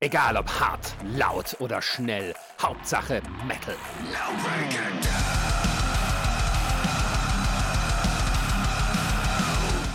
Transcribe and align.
Egal 0.00 0.36
ob 0.36 0.48
hart, 0.48 0.94
laut 1.16 1.56
oder 1.58 1.82
schnell, 1.82 2.32
Hauptsache 2.62 3.20
Metal. 3.48 3.74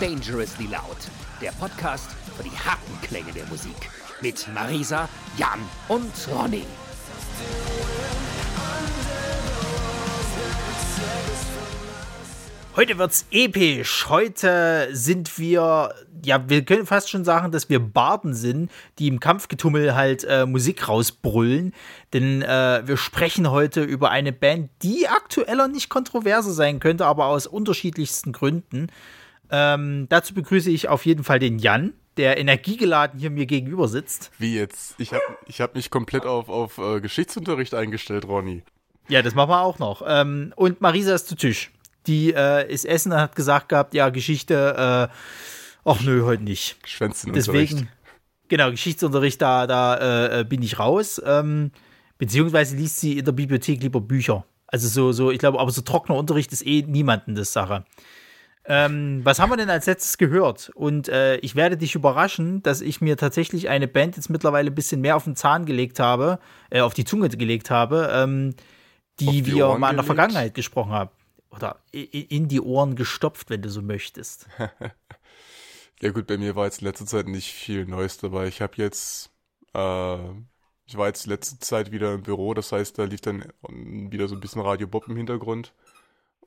Dangerously 0.01 0.65
Loud, 0.65 0.97
der 1.39 1.51
Podcast 1.53 2.11
für 2.35 2.43
die 2.43 2.49
harten 2.49 2.99
Klänge 3.01 3.31
der 3.31 3.45
Musik. 3.45 3.89
Mit 4.19 4.45
Marisa, 4.53 5.07
Jan 5.37 5.61
und 5.87 6.11
Ronny. 6.35 6.65
Heute 12.75 12.97
wird's 12.97 13.27
episch. 13.29 14.07
Heute 14.09 14.87
sind 14.93 15.37
wir, 15.37 15.93
ja, 16.25 16.49
wir 16.49 16.65
können 16.65 16.87
fast 16.87 17.07
schon 17.07 17.23
sagen, 17.23 17.51
dass 17.51 17.69
wir 17.69 17.79
Barden 17.79 18.33
sind, 18.33 18.71
die 18.97 19.07
im 19.07 19.19
Kampfgetummel 19.19 19.93
halt 19.93 20.23
äh, 20.23 20.47
Musik 20.47 20.87
rausbrüllen. 20.87 21.71
Denn 22.13 22.41
äh, 22.41 22.81
wir 22.83 22.97
sprechen 22.97 23.51
heute 23.51 23.83
über 23.83 24.09
eine 24.09 24.33
Band, 24.33 24.71
die 24.81 25.07
aktueller 25.07 25.67
nicht 25.67 25.89
kontroverser 25.89 26.51
sein 26.51 26.79
könnte, 26.79 27.05
aber 27.05 27.27
aus 27.27 27.45
unterschiedlichsten 27.45 28.31
Gründen. 28.31 28.87
Ähm, 29.51 30.07
dazu 30.09 30.33
begrüße 30.33 30.71
ich 30.71 30.89
auf 30.89 31.05
jeden 31.05 31.23
Fall 31.23 31.37
den 31.37 31.59
Jan, 31.59 31.93
der 32.17 32.39
energiegeladen 32.39 33.19
hier 33.19 33.29
mir 33.29 33.45
gegenüber 33.45 33.87
sitzt. 33.87 34.31
Wie 34.39 34.55
jetzt? 34.55 34.95
Ich 34.97 35.13
habe 35.13 35.21
ich 35.45 35.61
hab 35.61 35.75
mich 35.75 35.91
komplett 35.91 36.25
auf, 36.25 36.49
auf 36.49 36.79
äh, 36.79 37.01
Geschichtsunterricht 37.01 37.75
eingestellt, 37.75 38.25
Ronny. 38.25 38.63
Ja, 39.09 39.21
das 39.21 39.35
machen 39.35 39.51
wir 39.51 39.61
auch 39.61 39.77
noch. 39.77 40.01
Ähm, 40.07 40.53
und 40.55 40.81
Marisa 40.81 41.13
ist 41.13 41.27
zu 41.27 41.35
Tisch 41.35 41.69
die 42.07 42.33
äh, 42.33 42.71
ist 42.71 42.85
Essen 42.85 43.11
und 43.11 43.19
hat 43.19 43.35
gesagt 43.35 43.69
gehabt, 43.69 43.93
ja, 43.93 44.09
Geschichte, 44.09 45.09
äh, 45.11 45.13
ach 45.85 46.01
nö, 46.01 46.23
heute 46.23 46.43
nicht. 46.43 46.77
Deswegen, 47.35 47.89
genau, 48.47 48.71
Geschichtsunterricht, 48.71 49.41
da, 49.41 49.67
da 49.67 50.39
äh, 50.39 50.43
bin 50.43 50.61
ich 50.61 50.79
raus. 50.79 51.21
Ähm, 51.25 51.71
beziehungsweise 52.17 52.75
liest 52.75 52.99
sie 52.99 53.17
in 53.17 53.25
der 53.25 53.31
Bibliothek 53.31 53.81
lieber 53.81 54.01
Bücher. 54.01 54.45
Also 54.67 54.87
so, 54.87 55.11
so, 55.11 55.31
ich 55.31 55.39
glaube, 55.39 55.59
aber 55.59 55.71
so 55.71 55.81
trockener 55.81 56.17
Unterricht 56.17 56.51
ist 56.51 56.65
eh 56.65 56.81
niemanden 56.81 57.35
das 57.35 57.53
Sache. 57.53 57.85
Ähm, 58.65 59.19
was 59.23 59.39
haben 59.39 59.51
wir 59.51 59.57
denn 59.57 59.69
als 59.69 59.87
letztes 59.87 60.17
gehört? 60.17 60.71
Und 60.73 61.09
äh, 61.09 61.35
ich 61.37 61.55
werde 61.55 61.75
dich 61.75 61.95
überraschen, 61.95 62.63
dass 62.63 62.79
ich 62.79 63.01
mir 63.01 63.17
tatsächlich 63.17 63.67
eine 63.67 63.89
Band 63.89 64.15
jetzt 64.15 64.29
mittlerweile 64.29 64.71
ein 64.71 64.75
bisschen 64.75 65.01
mehr 65.01 65.17
auf 65.17 65.25
den 65.25 65.35
Zahn 65.35 65.65
gelegt 65.65 65.99
habe, 65.99 66.39
äh, 66.69 66.79
auf 66.79 66.93
die 66.93 67.03
Zunge 67.03 67.27
gelegt 67.27 67.69
habe, 67.69 68.09
ähm, 68.13 68.55
die, 69.19 69.41
die 69.41 69.53
wir 69.53 69.67
Ohren 69.67 69.81
mal 69.81 69.89
in 69.89 69.97
der 69.97 70.05
Vergangenheit 70.05 70.53
gesprochen 70.53 70.91
haben 70.91 71.11
oder 71.55 71.79
in 71.91 72.47
die 72.47 72.61
Ohren 72.61 72.95
gestopft, 72.95 73.49
wenn 73.49 73.61
du 73.61 73.69
so 73.69 73.81
möchtest. 73.81 74.47
ja 76.01 76.11
gut, 76.11 76.27
bei 76.27 76.37
mir 76.37 76.55
war 76.55 76.65
jetzt 76.65 76.81
in 76.81 76.87
letzter 76.87 77.05
Zeit 77.05 77.27
nicht 77.27 77.51
viel 77.51 77.85
Neues 77.85 78.17
dabei. 78.17 78.47
Ich 78.47 78.61
habe 78.61 78.73
jetzt, 78.77 79.31
äh, 79.73 80.17
ich 80.85 80.97
war 80.97 81.07
jetzt 81.07 81.27
letzte 81.27 81.59
Zeit 81.59 81.91
wieder 81.91 82.13
im 82.13 82.23
Büro, 82.23 82.53
das 82.53 82.71
heißt, 82.71 82.97
da 82.97 83.03
lief 83.03 83.21
dann 83.21 83.45
wieder 83.69 84.27
so 84.27 84.35
ein 84.35 84.41
bisschen 84.41 84.61
Radio 84.61 84.87
Bob 84.87 85.07
im 85.07 85.15
Hintergrund. 85.15 85.73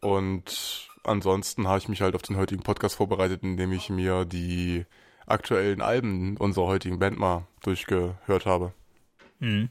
Und 0.00 0.88
ansonsten 1.04 1.68
habe 1.68 1.78
ich 1.78 1.88
mich 1.88 2.02
halt 2.02 2.14
auf 2.14 2.22
den 2.22 2.36
heutigen 2.36 2.62
Podcast 2.62 2.96
vorbereitet, 2.96 3.42
indem 3.42 3.72
ich 3.72 3.88
mir 3.88 4.24
die 4.24 4.84
aktuellen 5.26 5.80
Alben 5.80 6.36
unserer 6.36 6.66
heutigen 6.66 6.98
Band 6.98 7.18
mal 7.18 7.46
durchgehört 7.62 8.46
habe. 8.46 8.72
Mhm. 9.38 9.68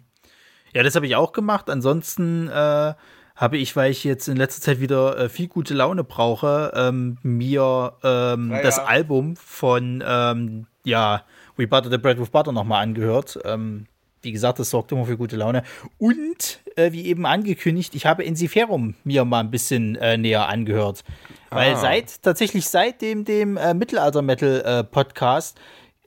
Ja, 0.74 0.84
das 0.84 0.96
habe 0.96 1.08
ich 1.08 1.16
auch 1.16 1.32
gemacht. 1.32 1.70
Ansonsten 1.70 2.50
äh, 2.50 2.94
habe 3.36 3.58
ich, 3.58 3.76
weil 3.76 3.92
ich 3.92 4.04
jetzt 4.04 4.28
in 4.28 4.38
letzter 4.38 4.62
Zeit 4.62 4.80
wieder 4.80 5.18
äh, 5.18 5.30
viel 5.30 5.48
gute 5.48 5.74
Laune 5.74 6.04
brauche, 6.04 6.72
ähm, 6.76 7.18
mir 7.22 7.94
ähm, 8.04 8.52
ja, 8.52 8.62
das 8.62 8.80
Album 8.80 9.36
von 9.36 10.04
ähm, 10.08 10.68
ja, 10.84 11.24
We 11.58 11.68
Butter 11.68 11.90
the 11.90 11.98
Bread 11.98 12.20
with 12.20 12.30
Butter 12.30 12.52
nochmal 12.52 12.84
angehört. 12.84 13.40
Ähm, 13.44 13.88
wie 14.22 14.32
gesagt, 14.32 14.60
das 14.60 14.70
sorgt 14.72 14.92
immer 14.92 15.06
für 15.06 15.18
gute 15.18 15.36
Laune. 15.36 15.64
Und 15.98 16.60
äh, 16.76 16.92
wie 16.92 17.06
eben 17.06 17.26
angekündigt, 17.26 17.94
ich 17.94 18.06
habe 18.06 18.26
Ensiferum 18.26 18.96
mir 19.04 19.24
mal 19.24 19.42
ein 19.42 19.52
bisschen 19.52 19.96
äh, 19.98 20.18
näher 20.18 20.48
angehört. 20.48 21.04
Weil 21.52 21.74
ah. 21.74 21.78
seit, 21.78 22.24
tatsächlich 22.24 22.68
seit 22.68 23.02
dem, 23.02 23.24
dem 23.24 23.58
äh, 23.58 23.74
Mittelalter-Metal-Podcast 23.74 25.58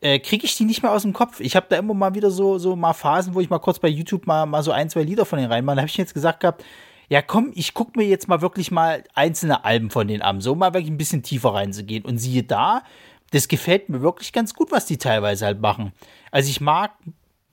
äh, 0.01 0.19
kriege 0.19 0.45
ich 0.45 0.57
die 0.57 0.65
nicht 0.65 0.83
mehr 0.83 0.93
aus 0.93 1.03
dem 1.03 1.13
Kopf. 1.13 1.41
Ich 1.41 1.57
habe 1.57 1.67
da 1.69 1.77
immer 1.77 1.95
mal 1.95 2.15
wieder 2.15 2.31
so, 2.31 2.59
so 2.59 2.75
mal 2.77 2.93
Phasen, 2.93 3.35
wo 3.35 3.41
ich 3.41 3.51
mal 3.51 3.59
kurz 3.59 3.79
bei 3.79 3.89
YouTube 3.89 4.27
mal, 4.27 4.47
mal 4.47 4.63
so 4.63 4.73
ein, 4.73 4.91
zwei 4.91 5.03
Lieder 5.03 5.25
von 5.25 5.39
denen 5.39 5.53
reinmache. 5.53 5.77
Da 5.77 5.83
habe 5.83 5.91
ich 5.91 5.97
jetzt 5.97 6.15
gesagt 6.15 6.41
gehabt, 6.41 6.65
ja 7.09 7.23
komm, 7.23 7.53
ich 7.55 7.75
guck 7.75 7.97
mir 7.97 8.07
jetzt 8.07 8.29
mal 8.29 8.41
wirklich 8.43 8.71
mal 8.71 9.05
einzelne 9.15 9.65
Alben 9.65 9.91
von 9.91 10.07
denen 10.09 10.23
an, 10.23 10.41
so 10.41 10.55
mal 10.55 10.75
wirklich 10.75 10.91
ein 10.91 10.99
bisschen 10.99 11.23
tiefer 11.23 11.55
reinzugehen. 11.55 12.05
Und 12.05 12.19
siehe 12.19 12.43
da, 12.43 12.83
das 13.31 13.49
gefällt 13.49 13.89
mir 13.89 14.03
wirklich 14.03 14.33
ganz 14.33 14.55
gut, 14.55 14.71
was 14.71 14.87
die 14.87 14.99
teilweise 14.99 15.47
halt 15.47 15.61
machen. 15.61 15.93
Also 16.31 16.51
ich 16.51 16.61
mag 16.61 16.93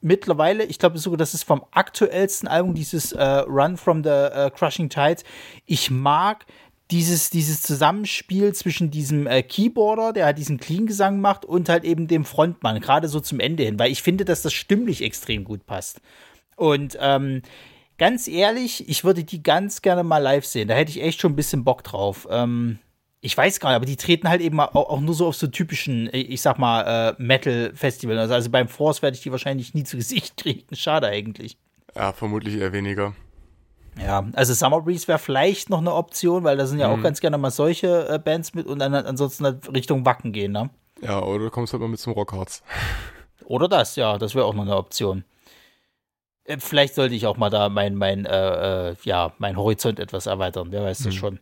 mittlerweile, 0.02 0.66
ich 0.66 0.78
glaube 0.78 0.98
sogar, 1.00 1.18
das 1.18 1.34
ist 1.34 1.44
vom 1.44 1.66
aktuellsten 1.72 2.48
Album, 2.48 2.76
dieses 2.76 3.12
äh, 3.14 3.24
Run 3.24 3.78
from 3.78 4.04
the 4.04 4.10
uh, 4.10 4.50
Crushing 4.50 4.90
Tides. 4.90 5.24
Ich 5.66 5.90
mag 5.90 6.46
dieses, 6.92 7.32
dieses 7.32 7.64
Zusammenspiel 7.64 8.54
zwischen 8.54 8.92
diesem 8.92 9.26
äh, 9.26 9.42
Keyboarder, 9.42 10.14
der 10.14 10.26
halt 10.26 10.38
diesen 10.38 10.60
Clean-Gesang 10.60 11.20
macht, 11.20 11.44
und 11.44 11.70
halt 11.70 11.84
eben 11.84 12.08
dem 12.08 12.26
Frontmann, 12.26 12.80
gerade 12.80 13.08
so 13.08 13.20
zum 13.20 13.40
Ende 13.40 13.64
hin, 13.64 13.80
weil 13.80 13.92
ich 13.92 14.04
finde, 14.04 14.26
dass 14.26 14.44
das 14.44 14.54
stimmlich 14.54 15.02
extrem 15.02 15.44
gut 15.44 15.66
passt. 15.66 16.00
Und 16.56 16.98
ähm, 17.02 17.42
ganz 17.98 18.28
ehrlich, 18.28 18.88
ich 18.90 19.04
würde 19.04 19.24
die 19.24 19.44
ganz 19.44 19.82
gerne 19.82 20.04
mal 20.04 20.18
live 20.20 20.46
sehen. 20.46 20.68
Da 20.68 20.76
hätte 20.76 20.92
ich 20.92 21.02
echt 21.02 21.22
schon 21.22 21.34
ein 21.34 21.36
bisschen 21.36 21.64
Bock 21.64 21.84
drauf. 21.84 22.28
Ähm, 22.30 22.80
ich 23.22 23.36
weiß 23.36 23.60
gar 23.60 23.70
nicht, 23.70 23.78
aber 23.78 23.86
die 23.86 23.96
treten 23.96 24.30
halt 24.30 24.42
eben 24.42 24.60
auch, 24.60 24.76
auch 24.76 25.00
nur 25.00 25.16
so 25.16 25.28
auf 25.28 25.36
so 25.36 25.48
typischen, 25.48 26.10
ich 26.14 26.42
sag 26.42 26.60
mal, 26.60 27.16
äh, 27.18 27.22
Metal-Festivals. 27.22 28.20
Also, 28.20 28.34
also 28.36 28.50
beim 28.52 28.68
Force 28.68 29.02
werde 29.02 29.16
ich 29.16 29.24
die 29.24 29.32
wahrscheinlich 29.32 29.74
nie 29.74 29.84
zu 29.84 29.98
Gesicht 29.98 30.38
kriegen. 30.38 30.76
Schade 30.76 31.08
eigentlich. 31.08 31.58
Ja, 31.96 32.14
vermutlich 32.14 32.56
eher 32.56 32.74
weniger. 32.74 33.14
Ja, 33.98 34.28
also 34.34 34.54
Summer 34.54 34.82
Breeze 34.82 35.08
wäre 35.08 35.20
vielleicht 35.20 35.70
noch 35.70 35.80
eine 35.80 35.94
Option, 35.94 36.44
weil 36.44 36.58
da 36.58 36.68
sind 36.68 36.80
ja 36.80 36.90
mhm. 36.90 37.00
auch 37.00 37.04
ganz 37.04 37.22
gerne 37.22 37.38
mal 37.38 37.52
solche 37.52 38.10
äh, 38.10 38.20
Bands 38.20 38.54
mit 38.54 38.68
und 38.68 38.80
dann 38.80 38.94
ansonsten 38.94 39.46
halt 39.46 39.74
Richtung 39.74 40.06
Wacken 40.06 40.34
gehen, 40.34 40.52
ne? 40.52 40.70
Ja, 41.02 41.22
oder 41.22 41.46
du 41.46 41.50
kommst 41.50 41.74
halt 41.74 41.82
mal 41.82 41.88
mit 41.88 42.00
zum 42.00 42.14
Rockharz. 42.14 42.62
Oder 43.46 43.68
das, 43.68 43.96
ja, 43.96 44.18
das 44.18 44.36
wäre 44.36 44.46
auch 44.46 44.54
noch 44.54 44.64
eine 44.64 44.76
Option. 44.76 45.24
Äh, 46.46 46.58
vielleicht 46.60 46.96
sollte 46.96 47.16
ich 47.16 47.28
auch 47.28 47.38
mal 47.38 47.50
da 47.50 47.70
mein, 47.70 47.96
mein, 47.96 48.26
äh, 48.26 48.90
äh, 48.90 48.96
ja, 49.04 49.34
mein 49.38 49.58
Horizont 49.58 50.00
etwas 50.00 50.26
erweitern, 50.26 50.68
wer 50.72 50.84
weiß 50.84 51.00
das 51.00 51.14
mhm. 51.16 51.20
schon. 51.20 51.40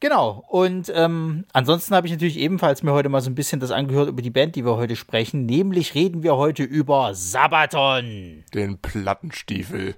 Genau, 0.00 0.44
und 0.48 0.92
ähm, 0.94 1.46
ansonsten 1.52 1.94
habe 1.94 2.06
ich 2.06 2.12
natürlich 2.12 2.38
ebenfalls 2.38 2.82
mir 2.82 2.92
heute 2.92 3.08
mal 3.08 3.22
so 3.22 3.30
ein 3.30 3.34
bisschen 3.34 3.60
das 3.60 3.70
angehört 3.70 4.08
über 4.08 4.20
die 4.20 4.30
Band, 4.30 4.54
die 4.54 4.64
wir 4.64 4.76
heute 4.76 4.96
sprechen. 4.96 5.46
Nämlich 5.46 5.94
reden 5.94 6.22
wir 6.22 6.36
heute 6.36 6.62
über 6.62 7.14
Sabaton. 7.14 8.44
Den 8.52 8.78
Plattenstiefel. 8.78 9.94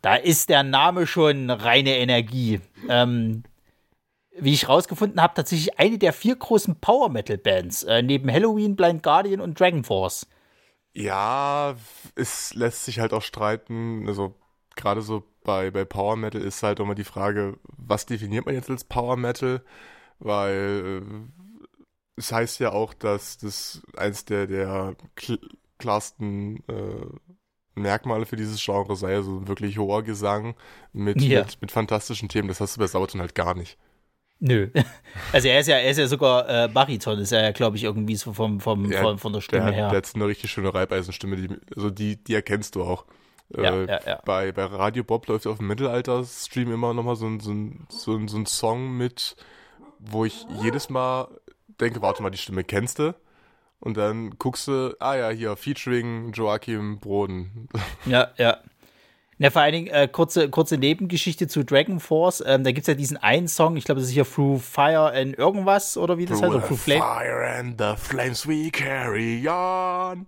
Da 0.00 0.14
ist 0.16 0.48
der 0.48 0.62
Name 0.62 1.06
schon 1.06 1.50
reine 1.50 1.98
Energie. 1.98 2.60
Ähm, 2.88 3.42
wie 4.38 4.54
ich 4.54 4.68
rausgefunden 4.68 5.20
habe, 5.20 5.34
tatsächlich 5.34 5.78
eine 5.78 5.98
der 5.98 6.12
vier 6.12 6.36
großen 6.36 6.80
Power 6.80 7.10
Metal 7.10 7.36
Bands, 7.36 7.82
äh, 7.82 8.02
neben 8.02 8.32
Halloween, 8.32 8.76
Blind 8.76 9.02
Guardian 9.02 9.40
und 9.40 9.60
Dragon 9.60 9.84
Force. 9.84 10.26
Ja, 10.94 11.74
es 12.14 12.54
lässt 12.54 12.84
sich 12.84 13.00
halt 13.00 13.12
auch 13.12 13.22
streiten. 13.22 14.06
Also 14.06 14.34
gerade 14.76 15.02
so 15.02 15.24
bei, 15.44 15.70
bei 15.70 15.84
Power 15.84 16.16
Metal 16.16 16.40
ist 16.40 16.62
halt 16.62 16.80
immer 16.80 16.94
die 16.94 17.04
Frage, 17.04 17.58
was 17.76 18.06
definiert 18.06 18.46
man 18.46 18.54
jetzt 18.54 18.70
als 18.70 18.84
Power 18.84 19.16
Metal? 19.16 19.62
Weil 20.18 21.02
äh, 21.02 21.40
es 22.16 22.32
heißt 22.32 22.60
ja 22.60 22.72
auch, 22.72 22.94
dass 22.94 23.38
das 23.38 23.82
eins 23.96 24.24
der, 24.24 24.46
der 24.46 24.96
kl 25.16 25.38
klarsten 25.78 26.62
äh, 26.68 27.06
Merkmale 27.74 28.24
für 28.24 28.36
dieses 28.36 28.64
Genre 28.64 28.94
sei, 28.94 29.16
also 29.16 29.38
ein 29.38 29.48
wirklich 29.48 29.78
hoher 29.78 30.04
Gesang 30.04 30.54
mit, 30.92 31.20
ja. 31.22 31.40
mit, 31.40 31.60
mit 31.60 31.72
fantastischen 31.72 32.28
Themen. 32.28 32.46
Das 32.48 32.60
hast 32.60 32.76
du 32.76 32.80
bei 32.80 32.86
Sabaton 32.86 33.20
halt 33.20 33.34
gar 33.34 33.54
nicht. 33.54 33.78
Nö. 34.42 34.68
Also 35.30 35.48
er 35.48 35.60
ist 35.60 35.66
ja, 35.66 35.76
er 35.76 35.90
ist 35.90 35.98
ja 35.98 36.06
sogar 36.06 36.48
äh, 36.48 36.68
Bariton, 36.68 37.18
ist 37.18 37.32
er 37.32 37.42
ja, 37.42 37.52
glaube 37.52 37.76
ich, 37.76 37.84
irgendwie 37.84 38.16
so 38.16 38.32
vom, 38.32 38.60
vom, 38.60 38.90
ja, 38.90 39.02
vom, 39.02 39.18
von 39.18 39.32
der 39.34 39.42
Stimme 39.42 39.66
der, 39.66 39.72
her. 39.72 39.88
Der 39.90 39.98
hat 39.98 40.10
eine 40.14 40.26
richtig 40.26 40.50
schöne 40.50 40.72
Reibeisenstimme, 40.72 41.36
die, 41.36 41.48
also 41.76 41.90
die, 41.90 42.16
die 42.16 42.34
erkennst 42.34 42.74
du 42.74 42.82
auch. 42.82 43.04
Ja, 43.54 43.74
äh, 43.74 43.86
ja, 43.86 44.00
ja. 44.06 44.22
Bei, 44.24 44.50
bei 44.52 44.64
Radio 44.64 45.04
Bob 45.04 45.28
läuft 45.28 45.46
auf 45.46 45.58
dem 45.58 45.66
Mittelalter-Stream 45.66 46.72
immer 46.72 46.94
nochmal 46.94 47.16
so 47.16 47.26
ein, 47.26 47.40
so, 47.40 47.52
ein, 47.52 47.86
so, 47.90 48.16
ein, 48.16 48.26
so 48.26 48.38
ein 48.38 48.46
Song 48.46 48.96
mit, 48.96 49.36
wo 49.98 50.24
ich 50.24 50.46
jedes 50.62 50.88
Mal 50.88 51.28
denke, 51.78 52.00
warte 52.00 52.22
mal, 52.22 52.30
die 52.30 52.38
Stimme 52.38 52.64
kennst 52.64 52.98
du? 52.98 53.14
Und 53.80 53.98
dann 53.98 54.38
guckst 54.38 54.66
du, 54.66 54.96
ah 54.98 55.14
ja, 55.14 55.28
hier, 55.28 55.56
featuring 55.56 56.32
Joachim 56.32 57.00
Broden. 57.00 57.68
Ja, 58.06 58.30
ja. 58.38 58.58
Ja, 59.42 59.50
vor 59.50 59.62
allen 59.62 59.72
Dingen, 59.72 59.88
äh, 59.88 60.06
kurze, 60.06 60.48
kurze 60.50 60.78
Nebengeschichte 60.78 61.48
zu 61.48 61.64
Dragon 61.64 61.98
Force. 61.98 62.44
Ähm, 62.46 62.62
da 62.62 62.70
gibt 62.70 62.82
es 62.82 62.86
ja 62.86 62.94
diesen 62.94 63.16
einen 63.16 63.48
Song, 63.48 63.76
ich 63.76 63.84
glaube, 63.84 64.00
das 64.00 64.08
ist 64.08 64.14
hier 64.14 64.24
Through 64.24 64.62
Fire 64.62 65.12
and 65.12 65.36
irgendwas 65.36 65.96
oder 65.96 66.16
wie 66.16 66.26
das 66.26 66.38
Through 66.38 66.54
heißt. 66.54 66.66
Through 66.68 66.76
Flame. 66.78 67.00
Fire 67.00 67.58
and 67.58 67.74
the 67.76 67.94
flames 67.96 68.46
we 68.46 68.70
carry 68.70 69.48
on. 69.48 70.26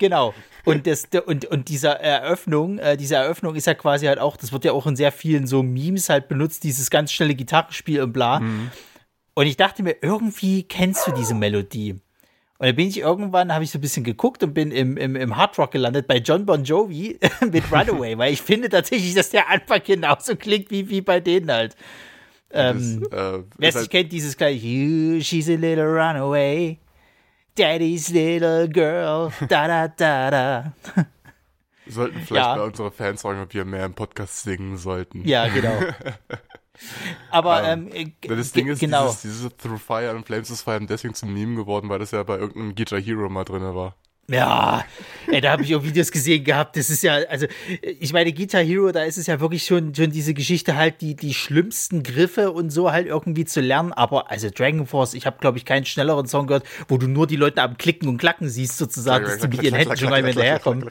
Genau. 0.00 0.34
Und, 0.64 0.88
das, 0.88 1.06
und, 1.26 1.44
und 1.44 1.68
diese 1.68 2.00
Eröffnung, 2.00 2.80
äh, 2.80 2.96
diese 2.96 3.14
Eröffnung 3.14 3.54
ist 3.54 3.68
ja 3.68 3.74
quasi 3.74 4.06
halt 4.06 4.18
auch, 4.18 4.36
das 4.36 4.52
wird 4.52 4.64
ja 4.64 4.72
auch 4.72 4.88
in 4.88 4.96
sehr 4.96 5.12
vielen 5.12 5.46
so 5.46 5.62
Memes 5.62 6.08
halt 6.08 6.26
benutzt, 6.26 6.64
dieses 6.64 6.90
ganz 6.90 7.12
schnelle 7.12 7.36
Gitarrenspiel 7.36 8.02
und 8.02 8.12
bla. 8.12 8.40
Mhm. 8.40 8.72
Und 9.34 9.46
ich 9.46 9.56
dachte 9.56 9.84
mir, 9.84 9.94
irgendwie 10.02 10.64
kennst 10.64 11.06
du 11.06 11.12
diese 11.12 11.34
Melodie. 11.34 12.00
Und 12.58 12.66
dann 12.66 12.74
bin 12.74 12.88
ich 12.88 12.98
irgendwann, 12.98 13.54
habe 13.54 13.62
ich 13.62 13.70
so 13.70 13.78
ein 13.78 13.80
bisschen 13.80 14.02
geguckt 14.02 14.42
und 14.42 14.52
bin 14.52 14.72
im, 14.72 14.96
im, 14.96 15.14
im 15.14 15.36
Hard 15.36 15.56
Rock 15.58 15.70
gelandet 15.70 16.08
bei 16.08 16.16
John 16.16 16.44
Bon 16.44 16.64
Jovi 16.64 17.18
mit 17.52 17.70
Runaway, 17.70 18.18
weil 18.18 18.32
ich 18.32 18.42
finde 18.42 18.68
tatsächlich, 18.68 19.14
dass 19.14 19.30
der 19.30 19.48
Anfang 19.48 19.80
genauso 19.84 20.34
klingt 20.34 20.70
wie, 20.72 20.88
wie 20.88 21.00
bei 21.00 21.20
denen 21.20 21.52
halt. 21.52 21.76
Ähm, 22.50 23.06
das, 23.10 23.12
äh, 23.12 23.42
wer 23.58 23.68
es 23.68 23.74
nicht 23.74 23.76
halt 23.76 23.90
kennt, 23.90 24.12
dieses 24.12 24.36
gleich, 24.36 24.60
you, 24.62 25.20
she's 25.20 25.48
a 25.48 25.52
little 25.52 25.86
runaway, 25.86 26.78
daddy's 27.56 28.08
little 28.08 28.68
girl, 28.68 29.30
da 29.48 29.68
da 29.68 29.88
da 29.88 30.30
da. 30.30 30.72
Wir 31.84 31.92
sollten 31.92 32.20
vielleicht 32.20 32.46
ja. 32.46 32.56
bei 32.56 32.62
unseren 32.62 32.90
Fans 32.90 33.22
sagen, 33.22 33.40
ob 33.40 33.54
wir 33.54 33.64
mehr 33.64 33.86
im 33.86 33.94
Podcast 33.94 34.42
singen 34.42 34.76
sollten. 34.76 35.26
Ja, 35.26 35.46
genau. 35.46 35.78
Aber 37.30 37.64
ähm, 37.64 37.90
ähm, 37.92 38.12
das 38.22 38.52
Ding 38.52 38.68
ist, 38.68 38.80
genau. 38.80 39.06
dieses, 39.06 39.22
dieses 39.22 39.56
Through 39.56 39.78
Fire 39.78 40.10
and 40.10 40.26
Flames 40.26 40.50
ist 40.50 40.62
vor 40.62 40.74
allem 40.74 40.86
deswegen 40.86 41.14
zum 41.14 41.32
Meme 41.32 41.56
geworden, 41.56 41.88
weil 41.88 41.98
das 41.98 42.10
ja 42.10 42.22
bei 42.22 42.38
irgendeinem 42.38 42.74
Guitar 42.74 43.00
Hero 43.00 43.28
mal 43.28 43.44
drin 43.44 43.62
war. 43.62 43.96
Ja, 44.30 44.84
ey, 45.28 45.40
da 45.40 45.52
habe 45.52 45.62
ich 45.62 45.74
auch 45.74 45.82
Videos 45.82 46.12
gesehen 46.12 46.44
gehabt. 46.44 46.76
Das 46.76 46.90
ist 46.90 47.02
ja, 47.02 47.14
also, 47.30 47.46
ich 47.80 48.12
meine, 48.12 48.30
Guitar 48.34 48.62
Hero, 48.62 48.92
da 48.92 49.04
ist 49.04 49.16
es 49.16 49.26
ja 49.26 49.40
wirklich 49.40 49.64
schon, 49.64 49.94
schon 49.94 50.10
diese 50.10 50.34
Geschichte 50.34 50.76
halt, 50.76 51.00
die, 51.00 51.16
die 51.16 51.32
schlimmsten 51.32 52.02
Griffe 52.02 52.52
und 52.52 52.68
so 52.68 52.92
halt 52.92 53.06
irgendwie 53.06 53.46
zu 53.46 53.62
lernen. 53.62 53.94
Aber 53.94 54.30
also 54.30 54.50
Dragon 54.50 54.86
Force, 54.86 55.14
ich 55.14 55.24
habe, 55.24 55.38
glaube 55.40 55.56
ich, 55.56 55.64
keinen 55.64 55.86
schnelleren 55.86 56.26
Song 56.26 56.46
gehört, 56.46 56.66
wo 56.88 56.98
du 56.98 57.08
nur 57.08 57.26
die 57.26 57.36
Leute 57.36 57.62
am 57.62 57.78
Klicken 57.78 58.06
und 58.06 58.18
Klacken 58.18 58.50
siehst, 58.50 58.76
sozusagen, 58.76 59.24
dass 59.24 59.38
die 59.38 59.48
mit 59.48 59.62
ihren 59.62 59.74
Händen 59.74 59.96
schon 59.96 60.12
einmal 60.12 60.32
hinterherkommen. 60.32 60.90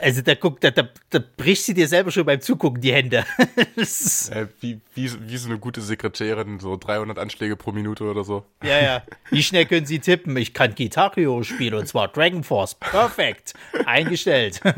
Also 0.00 0.22
da 0.22 0.34
guckt, 0.34 0.64
da, 0.64 0.70
da, 0.70 0.88
da 1.10 1.20
brichst 1.36 1.68
du 1.68 1.74
dir 1.74 1.88
selber 1.88 2.10
schon 2.10 2.24
beim 2.24 2.40
Zugucken 2.40 2.80
die 2.80 2.92
Hände. 2.92 3.24
äh, 3.76 4.46
wie, 4.60 4.80
wie, 4.94 5.10
wie 5.28 5.36
so 5.36 5.48
eine 5.48 5.58
gute 5.58 5.82
Sekretärin, 5.82 6.60
so 6.60 6.76
300 6.76 7.18
Anschläge 7.18 7.56
pro 7.56 7.72
Minute 7.72 8.04
oder 8.04 8.24
so. 8.24 8.44
Ja, 8.62 8.80
ja. 8.80 9.02
Wie 9.30 9.42
schnell 9.42 9.66
können 9.66 9.86
sie 9.86 9.98
tippen? 9.98 10.36
Ich 10.36 10.54
kann 10.54 10.74
Guitar 10.74 11.12
Hero 11.14 11.42
spielen 11.42 11.74
und 11.74 11.86
zwar 11.86 12.05
Dragon 12.08 12.44
Force. 12.44 12.74
Perfekt. 12.74 13.54
Eingestellt. 13.86 14.60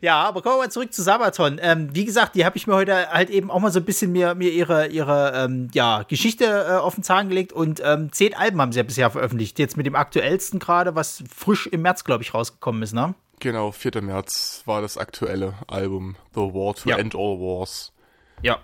Ja, 0.00 0.22
aber 0.22 0.42
kommen 0.42 0.56
wir 0.56 0.64
mal 0.64 0.70
zurück 0.70 0.92
zu 0.92 1.02
Sabaton. 1.02 1.60
Ähm, 1.62 1.94
wie 1.94 2.04
gesagt, 2.04 2.34
die 2.34 2.44
habe 2.44 2.56
ich 2.56 2.66
mir 2.66 2.74
heute 2.74 3.10
halt 3.10 3.30
eben 3.30 3.50
auch 3.50 3.60
mal 3.60 3.70
so 3.70 3.78
ein 3.78 3.84
bisschen 3.84 4.12
mir, 4.12 4.34
mir 4.34 4.50
ihre, 4.50 4.88
ihre 4.88 5.32
ähm, 5.34 5.68
ja, 5.72 6.02
Geschichte 6.02 6.44
äh, 6.44 6.72
auf 6.78 6.94
den 6.94 7.04
Zahn 7.04 7.28
gelegt 7.28 7.52
und 7.52 7.80
ähm, 7.84 8.10
zehn 8.12 8.34
Alben 8.34 8.60
haben 8.60 8.72
sie 8.72 8.78
ja 8.78 8.82
bisher 8.82 9.10
veröffentlicht. 9.10 9.58
Jetzt 9.58 9.76
mit 9.76 9.86
dem 9.86 9.94
aktuellsten 9.94 10.58
gerade, 10.58 10.94
was 10.94 11.22
frisch 11.32 11.66
im 11.66 11.82
März, 11.82 12.04
glaube 12.04 12.22
ich, 12.22 12.34
rausgekommen 12.34 12.82
ist, 12.82 12.92
ne? 12.92 13.14
Genau, 13.40 13.70
4. 13.70 14.02
März 14.02 14.62
war 14.66 14.82
das 14.82 14.98
aktuelle 14.98 15.54
Album 15.68 16.16
The 16.34 16.40
War 16.40 16.74
to 16.74 16.90
ja. 16.90 16.98
End 16.98 17.14
All 17.14 17.38
Wars. 17.38 17.92
Ja, 18.42 18.58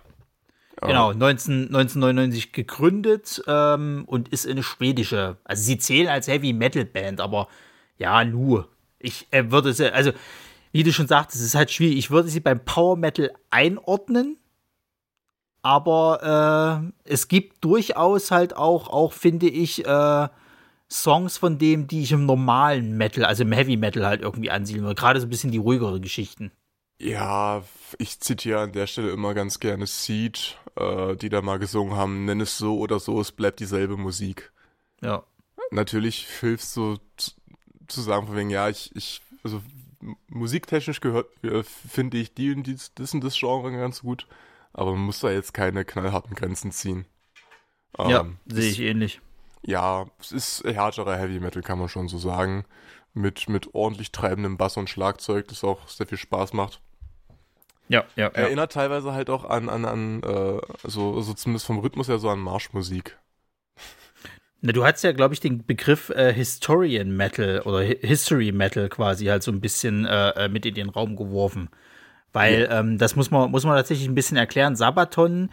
Genau, 0.80 1.12
19, 1.12 1.66
1999 1.66 2.52
gegründet 2.52 3.42
ähm, 3.46 4.04
und 4.06 4.28
ist 4.28 4.46
eine 4.46 4.62
schwedische. 4.62 5.36
Also 5.44 5.62
sie 5.62 5.78
zählen 5.78 6.08
als 6.08 6.28
Heavy 6.28 6.52
Metal 6.52 6.84
Band, 6.84 7.20
aber 7.20 7.48
ja, 7.96 8.24
nur. 8.24 8.68
Ich 8.98 9.26
äh, 9.30 9.50
würde 9.50 9.72
sie, 9.72 9.92
also 9.92 10.12
wie 10.72 10.82
du 10.82 10.92
schon 10.92 11.06
sagtest, 11.06 11.40
es 11.40 11.48
ist 11.48 11.54
halt 11.54 11.70
schwierig. 11.70 11.96
Ich 11.96 12.10
würde 12.10 12.28
sie 12.28 12.40
beim 12.40 12.64
Power 12.64 12.96
Metal 12.96 13.32
einordnen, 13.50 14.36
aber 15.62 16.92
äh, 17.06 17.10
es 17.10 17.28
gibt 17.28 17.64
durchaus 17.64 18.30
halt 18.30 18.56
auch, 18.56 18.88
auch 18.88 19.12
finde 19.12 19.48
ich, 19.48 19.86
äh, 19.86 20.28
Songs 20.90 21.38
von 21.38 21.58
dem, 21.58 21.86
die 21.86 22.02
ich 22.02 22.12
im 22.12 22.26
normalen 22.26 22.96
Metal, 22.96 23.24
also 23.24 23.42
im 23.44 23.52
Heavy 23.52 23.76
Metal 23.76 24.06
halt 24.06 24.22
irgendwie 24.22 24.50
ansiedeln 24.50 24.84
würde. 24.84 25.00
Gerade 25.00 25.20
so 25.20 25.26
ein 25.26 25.30
bisschen 25.30 25.50
die 25.50 25.58
ruhigere 25.58 26.00
Geschichten. 26.00 26.52
Ja, 26.98 27.64
ich 27.98 28.20
zitiere 28.20 28.60
an 28.60 28.72
der 28.72 28.86
Stelle 28.86 29.10
immer 29.10 29.34
ganz 29.34 29.60
gerne 29.60 29.86
Seed, 29.86 30.58
äh, 30.76 31.16
die 31.16 31.28
da 31.28 31.42
mal 31.42 31.58
gesungen 31.58 31.96
haben, 31.96 32.24
nenn 32.24 32.40
es 32.40 32.56
so 32.56 32.78
oder 32.78 33.00
so, 33.00 33.20
es 33.20 33.32
bleibt 33.32 33.60
dieselbe 33.60 33.96
Musik. 33.96 34.52
Ja. 35.00 35.24
Natürlich 35.70 36.26
hilft 36.40 36.64
so 36.64 36.98
zu 37.88 38.00
sagen 38.00 38.26
von 38.26 38.36
wegen, 38.36 38.50
ja, 38.50 38.68
ich, 38.68 38.94
ich, 38.94 39.22
also 39.42 39.60
musiktechnisch 40.28 41.00
gehört, 41.00 41.26
äh, 41.44 41.62
finde 41.62 42.18
ich 42.18 42.34
die 42.34 42.54
und 42.54 42.64
die, 42.64 42.76
das 42.94 43.14
und 43.14 43.24
das 43.24 43.38
Genre 43.38 43.72
ganz 43.72 44.02
gut, 44.02 44.26
aber 44.72 44.92
man 44.92 45.02
muss 45.02 45.20
da 45.20 45.30
jetzt 45.30 45.54
keine 45.54 45.84
knallharten 45.84 46.34
Grenzen 46.34 46.72
ziehen. 46.72 47.06
Ähm, 47.98 48.10
ja, 48.10 48.26
sehe 48.46 48.70
ich 48.70 48.80
ähnlich. 48.80 49.20
Ja, 49.62 50.06
es 50.20 50.32
ist 50.32 50.64
härterer 50.64 51.16
Heavy 51.16 51.40
Metal, 51.40 51.62
kann 51.62 51.78
man 51.78 51.88
schon 51.88 52.08
so 52.08 52.18
sagen. 52.18 52.64
Mit, 53.16 53.48
mit 53.48 53.74
ordentlich 53.74 54.10
treibendem 54.10 54.56
Bass 54.56 54.76
und 54.76 54.90
Schlagzeug, 54.90 55.46
das 55.48 55.62
auch 55.62 55.86
sehr 55.88 56.06
viel 56.06 56.18
Spaß 56.18 56.52
macht. 56.52 56.80
Ja, 57.88 58.04
ja. 58.16 58.28
Erinnert 58.28 58.74
ja. 58.74 58.80
teilweise 58.80 59.12
halt 59.12 59.30
auch 59.30 59.44
an, 59.44 59.68
an, 59.68 59.84
an 59.84 60.22
äh, 60.22 60.60
so, 60.82 61.20
so 61.20 61.34
zumindest 61.34 61.66
vom 61.66 61.78
Rhythmus 61.78 62.08
her 62.08 62.18
so 62.18 62.28
an 62.28 62.40
Marschmusik. 62.40 63.18
Na, 64.62 64.72
du 64.72 64.84
hast 64.84 65.04
ja, 65.04 65.12
glaube 65.12 65.34
ich, 65.34 65.40
den 65.40 65.66
Begriff 65.66 66.08
äh, 66.08 66.32
Historian 66.32 67.14
Metal 67.14 67.60
oder 67.66 67.82
History 67.82 68.50
Metal 68.50 68.88
quasi 68.88 69.26
halt 69.26 69.42
so 69.42 69.52
ein 69.52 69.60
bisschen 69.60 70.06
äh, 70.06 70.30
äh, 70.30 70.48
mit 70.48 70.64
in 70.64 70.74
den 70.74 70.88
Raum 70.88 71.16
geworfen. 71.16 71.68
Weil 72.32 72.62
ja. 72.62 72.80
ähm, 72.80 72.96
das 72.96 73.14
muss 73.14 73.30
man, 73.30 73.50
muss 73.50 73.64
man 73.64 73.76
tatsächlich 73.76 74.08
ein 74.08 74.14
bisschen 74.14 74.38
erklären. 74.38 74.74
Sabaton 74.74 75.50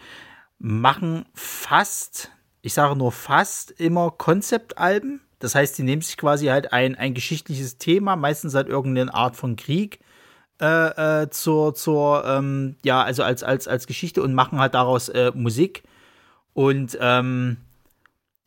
machen 0.58 1.26
fast, 1.34 2.30
ich 2.62 2.72
sage 2.72 2.96
nur 2.96 3.12
fast, 3.12 3.70
immer 3.72 4.10
Konzeptalben. 4.10 5.20
Das 5.42 5.56
heißt, 5.56 5.76
die 5.76 5.82
nehmen 5.82 6.02
sich 6.02 6.16
quasi 6.16 6.46
halt 6.46 6.72
ein, 6.72 6.94
ein 6.94 7.14
geschichtliches 7.14 7.76
Thema, 7.76 8.14
meistens 8.14 8.54
halt 8.54 8.68
irgendeine 8.68 9.12
Art 9.12 9.34
von 9.34 9.56
Krieg, 9.56 9.98
äh, 10.60 11.22
äh, 11.22 11.30
zur, 11.30 11.74
zur 11.74 12.24
ähm, 12.24 12.76
ja, 12.84 13.02
also 13.02 13.24
als, 13.24 13.42
als, 13.42 13.66
als 13.66 13.88
Geschichte 13.88 14.22
und 14.22 14.34
machen 14.34 14.60
halt 14.60 14.74
daraus 14.74 15.08
äh, 15.08 15.32
Musik. 15.34 15.82
Und 16.54 16.96
ähm, 17.00 17.56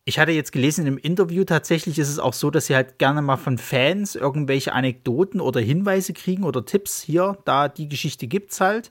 ich 0.05 0.19
hatte 0.19 0.31
jetzt 0.31 0.53
gelesen 0.53 0.87
im 0.87 0.97
Interview, 0.97 1.43
tatsächlich 1.43 1.99
ist 1.99 2.07
es 2.07 2.17
auch 2.17 2.31
so, 2.31 2.49
dass 2.49 2.67
sie 2.67 2.75
halt 2.75 2.97
gerne 2.97 3.21
mal 3.21 3.35
von 3.35 3.57
Fans 3.57 4.15
irgendwelche 4.15 4.71
Anekdoten 4.71 5.41
oder 5.41 5.59
Hinweise 5.59 6.13
kriegen 6.13 6.45
oder 6.45 6.65
Tipps 6.65 7.01
hier, 7.01 7.37
da 7.43 7.67
die 7.67 7.89
Geschichte 7.89 8.27
gibt's 8.27 8.61
halt. 8.61 8.89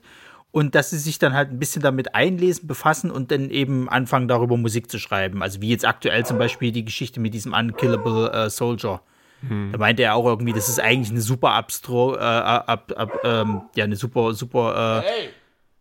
Und 0.55 0.73
dass 0.73 0.91
sie 0.91 0.99
sich 0.99 1.19
dann 1.19 1.33
halt 1.33 1.49
ein 1.49 1.59
bisschen 1.59 1.81
damit 1.81 2.15
einlesen, 2.15 2.65
befassen 2.65 3.11
und 3.11 3.29
dann 3.29 3.49
eben 3.49 3.89
anfangen, 3.89 4.29
darüber 4.29 4.55
Musik 4.55 4.89
zu 4.89 4.99
schreiben. 4.99 5.43
Also 5.43 5.59
wie 5.59 5.67
jetzt 5.67 5.85
aktuell 5.85 6.25
zum 6.25 6.37
Beispiel 6.37 6.71
die 6.71 6.85
Geschichte 6.85 7.19
mit 7.19 7.33
diesem 7.33 7.51
Unkillable 7.51 8.31
äh, 8.31 8.49
Soldier. 8.49 9.01
Hm. 9.45 9.73
Da 9.73 9.77
meinte 9.77 10.03
er 10.03 10.15
auch 10.15 10.25
irgendwie, 10.25 10.53
das 10.53 10.69
ist 10.69 10.79
eigentlich 10.79 11.11
eine 11.11 11.19
super 11.19 11.51
abstro, 11.51 12.15
äh, 12.15 12.19
ab, 12.19 12.93
ab, 12.95 13.19
ähm, 13.25 13.63
ja, 13.75 13.83
eine 13.83 13.97
super, 13.97 14.33
super 14.33 15.03
äh, 15.03 15.27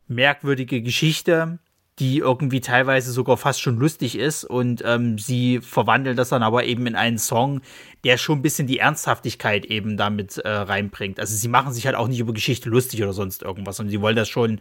merkwürdige 0.08 0.82
Geschichte, 0.82 1.60
die 1.98 2.18
irgendwie 2.18 2.60
teilweise 2.60 3.12
sogar 3.12 3.36
fast 3.36 3.60
schon 3.60 3.78
lustig 3.78 4.18
ist. 4.18 4.44
Und 4.44 4.82
ähm, 4.84 5.18
sie 5.18 5.60
verwandeln 5.60 6.16
das 6.16 6.30
dann 6.30 6.42
aber 6.42 6.64
eben 6.64 6.86
in 6.86 6.96
einen 6.96 7.18
Song, 7.18 7.60
der 8.02 8.18
schon 8.18 8.38
ein 8.38 8.42
bisschen 8.42 8.66
die 8.66 8.78
Ernsthaftigkeit 8.78 9.64
eben 9.66 9.96
damit 9.96 10.38
äh, 10.38 10.48
reinbringt. 10.48 11.20
Also 11.20 11.36
sie 11.36 11.48
machen 11.48 11.72
sich 11.72 11.86
halt 11.86 11.96
auch 11.96 12.08
nicht 12.08 12.20
über 12.20 12.32
Geschichte 12.32 12.68
lustig 12.68 13.02
oder 13.02 13.12
sonst 13.12 13.42
irgendwas, 13.42 13.78
Und 13.80 13.88
sie 13.88 14.00
wollen 14.00 14.16
das 14.16 14.28
schon 14.28 14.60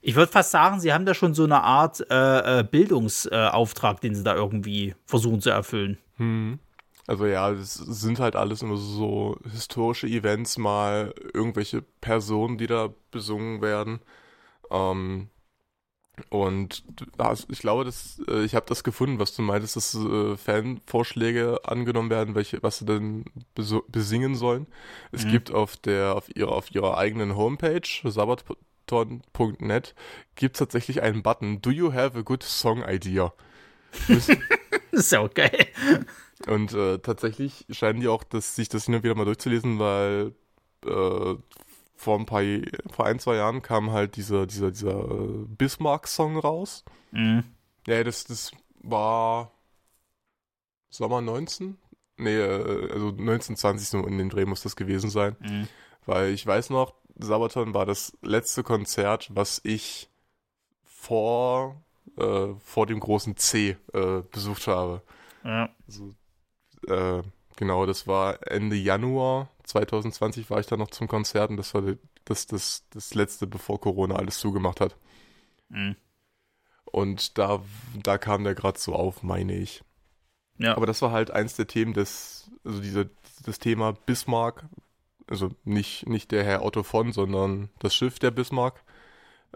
ich 0.00 0.14
würde 0.14 0.30
fast 0.30 0.52
sagen, 0.52 0.80
sie 0.80 0.92
haben 0.92 1.06
da 1.06 1.14
schon 1.14 1.34
so 1.34 1.44
eine 1.44 1.62
Art 1.62 2.04
äh, 2.10 2.60
äh 2.60 2.62
Bildungsauftrag, 2.62 3.96
äh, 3.96 4.00
den 4.00 4.14
sie 4.14 4.22
da 4.22 4.34
irgendwie 4.34 4.94
versuchen 5.06 5.40
zu 5.40 5.50
erfüllen. 5.50 5.98
Hm. 6.16 6.58
Also 7.06 7.26
ja, 7.26 7.50
es 7.50 7.74
sind 7.74 8.20
halt 8.20 8.36
alles 8.36 8.62
immer 8.62 8.76
so 8.76 9.38
historische 9.50 10.06
Events, 10.06 10.58
mal 10.58 11.14
irgendwelche 11.32 11.82
Personen, 12.00 12.58
die 12.58 12.66
da 12.66 12.90
besungen 13.10 13.62
werden. 13.62 14.00
Ähm, 14.70 15.28
und 16.30 16.84
ich 17.48 17.58
glaube, 17.58 17.84
dass, 17.84 18.20
äh, 18.28 18.44
ich 18.44 18.54
habe 18.54 18.66
das 18.66 18.84
gefunden, 18.84 19.18
was 19.18 19.34
du 19.34 19.42
meintest, 19.42 19.76
dass 19.76 19.94
äh, 19.94 20.36
Fanvorschläge 20.36 21.60
angenommen 21.64 22.10
werden, 22.10 22.34
welche, 22.34 22.62
was 22.62 22.78
sie 22.78 22.86
denn 22.86 23.24
besingen 23.88 24.34
sollen. 24.34 24.66
Es 25.12 25.24
mhm. 25.24 25.30
gibt 25.30 25.50
auf 25.50 25.76
der, 25.76 26.14
auf 26.14 26.34
ihrer, 26.34 26.52
auf 26.52 26.74
ihrer 26.74 26.98
eigenen 26.98 27.36
Homepage, 27.36 27.88
sabaton.net, 28.04 29.94
gibt 30.34 30.56
es 30.56 30.58
tatsächlich 30.58 31.02
einen 31.02 31.22
Button, 31.22 31.60
Do 31.62 31.70
you 31.70 31.92
have 31.92 32.18
a 32.18 32.22
good 32.22 32.42
song 32.42 32.84
idea? 32.86 33.32
so 34.92 35.28
geil. 35.34 35.66
Und 36.46 36.72
äh, 36.72 36.98
tatsächlich 36.98 37.66
scheinen 37.70 38.00
die 38.00 38.08
auch, 38.08 38.22
dass, 38.24 38.54
sich 38.54 38.68
das 38.68 38.84
hin 38.84 38.94
und 38.94 39.02
wieder 39.02 39.14
mal 39.14 39.24
durchzulesen, 39.24 39.78
weil 39.78 40.34
äh, 40.86 41.34
vor 41.98 42.16
ein 42.16 42.26
paar, 42.26 42.42
vor 42.90 43.06
ein, 43.06 43.18
zwei 43.18 43.34
Jahren 43.34 43.60
kam 43.60 43.90
halt 43.90 44.14
dieser, 44.14 44.46
dieser, 44.46 44.70
dieser 44.70 45.00
äh, 45.00 45.44
Bismarck-Song 45.48 46.38
raus. 46.38 46.84
Mhm. 47.10 47.42
Ja, 47.88 48.04
das, 48.04 48.22
das 48.24 48.52
war 48.82 49.50
Sommer 50.90 51.20
19? 51.20 51.76
Nee, 52.16 52.36
äh, 52.36 52.92
also 52.92 53.08
1920 53.08 53.88
so 53.88 54.06
in 54.06 54.16
dem 54.16 54.30
Dreh 54.30 54.44
muss 54.44 54.62
das 54.62 54.76
gewesen 54.76 55.10
sein. 55.10 55.34
Mhm. 55.40 55.68
Weil 56.06 56.30
ich 56.30 56.46
weiß 56.46 56.70
noch, 56.70 56.94
Sabaton 57.16 57.74
war 57.74 57.84
das 57.84 58.16
letzte 58.22 58.62
Konzert, 58.62 59.28
was 59.34 59.60
ich 59.64 60.08
vor, 60.84 61.82
äh, 62.16 62.54
vor 62.60 62.86
dem 62.86 63.00
großen 63.00 63.36
C 63.36 63.76
äh, 63.92 64.22
besucht 64.30 64.68
habe. 64.68 65.02
Ja. 65.42 65.68
Also 65.88 66.14
äh, 66.86 67.24
genau, 67.56 67.86
das 67.86 68.06
war 68.06 68.38
Ende 68.48 68.76
Januar 68.76 69.48
2020 69.68 70.48
war 70.50 70.60
ich 70.60 70.66
da 70.66 70.76
noch 70.76 70.90
zum 70.90 71.08
Konzert 71.08 71.50
und 71.50 71.56
das 71.58 71.74
war 71.74 71.82
das, 72.24 72.46
das, 72.46 72.86
das 72.90 73.14
letzte, 73.14 73.46
bevor 73.46 73.80
Corona 73.80 74.16
alles 74.16 74.38
zugemacht 74.38 74.80
hat. 74.80 74.96
Mhm. 75.68 75.96
Und 76.84 77.36
da, 77.36 77.62
da 78.02 78.16
kam 78.16 78.44
der 78.44 78.54
gerade 78.54 78.78
so 78.78 78.94
auf, 78.94 79.22
meine 79.22 79.54
ich. 79.54 79.84
Ja. 80.56 80.74
Aber 80.74 80.86
das 80.86 81.02
war 81.02 81.12
halt 81.12 81.30
eins 81.30 81.54
der 81.54 81.66
Themen 81.66 81.92
des, 81.92 82.50
also 82.64 82.80
diese, 82.80 83.10
das 83.44 83.58
Thema 83.58 83.92
Bismarck, 83.92 84.64
also 85.26 85.50
nicht, 85.64 86.08
nicht 86.08 86.32
der 86.32 86.44
Herr 86.44 86.64
Otto 86.64 86.82
von, 86.82 87.12
sondern 87.12 87.68
das 87.78 87.94
Schiff 87.94 88.18
der 88.18 88.30
Bismarck, 88.30 88.82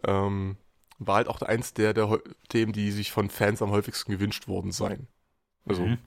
ähm, 0.07 0.57
war 0.99 1.16
halt 1.16 1.28
auch 1.28 1.40
eins 1.40 1.73
der, 1.73 1.95
der 1.95 2.21
Themen, 2.49 2.73
die 2.73 2.90
sich 2.90 3.11
von 3.11 3.31
Fans 3.31 3.62
am 3.62 3.71
häufigsten 3.71 4.12
gewünscht 4.12 4.47
worden 4.47 4.73
seien. 4.73 5.09
Also, 5.64 5.87
mhm. 5.87 5.99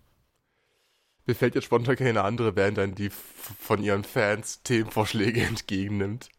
Mir 1.25 1.35
fällt 1.35 1.55
jetzt 1.55 1.65
spontan 1.65 1.95
keine 1.95 2.23
andere 2.23 2.51
Band 2.51 2.79
ein, 2.79 2.95
die 2.95 3.09
von 3.09 3.81
ihren 3.81 4.03
Fans 4.03 4.61
Themenvorschläge 4.63 5.41
entgegennimmt. 5.47 6.29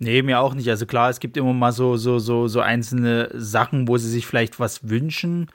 Nee, 0.00 0.22
mir 0.22 0.40
auch 0.40 0.54
nicht. 0.54 0.68
Also 0.68 0.86
klar, 0.86 1.10
es 1.10 1.18
gibt 1.18 1.36
immer 1.36 1.52
mal 1.52 1.72
so, 1.72 1.96
so, 1.96 2.18
so, 2.20 2.46
so 2.46 2.60
einzelne 2.60 3.30
Sachen, 3.34 3.88
wo 3.88 3.98
sie 3.98 4.08
sich 4.08 4.26
vielleicht 4.26 4.60
was 4.60 4.88
wünschen. 4.88 5.50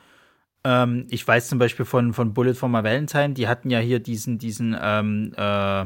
Ähm, 0.65 1.07
ich 1.09 1.25
weiß 1.25 1.47
zum 1.47 1.59
Beispiel 1.59 1.85
von, 1.85 2.13
von 2.13 2.33
Bullet 2.33 2.53
for 2.53 2.69
My 2.69 2.83
Valentine, 2.83 3.33
die 3.33 3.47
hatten 3.47 3.69
ja 3.69 3.79
hier 3.79 3.99
diesen, 3.99 4.39
diesen, 4.39 4.77
ähm, 4.79 5.33
äh, 5.37 5.85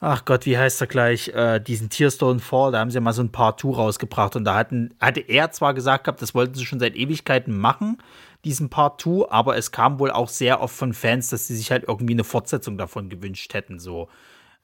ach 0.00 0.24
Gott, 0.24 0.46
wie 0.46 0.58
heißt 0.58 0.80
er 0.80 0.86
gleich, 0.88 1.28
äh, 1.28 1.60
diesen 1.60 1.90
Tearstone 1.90 2.40
Fall, 2.40 2.72
da 2.72 2.80
haben 2.80 2.90
sie 2.90 2.96
ja 2.96 3.00
mal 3.00 3.12
so 3.12 3.22
ein 3.22 3.32
paar 3.32 3.56
Tour 3.56 3.76
rausgebracht 3.76 4.36
und 4.36 4.44
da 4.44 4.54
hatten, 4.56 4.94
hatte 5.00 5.20
er 5.20 5.50
zwar 5.52 5.74
gesagt 5.74 6.04
gehabt, 6.04 6.22
das 6.22 6.34
wollten 6.34 6.54
sie 6.54 6.66
schon 6.66 6.80
seit 6.80 6.96
Ewigkeiten 6.96 7.56
machen, 7.56 7.98
diesen 8.44 8.70
Part 8.70 9.00
2, 9.00 9.30
aber 9.30 9.56
es 9.56 9.72
kam 9.72 9.98
wohl 9.98 10.10
auch 10.10 10.28
sehr 10.28 10.60
oft 10.60 10.74
von 10.74 10.92
Fans, 10.92 11.30
dass 11.30 11.46
sie 11.46 11.56
sich 11.56 11.70
halt 11.70 11.84
irgendwie 11.88 12.14
eine 12.14 12.24
Fortsetzung 12.24 12.78
davon 12.78 13.08
gewünscht 13.08 13.54
hätten, 13.54 13.78
so. 13.78 14.08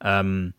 Ähm, 0.01 0.53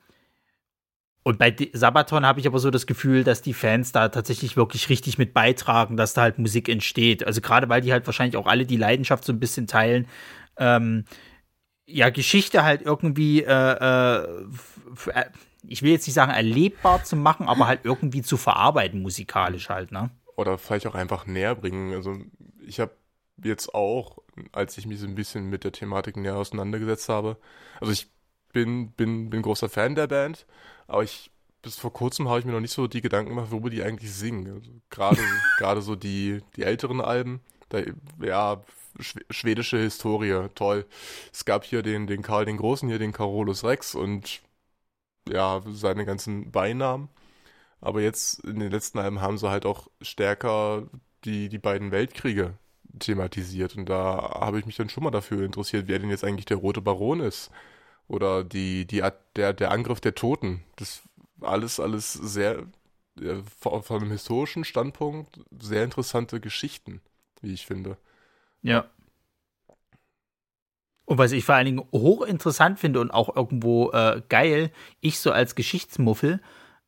und 1.24 1.38
bei 1.38 1.54
Sabaton 1.72 2.26
habe 2.26 2.40
ich 2.40 2.46
aber 2.46 2.58
so 2.58 2.70
das 2.70 2.86
Gefühl, 2.86 3.22
dass 3.22 3.42
die 3.42 3.54
Fans 3.54 3.92
da 3.92 4.08
tatsächlich 4.08 4.56
wirklich 4.56 4.88
richtig 4.88 5.18
mit 5.18 5.32
beitragen, 5.32 5.96
dass 5.96 6.14
da 6.14 6.22
halt 6.22 6.38
Musik 6.38 6.68
entsteht. 6.68 7.24
Also 7.24 7.40
gerade 7.40 7.68
weil 7.68 7.80
die 7.80 7.92
halt 7.92 8.06
wahrscheinlich 8.06 8.36
auch 8.36 8.46
alle 8.46 8.66
die 8.66 8.76
Leidenschaft 8.76 9.24
so 9.24 9.32
ein 9.32 9.38
bisschen 9.38 9.68
teilen, 9.68 10.08
ähm, 10.56 11.04
ja, 11.86 12.10
Geschichte 12.10 12.64
halt 12.64 12.82
irgendwie, 12.82 13.42
äh, 13.42 13.50
äh, 13.50 14.24
äh, 15.14 15.24
ich 15.64 15.82
will 15.82 15.92
jetzt 15.92 16.06
nicht 16.06 16.14
sagen 16.14 16.32
erlebbar 16.32 17.04
zu 17.04 17.16
machen, 17.16 17.48
aber 17.48 17.66
halt 17.66 17.80
irgendwie 17.84 18.22
zu 18.22 18.36
verarbeiten 18.36 19.02
musikalisch 19.02 19.68
halt, 19.68 19.92
ne? 19.92 20.10
Oder 20.36 20.58
vielleicht 20.58 20.86
auch 20.86 20.94
einfach 20.94 21.26
näher 21.26 21.54
bringen. 21.54 21.94
Also 21.94 22.16
ich 22.66 22.80
habe 22.80 22.92
jetzt 23.42 23.74
auch, 23.74 24.18
als 24.52 24.78
ich 24.78 24.86
mich 24.86 25.00
so 25.00 25.06
ein 25.06 25.14
bisschen 25.14 25.48
mit 25.50 25.64
der 25.64 25.72
Thematik 25.72 26.16
näher 26.16 26.36
auseinandergesetzt 26.36 27.08
habe, 27.08 27.36
also 27.80 27.92
ich 27.92 28.08
bin, 28.52 28.92
bin, 28.92 29.30
bin 29.30 29.42
großer 29.42 29.68
Fan 29.68 29.94
der 29.94 30.06
Band, 30.06 30.46
aber 30.86 31.02
ich 31.02 31.30
bis 31.62 31.78
vor 31.78 31.92
kurzem 31.92 32.28
habe 32.28 32.40
ich 32.40 32.44
mir 32.44 32.52
noch 32.52 32.60
nicht 32.60 32.72
so 32.72 32.88
die 32.88 33.00
Gedanken 33.00 33.30
gemacht, 33.30 33.50
worüber 33.52 33.70
die 33.70 33.82
eigentlich 33.82 34.12
singen. 34.12 34.52
Also 34.52 34.70
gerade, 34.90 35.20
gerade 35.58 35.80
so 35.80 35.96
die, 35.96 36.42
die 36.56 36.64
älteren 36.64 37.00
Alben, 37.00 37.40
da, 37.68 37.80
ja, 38.20 38.62
schwedische 39.30 39.78
Historie, 39.78 40.48
toll. 40.54 40.86
Es 41.32 41.44
gab 41.44 41.64
hier 41.64 41.82
den, 41.82 42.06
den 42.06 42.22
Karl 42.22 42.44
den 42.44 42.58
Großen, 42.58 42.88
hier 42.88 42.98
den 42.98 43.12
Carolus 43.12 43.64
Rex 43.64 43.94
und 43.94 44.42
ja, 45.28 45.62
seine 45.70 46.04
ganzen 46.04 46.50
Beinamen. 46.50 47.08
Aber 47.80 48.02
jetzt 48.02 48.40
in 48.44 48.60
den 48.60 48.70
letzten 48.72 48.98
Alben 48.98 49.20
haben 49.20 49.38
sie 49.38 49.50
halt 49.50 49.66
auch 49.66 49.88
stärker 50.02 50.88
die, 51.24 51.48
die 51.48 51.58
beiden 51.58 51.92
Weltkriege 51.92 52.54
thematisiert. 52.98 53.76
Und 53.76 53.88
da 53.88 54.38
habe 54.40 54.58
ich 54.58 54.66
mich 54.66 54.76
dann 54.76 54.88
schon 54.88 55.04
mal 55.04 55.10
dafür 55.10 55.44
interessiert, 55.44 55.88
wer 55.88 55.98
denn 55.98 56.10
jetzt 56.10 56.24
eigentlich 56.24 56.46
der 56.46 56.58
Rote 56.58 56.80
Baron 56.80 57.20
ist. 57.20 57.50
Oder 58.08 58.44
die, 58.44 58.86
die, 58.86 59.02
der, 59.36 59.52
der 59.52 59.70
Angriff 59.70 60.00
der 60.00 60.14
Toten. 60.14 60.62
Das 60.76 61.02
alles, 61.40 61.80
alles 61.80 62.12
sehr, 62.12 62.66
von, 63.58 63.82
von 63.82 64.00
einem 64.00 64.10
historischen 64.10 64.64
Standpunkt, 64.64 65.40
sehr 65.58 65.84
interessante 65.84 66.40
Geschichten, 66.40 67.00
wie 67.40 67.52
ich 67.52 67.66
finde. 67.66 67.96
Ja. 68.62 68.86
Und 71.04 71.18
was 71.18 71.32
ich 71.32 71.44
vor 71.44 71.56
allen 71.56 71.66
Dingen 71.66 71.84
hochinteressant 71.92 72.78
finde 72.78 73.00
und 73.00 73.10
auch 73.10 73.34
irgendwo 73.34 73.90
äh, 73.90 74.22
geil, 74.28 74.70
ich 75.00 75.18
so 75.18 75.32
als 75.32 75.54
Geschichtsmuffel, 75.54 76.40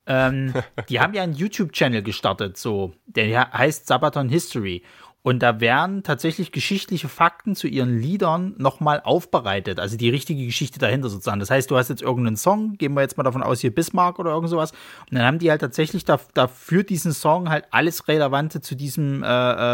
ähm, 0.06 0.54
die 0.88 1.00
haben 1.00 1.14
ja 1.14 1.22
einen 1.22 1.34
YouTube-Channel 1.34 2.02
gestartet, 2.02 2.56
so, 2.56 2.94
der 3.06 3.52
heißt 3.52 3.86
Sabaton 3.86 4.28
History. 4.28 4.82
Und 5.26 5.42
da 5.42 5.58
werden 5.58 6.02
tatsächlich 6.02 6.52
geschichtliche 6.52 7.08
Fakten 7.08 7.54
zu 7.56 7.66
ihren 7.66 7.98
Liedern 7.98 8.54
nochmal 8.58 9.00
aufbereitet. 9.00 9.80
Also 9.80 9.96
die 9.96 10.10
richtige 10.10 10.44
Geschichte 10.44 10.78
dahinter 10.78 11.08
sozusagen. 11.08 11.40
Das 11.40 11.48
heißt, 11.48 11.70
du 11.70 11.78
hast 11.78 11.88
jetzt 11.88 12.02
irgendeinen 12.02 12.36
Song, 12.36 12.76
gehen 12.76 12.92
wir 12.92 13.00
jetzt 13.00 13.16
mal 13.16 13.22
davon 13.22 13.42
aus, 13.42 13.60
hier 13.60 13.74
Bismarck 13.74 14.18
oder 14.18 14.32
irgend 14.32 14.50
sowas. 14.50 14.72
Und 15.10 15.16
dann 15.16 15.22
haben 15.22 15.38
die 15.38 15.50
halt 15.50 15.62
tatsächlich 15.62 16.04
da, 16.04 16.20
dafür 16.34 16.82
diesen 16.82 17.14
Song 17.14 17.48
halt 17.48 17.64
alles 17.70 18.06
Relevante 18.06 18.60
zu 18.60 18.74
diesem 18.74 19.22
äh, 19.22 19.26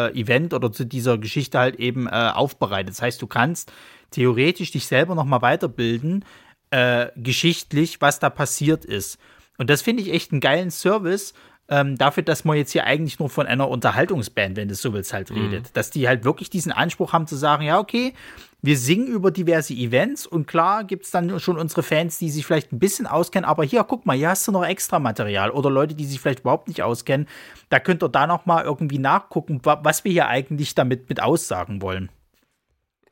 äh, 0.06 0.20
Event 0.20 0.54
oder 0.54 0.70
zu 0.70 0.84
dieser 0.84 1.18
Geschichte 1.18 1.58
halt 1.58 1.74
eben 1.80 2.06
äh, 2.06 2.30
aufbereitet. 2.32 2.90
Das 2.90 3.02
heißt, 3.02 3.20
du 3.20 3.26
kannst 3.26 3.72
theoretisch 4.12 4.70
dich 4.70 4.86
selber 4.86 5.16
nochmal 5.16 5.42
weiterbilden, 5.42 6.24
äh, 6.70 7.08
geschichtlich, 7.16 8.00
was 8.00 8.20
da 8.20 8.30
passiert 8.30 8.84
ist. 8.84 9.18
Und 9.58 9.68
das 9.68 9.82
finde 9.82 10.04
ich 10.04 10.12
echt 10.12 10.30
einen 10.30 10.40
geilen 10.40 10.70
Service, 10.70 11.34
ähm, 11.70 11.96
dafür, 11.96 12.24
dass 12.24 12.44
man 12.44 12.56
jetzt 12.56 12.72
hier 12.72 12.84
eigentlich 12.84 13.18
nur 13.20 13.30
von 13.30 13.46
einer 13.46 13.68
Unterhaltungsband, 13.68 14.56
wenn 14.56 14.68
du 14.68 14.74
so 14.74 14.92
willst, 14.92 15.12
halt 15.12 15.30
mhm. 15.30 15.36
redet. 15.36 15.76
Dass 15.76 15.90
die 15.90 16.08
halt 16.08 16.24
wirklich 16.24 16.50
diesen 16.50 16.72
Anspruch 16.72 17.12
haben 17.12 17.28
zu 17.28 17.36
sagen, 17.36 17.64
ja, 17.64 17.78
okay, 17.78 18.12
wir 18.60 18.76
singen 18.76 19.06
über 19.06 19.30
diverse 19.30 19.72
Events 19.72 20.26
und 20.26 20.46
klar 20.46 20.84
gibt 20.84 21.06
es 21.06 21.10
dann 21.10 21.40
schon 21.40 21.58
unsere 21.58 21.82
Fans, 21.82 22.18
die 22.18 22.28
sich 22.28 22.44
vielleicht 22.44 22.72
ein 22.72 22.78
bisschen 22.78 23.06
auskennen, 23.06 23.48
aber 23.48 23.64
hier, 23.64 23.84
guck 23.84 24.04
mal, 24.04 24.16
hier 24.16 24.28
hast 24.28 24.46
du 24.46 24.52
noch 24.52 24.64
extra 24.64 24.98
Material 24.98 25.50
oder 25.50 25.70
Leute, 25.70 25.94
die 25.94 26.04
sich 26.04 26.20
vielleicht 26.20 26.40
überhaupt 26.40 26.68
nicht 26.68 26.82
auskennen. 26.82 27.26
Da 27.70 27.78
könnt 27.78 28.02
ihr 28.02 28.10
da 28.10 28.26
noch 28.26 28.44
mal 28.44 28.64
irgendwie 28.64 28.98
nachgucken, 28.98 29.60
was 29.62 30.04
wir 30.04 30.12
hier 30.12 30.26
eigentlich 30.26 30.74
damit 30.74 31.08
mit 31.08 31.22
aussagen 31.22 31.80
wollen. 31.80 32.10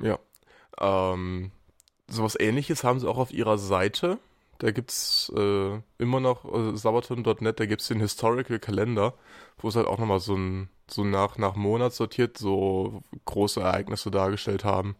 Ja. 0.03 0.19
Ähm, 0.81 1.51
sowas 2.09 2.37
ähnliches 2.39 2.85
haben 2.85 3.01
sie 3.01 3.09
auch 3.09 3.19
auf 3.19 3.33
ihrer 3.33 3.57
Seite. 3.57 4.19
Da 4.59 4.73
gibt's 4.73 5.33
äh, 5.37 5.81
immer 5.99 6.21
noch 6.21 6.45
äh, 6.53 6.77
Sabaton.net, 6.77 7.61
da 7.61 7.67
gibt's 7.67 7.89
den 7.89 8.01
Historical 8.01 8.59
Kalender, 8.59 9.15
wo 9.59 9.69
es 9.69 9.77
halt 9.77 9.87
auch 9.87 9.99
nochmal 9.99 10.21
so 10.21 10.37
ein 10.37 10.69
so 10.91 11.05
nach, 11.05 11.39
nach 11.39 11.55
Monat 11.57 11.93
sortiert 11.95 12.39
so 12.39 13.03
große 13.27 13.61
Ereignisse 13.61 14.11
dargestellt 14.11 14.65
haben. 14.65 14.97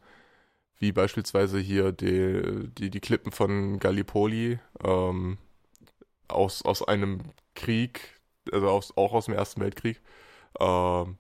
Wie 0.79 0.93
beispielsweise 0.93 1.59
hier 1.59 1.93
die, 1.93 2.69
die, 2.79 2.91
die 2.91 3.01
Klippen 3.01 3.33
von 3.33 3.79
Gallipoli 3.81 4.61
ähm, 4.85 5.39
aus, 6.29 6.63
aus 6.63 6.87
einem 6.87 7.23
Krieg, 7.55 8.21
also 8.53 8.69
aus, 8.69 8.97
auch 8.97 9.13
aus 9.13 9.27
dem 9.27 9.35
Ersten 9.35 9.61
Weltkrieg, 9.61 10.01
ähm, 10.61 11.19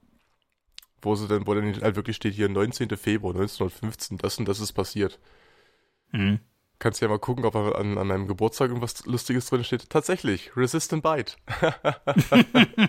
wo 1.03 1.15
sie 1.15 1.29
dann, 1.29 1.47
wo 1.47 1.55
dann 1.55 1.81
halt 1.81 1.97
wirklich 1.97 2.17
steht 2.17 2.35
hier 2.35 2.49
19. 2.49 2.91
Februar 2.97 3.35
1915, 3.35 4.19
das 4.19 4.39
und 4.39 4.49
das 4.49 4.61
ist 4.61 4.73
passiert. 4.73 5.19
Mhm. 6.13 6.41
Kannst 6.79 7.01
ja 7.01 7.09
mal 7.09 7.19
gucken, 7.19 7.45
ob 7.45 7.57
an, 7.57 7.99
an 7.99 8.07
meinem 8.07 8.29
Geburtstag 8.29 8.69
irgendwas 8.69 9.05
Lustiges 9.05 9.47
drin 9.47 9.65
steht. 9.65 9.91
Tatsächlich, 9.91 10.57
Resistant 10.57 11.03
Bite. 11.03 11.35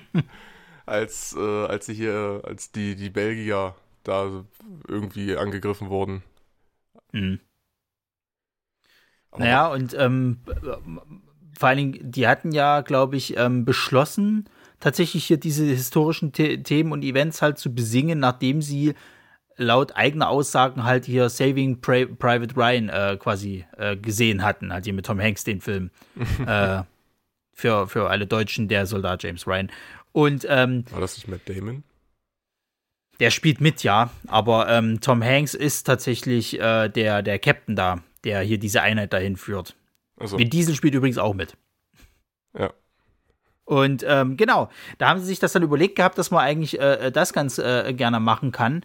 als, 0.85 1.35
äh, 1.35 1.65
als 1.65 1.87
sie 1.87 1.95
hier, 1.95 2.41
als 2.43 2.71
die, 2.71 2.95
die 2.95 3.09
Belgier 3.09 3.75
da 4.03 4.45
irgendwie 4.87 5.35
angegriffen 5.35 5.89
wurden. 5.89 6.23
Mhm. 7.11 7.39
naja, 9.37 9.67
und 9.67 9.95
ähm, 9.97 10.39
vor 11.57 11.69
allen 11.69 11.77
Dingen, 11.77 12.11
die 12.11 12.27
hatten 12.27 12.51
ja, 12.51 12.81
glaube 12.81 13.17
ich, 13.17 13.37
ähm, 13.37 13.65
beschlossen, 13.65 14.49
tatsächlich 14.79 15.25
hier 15.25 15.37
diese 15.37 15.65
historischen 15.65 16.31
The 16.35 16.61
Themen 16.63 16.91
und 16.91 17.03
Events 17.03 17.41
halt 17.41 17.57
zu 17.57 17.73
besingen, 17.73 18.19
nachdem 18.19 18.61
sie 18.61 18.93
laut 19.59 19.95
eigener 19.95 20.29
Aussagen 20.29 20.83
halt 20.83 21.05
hier 21.05 21.29
Saving 21.29 21.81
Pri 21.81 22.05
Private 22.05 22.55
Ryan 22.55 22.89
äh, 22.89 23.17
quasi 23.19 23.65
äh, 23.77 23.95
gesehen 23.95 24.43
hatten, 24.43 24.73
halt 24.73 24.85
hier 24.85 24.93
mit 24.93 25.05
Tom 25.05 25.19
Hanks 25.19 25.43
den 25.43 25.61
Film. 25.61 25.91
äh, 26.47 26.83
für, 27.53 27.87
für 27.87 28.09
alle 28.09 28.25
Deutschen, 28.25 28.67
der 28.69 28.85
Soldat 28.85 29.21
James 29.23 29.45
Ryan. 29.45 29.69
Und, 30.11 30.45
ähm, 30.49 30.85
War 30.91 31.01
das 31.01 31.17
nicht 31.17 31.27
Matt 31.27 31.41
Damon? 31.45 31.83
Der 33.19 33.31
spielt 33.31 33.59
mit, 33.59 33.83
ja. 33.83 34.11
Aber 34.27 34.69
ähm, 34.69 35.01
Tom 35.01 35.21
Hanks 35.21 35.53
ist 35.53 35.83
tatsächlich 35.83 36.59
äh, 36.59 36.87
der, 36.87 37.21
der 37.21 37.37
Captain 37.37 37.75
da, 37.75 38.01
der 38.23 38.39
hier 38.41 38.57
diese 38.57 38.81
Einheit 38.81 39.11
dahin 39.11 39.35
führt. 39.35 39.75
Also. 40.17 40.39
Vin 40.39 40.49
Diesel 40.49 40.73
spielt 40.73 40.95
übrigens 40.95 41.17
auch 41.17 41.33
mit. 41.33 41.57
Ja. 42.57 42.71
Und 43.65 44.03
ähm, 44.07 44.35
genau, 44.35 44.69
da 44.97 45.09
haben 45.09 45.19
sie 45.19 45.27
sich 45.27 45.39
das 45.39 45.53
dann 45.53 45.61
überlegt 45.61 45.95
gehabt, 45.95 46.17
dass 46.17 46.31
man 46.31 46.43
eigentlich 46.43 46.79
äh, 46.79 47.11
das 47.11 47.33
ganz 47.33 47.59
äh, 47.59 47.93
gerne 47.93 48.19
machen 48.19 48.51
kann. 48.51 48.83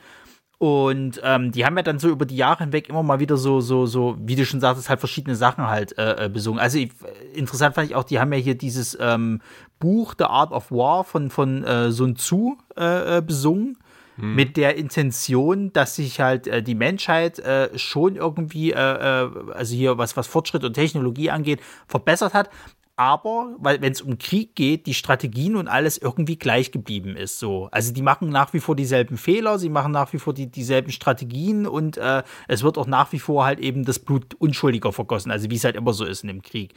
Und 0.64 1.21
ähm, 1.23 1.52
die 1.52 1.66
haben 1.66 1.76
ja 1.76 1.83
dann 1.83 1.99
so 1.99 2.09
über 2.09 2.25
die 2.25 2.37
Jahre 2.37 2.64
hinweg 2.64 2.88
immer 2.88 3.02
mal 3.02 3.21
wieder 3.21 3.37
so, 3.37 3.61
so, 3.61 3.85
so, 3.85 4.16
wie 4.18 4.35
du 4.35 4.47
schon 4.47 4.61
sagtest, 4.61 4.88
halt 4.88 4.99
verschiedene 4.99 5.37
Sachen 5.37 5.68
halt 5.68 5.99
äh, 5.99 6.25
äh 6.25 6.28
besungen. 6.30 6.59
Also 6.59 6.78
ich, 6.78 6.90
interessant 7.35 7.75
fand 7.75 7.90
ich 7.90 7.94
auch, 7.94 8.04
die 8.04 8.18
haben 8.18 8.33
ja 8.33 8.38
hier 8.38 8.54
dieses 8.54 8.97
ähm, 8.99 9.42
Buch 9.78 10.14
The 10.16 10.25
Art 10.25 10.52
of 10.52 10.71
War 10.71 11.04
von, 11.04 11.28
von 11.28 11.64
äh, 11.64 11.92
Sun 11.92 12.16
Tzu 12.16 12.56
äh, 12.78 13.18
äh 13.18 13.21
besungen. 13.21 13.76
Hm. 14.16 14.37
Mit 14.37 14.56
der 14.56 14.76
Intention, 14.76 15.71
dass 15.75 15.97
sich 15.97 16.21
halt 16.21 16.47
äh, 16.47 16.62
die 16.62 16.75
Menschheit 16.75 17.40
äh, 17.40 17.78
schon 17.78 18.16
irgendwie, 18.16 18.73
äh, 18.73 18.78
äh, 18.78 19.30
also 19.52 19.75
hier 19.75 19.99
was, 19.99 20.16
was 20.16 20.26
Fortschritt 20.26 20.64
und 20.64 20.73
Technologie 20.73 21.28
angeht, 21.28 21.61
verbessert 21.88 22.33
hat, 22.33 22.49
aber, 22.96 23.56
weil 23.58 23.80
wenn 23.80 23.92
es 23.92 24.00
um 24.00 24.18
Krieg 24.18 24.54
geht, 24.54 24.86
die 24.86 24.94
Strategien 24.94 25.56
und 25.56 25.68
alles 25.68 25.98
irgendwie 25.98 26.36
gleich 26.36 26.70
geblieben 26.70 27.16
ist. 27.16 27.38
So. 27.38 27.68
Also 27.72 27.92
die 27.92 28.02
machen 28.02 28.28
nach 28.28 28.52
wie 28.52 28.60
vor 28.60 28.76
dieselben 28.76 29.16
Fehler, 29.16 29.58
sie 29.58 29.68
machen 29.68 29.92
nach 29.92 30.12
wie 30.12 30.18
vor 30.18 30.32
die, 30.32 30.46
dieselben 30.46 30.92
Strategien 30.92 31.66
und 31.66 31.96
äh, 31.96 32.22
es 32.46 32.62
wird 32.62 32.78
auch 32.78 32.86
nach 32.86 33.12
wie 33.12 33.18
vor 33.18 33.44
halt 33.44 33.58
eben 33.58 33.84
das 33.84 33.98
Blut 33.98 34.34
Unschuldiger 34.38 34.92
vergossen, 34.92 35.30
also 35.30 35.50
wie 35.50 35.56
es 35.56 35.64
halt 35.64 35.76
immer 35.76 35.92
so 35.92 36.04
ist 36.04 36.22
in 36.22 36.28
dem 36.28 36.42
Krieg. 36.42 36.74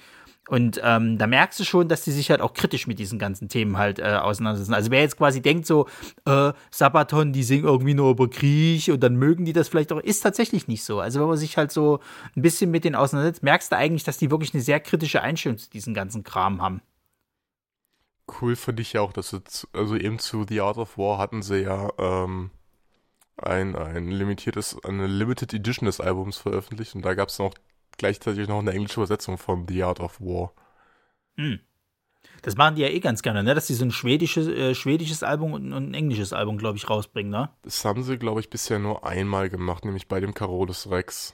Und 0.47 0.79
ähm, 0.83 1.17
da 1.17 1.27
merkst 1.27 1.59
du 1.59 1.65
schon, 1.65 1.89
dass 1.89 2.03
die 2.03 2.11
sich 2.11 2.29
halt 2.29 2.41
auch 2.41 2.53
kritisch 2.53 2.87
mit 2.87 2.99
diesen 2.99 3.19
ganzen 3.19 3.49
Themen 3.49 3.77
halt 3.77 3.99
äh, 3.99 4.03
auseinandersetzen. 4.03 4.73
Also 4.73 4.91
wer 4.91 5.01
jetzt 5.01 5.17
quasi 5.17 5.41
denkt 5.41 5.65
so, 5.65 5.87
äh, 6.25 6.53
Sabaton, 6.71 7.33
die 7.33 7.43
singen 7.43 7.65
irgendwie 7.65 7.93
nur 7.93 8.11
über 8.11 8.29
Krieg 8.29 8.87
und 8.87 9.01
dann 9.01 9.15
mögen 9.17 9.45
die 9.45 9.53
das 9.53 9.67
vielleicht 9.67 9.91
auch, 9.91 9.99
ist 9.99 10.21
tatsächlich 10.21 10.67
nicht 10.67 10.83
so. 10.83 10.99
Also 10.99 11.19
wenn 11.19 11.27
man 11.27 11.37
sich 11.37 11.57
halt 11.57 11.71
so 11.71 11.99
ein 12.35 12.41
bisschen 12.41 12.71
mit 12.71 12.85
denen 12.85 12.95
auseinandersetzt, 12.95 13.43
merkst 13.43 13.71
du 13.71 13.75
eigentlich, 13.75 14.05
dass 14.05 14.17
die 14.17 14.31
wirklich 14.31 14.53
eine 14.53 14.63
sehr 14.63 14.79
kritische 14.79 15.21
Einstellung 15.21 15.57
zu 15.57 15.69
diesem 15.69 15.93
ganzen 15.93 16.23
Kram 16.23 16.61
haben. 16.61 16.81
Cool 18.41 18.55
finde 18.55 18.81
ich 18.81 18.93
ja 18.93 19.01
auch, 19.01 19.13
dass 19.13 19.29
zu, 19.29 19.67
also 19.73 19.95
eben 19.95 20.19
zu 20.19 20.45
The 20.47 20.61
Art 20.61 20.77
of 20.77 20.97
War 20.97 21.17
hatten 21.17 21.41
sie 21.41 21.63
ja 21.63 21.89
ähm, 21.97 22.51
ein, 23.37 23.75
ein 23.75 24.09
limitiertes, 24.09 24.77
eine 24.83 25.07
Limited 25.07 25.53
Edition 25.53 25.85
des 25.85 26.01
Albums 26.01 26.37
veröffentlicht 26.37 26.95
und 26.95 27.03
da 27.03 27.13
gab 27.13 27.29
es 27.29 27.39
noch 27.39 27.53
gleichzeitig 27.97 28.47
noch 28.47 28.59
eine 28.59 28.71
englische 28.71 28.99
Übersetzung 28.99 29.37
von 29.37 29.67
The 29.67 29.83
Art 29.83 29.99
of 29.99 30.19
War. 30.19 30.53
Hm. 31.35 31.59
Das 32.41 32.55
machen 32.55 32.75
die 32.75 32.81
ja 32.81 32.89
eh 32.89 32.99
ganz 32.99 33.21
gerne, 33.21 33.43
ne? 33.43 33.55
Dass 33.55 33.67
sie 33.67 33.73
so 33.73 33.85
ein 33.85 33.91
schwedisches, 33.91 34.47
äh, 34.47 34.75
schwedisches 34.75 35.23
Album 35.23 35.53
und, 35.53 35.73
und, 35.73 35.89
ein 35.89 35.93
englisches 35.93 36.33
Album, 36.33 36.57
glaube 36.57 36.77
ich, 36.77 36.89
rausbringen, 36.89 37.31
ne? 37.31 37.49
Das 37.63 37.83
haben 37.83 38.03
sie, 38.03 38.17
glaube 38.17 38.39
ich, 38.39 38.49
bisher 38.49 38.79
nur 38.79 39.05
einmal 39.05 39.49
gemacht, 39.49 39.85
nämlich 39.85 40.07
bei 40.07 40.19
dem 40.19 40.33
Carolus 40.33 40.89
Rex. 40.89 41.33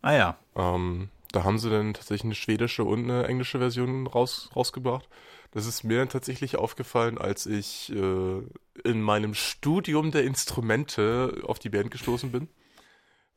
Ah 0.00 0.14
ja. 0.14 0.38
Ähm, 0.56 1.10
da 1.32 1.44
haben 1.44 1.58
sie 1.58 1.70
dann 1.70 1.94
tatsächlich 1.94 2.24
eine 2.24 2.34
schwedische 2.34 2.84
und 2.84 3.04
eine 3.04 3.26
englische 3.26 3.58
Version 3.58 4.06
raus, 4.06 4.50
rausgebracht. 4.56 5.08
Das 5.50 5.66
ist 5.66 5.82
mir 5.82 5.98
dann 5.98 6.08
tatsächlich 6.08 6.56
aufgefallen, 6.56 7.18
als 7.18 7.46
ich 7.46 7.92
äh, 7.92 8.42
in 8.84 9.00
meinem 9.02 9.34
Studium 9.34 10.10
der 10.10 10.24
Instrumente 10.24 11.42
auf 11.44 11.58
die 11.58 11.70
Band 11.70 11.90
gestoßen 11.90 12.30
bin. 12.30 12.48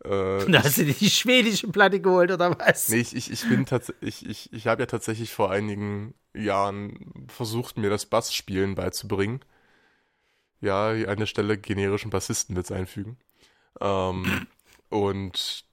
Äh, 0.03 0.51
da 0.51 0.63
hast 0.63 0.77
du 0.77 0.85
dir 0.85 0.93
die 0.93 1.09
schwedische 1.09 1.67
Platte 1.67 1.99
geholt 1.99 2.31
oder 2.31 2.57
was? 2.59 2.89
Nee, 2.89 2.97
ich, 2.97 3.15
ich, 3.15 3.31
ich 3.31 3.47
bin 3.47 3.65
tatsächlich, 3.65 4.23
ich, 4.23 4.29
ich, 4.29 4.53
ich 4.53 4.67
habe 4.67 4.81
ja 4.81 4.85
tatsächlich 4.87 5.31
vor 5.31 5.51
einigen 5.51 6.15
Jahren 6.33 7.27
versucht, 7.27 7.77
mir 7.77 7.89
das 7.89 8.05
Bassspielen 8.05 8.75
beizubringen. 8.75 9.41
Ja, 10.59 10.89
an 10.89 11.17
der 11.17 11.25
Stelle 11.25 11.57
generischen 11.57 12.11
Bassisten 12.11 12.55
mit 12.55 12.71
einfügen. 12.71 13.17
Ähm, 13.79 14.47
und 14.89 15.65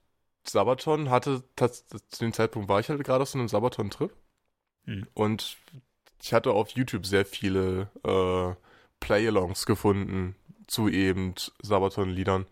Sabaton 0.46 1.10
hatte, 1.10 1.42
zu 1.56 2.18
dem 2.20 2.32
Zeitpunkt 2.32 2.68
war 2.68 2.80
ich 2.80 2.88
halt 2.88 3.02
gerade 3.04 3.22
auf 3.22 3.28
so 3.28 3.38
einem 3.38 3.48
Sabaton-Trip. 3.48 4.12
Hm. 4.84 5.06
Und 5.14 5.56
ich 6.22 6.32
hatte 6.32 6.52
auf 6.52 6.70
YouTube 6.70 7.06
sehr 7.06 7.24
viele 7.24 7.90
äh, 8.04 8.54
Play-Alongs 9.00 9.66
gefunden 9.66 10.34
zu 10.66 10.88
eben 10.88 11.34
Sabaton-Liedern. 11.62 12.46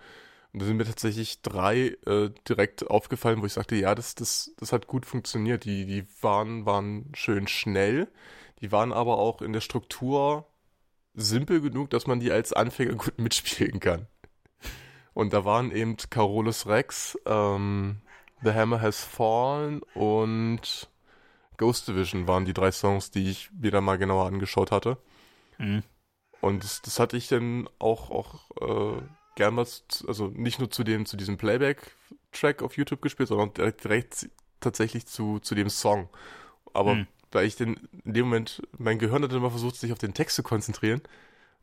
Und 0.57 0.63
da 0.63 0.67
sind 0.69 0.79
mir 0.79 0.87
tatsächlich 0.87 1.43
drei 1.43 1.99
äh, 2.07 2.31
direkt 2.49 2.89
aufgefallen, 2.89 3.43
wo 3.43 3.45
ich 3.45 3.53
sagte, 3.53 3.77
ja, 3.77 3.95
das, 3.95 4.15
das, 4.15 4.55
das 4.57 4.73
hat 4.73 4.87
gut 4.87 5.05
funktioniert. 5.05 5.67
Die, 5.67 5.85
die 5.85 6.07
waren, 6.23 6.65
waren 6.65 7.13
schön 7.15 7.47
schnell, 7.47 8.09
die 8.63 8.73
waren 8.73 8.91
aber 8.91 9.19
auch 9.19 9.43
in 9.43 9.53
der 9.53 9.61
Struktur 9.61 10.47
simpel 11.13 11.61
genug, 11.61 11.91
dass 11.91 12.07
man 12.07 12.21
die 12.21 12.33
als 12.33 12.55
Anfänger 12.55 12.95
gut 12.97 13.19
mitspielen 13.19 13.81
kann. 13.81 14.07
Und 15.13 15.35
da 15.35 15.45
waren 15.45 15.73
eben 15.73 15.99
Carolus 16.09 16.67
Rex, 16.67 17.19
ähm, 17.27 18.01
The 18.43 18.55
Hammer 18.55 18.81
Has 18.81 19.05
Fallen 19.05 19.83
und 19.93 20.89
Ghost 21.59 21.87
Division 21.87 22.29
waren 22.29 22.47
die 22.47 22.55
drei 22.55 22.73
Songs, 22.73 23.11
die 23.11 23.29
ich 23.29 23.51
wieder 23.53 23.83
mal 23.83 23.99
genauer 23.99 24.25
angeschaut 24.25 24.71
hatte. 24.71 24.97
Mhm. 25.59 25.83
Und 26.41 26.65
das, 26.65 26.81
das 26.81 26.99
hatte 26.99 27.19
ich 27.19 27.29
dann 27.29 27.69
auch, 27.79 28.11
auch 28.11 28.97
äh, 28.97 29.03
gern 29.37 29.57
was, 29.57 29.85
also 30.09 30.29
nicht 30.35 30.59
nur 30.59 30.71
zu 30.71 30.83
dem, 30.83 31.07
zu 31.07 31.17
diesem 31.17 31.37
Playback-Track 31.37 32.63
auf 32.63 32.77
YouTube 32.77 33.01
gespielt, 33.01 33.29
sondern 33.29 33.55
direkt, 33.55 33.85
direkt 33.85 34.31
tatsächlich 34.59 35.07
zu, 35.07 35.39
zu 35.39 35.55
dem 35.55 35.71
Song. 35.71 36.09
Aber 36.75 36.93
hm. 36.93 37.07
weil 37.31 37.47
ich 37.47 37.55
denn 37.55 37.79
in 38.05 38.15
dem 38.15 38.25
Moment, 38.27 38.63
mein 38.77 38.99
Gehirn 38.99 39.23
hat 39.23 39.33
immer 39.33 39.51
versucht, 39.51 39.77
sich 39.77 39.93
auf 39.93 39.99
den 39.99 40.15
Text 40.15 40.35
zu 40.35 40.43
konzentrieren, 40.43 41.01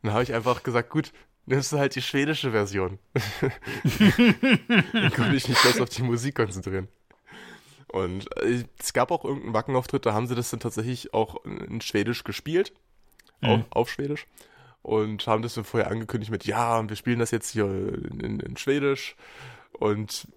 dann 0.01 0.13
habe 0.13 0.23
ich 0.23 0.33
einfach 0.33 0.63
gesagt, 0.63 0.89
gut, 0.89 1.11
nimmst 1.45 1.73
du 1.73 1.77
halt 1.77 1.95
die 1.95 2.01
schwedische 2.01 2.51
Version. 2.51 2.99
dann 3.99 5.11
konnte 5.13 5.35
ich 5.35 5.49
mich 5.49 5.59
bloß 5.61 5.81
auf 5.81 5.89
die 5.89 6.03
Musik 6.03 6.35
konzentrieren. 6.35 6.87
Und 7.87 8.31
äh, 8.37 8.63
es 8.79 8.93
gab 8.93 9.11
auch 9.11 9.25
irgendeinen 9.25 9.53
Wackenauftritt, 9.53 10.05
da 10.05 10.13
haben 10.13 10.27
sie 10.27 10.35
das 10.35 10.49
dann 10.51 10.59
tatsächlich 10.59 11.13
auch 11.13 11.43
in 11.45 11.81
Schwedisch 11.81 12.23
gespielt. 12.23 12.73
Mhm. 13.41 13.49
Auf, 13.49 13.61
auf 13.71 13.91
Schwedisch 13.91 14.27
und 14.83 15.25
haben 15.25 15.41
das 15.41 15.55
so 15.55 15.63
vorher 15.63 15.89
angekündigt 15.89 16.31
mit, 16.31 16.45
ja, 16.45 16.87
wir 16.87 16.95
spielen 16.95 17.19
das 17.19 17.31
jetzt 17.31 17.49
hier 17.49 17.65
in, 17.65 18.19
in, 18.19 18.39
in 18.39 18.57
Schwedisch 18.57 19.15
und 19.71 20.27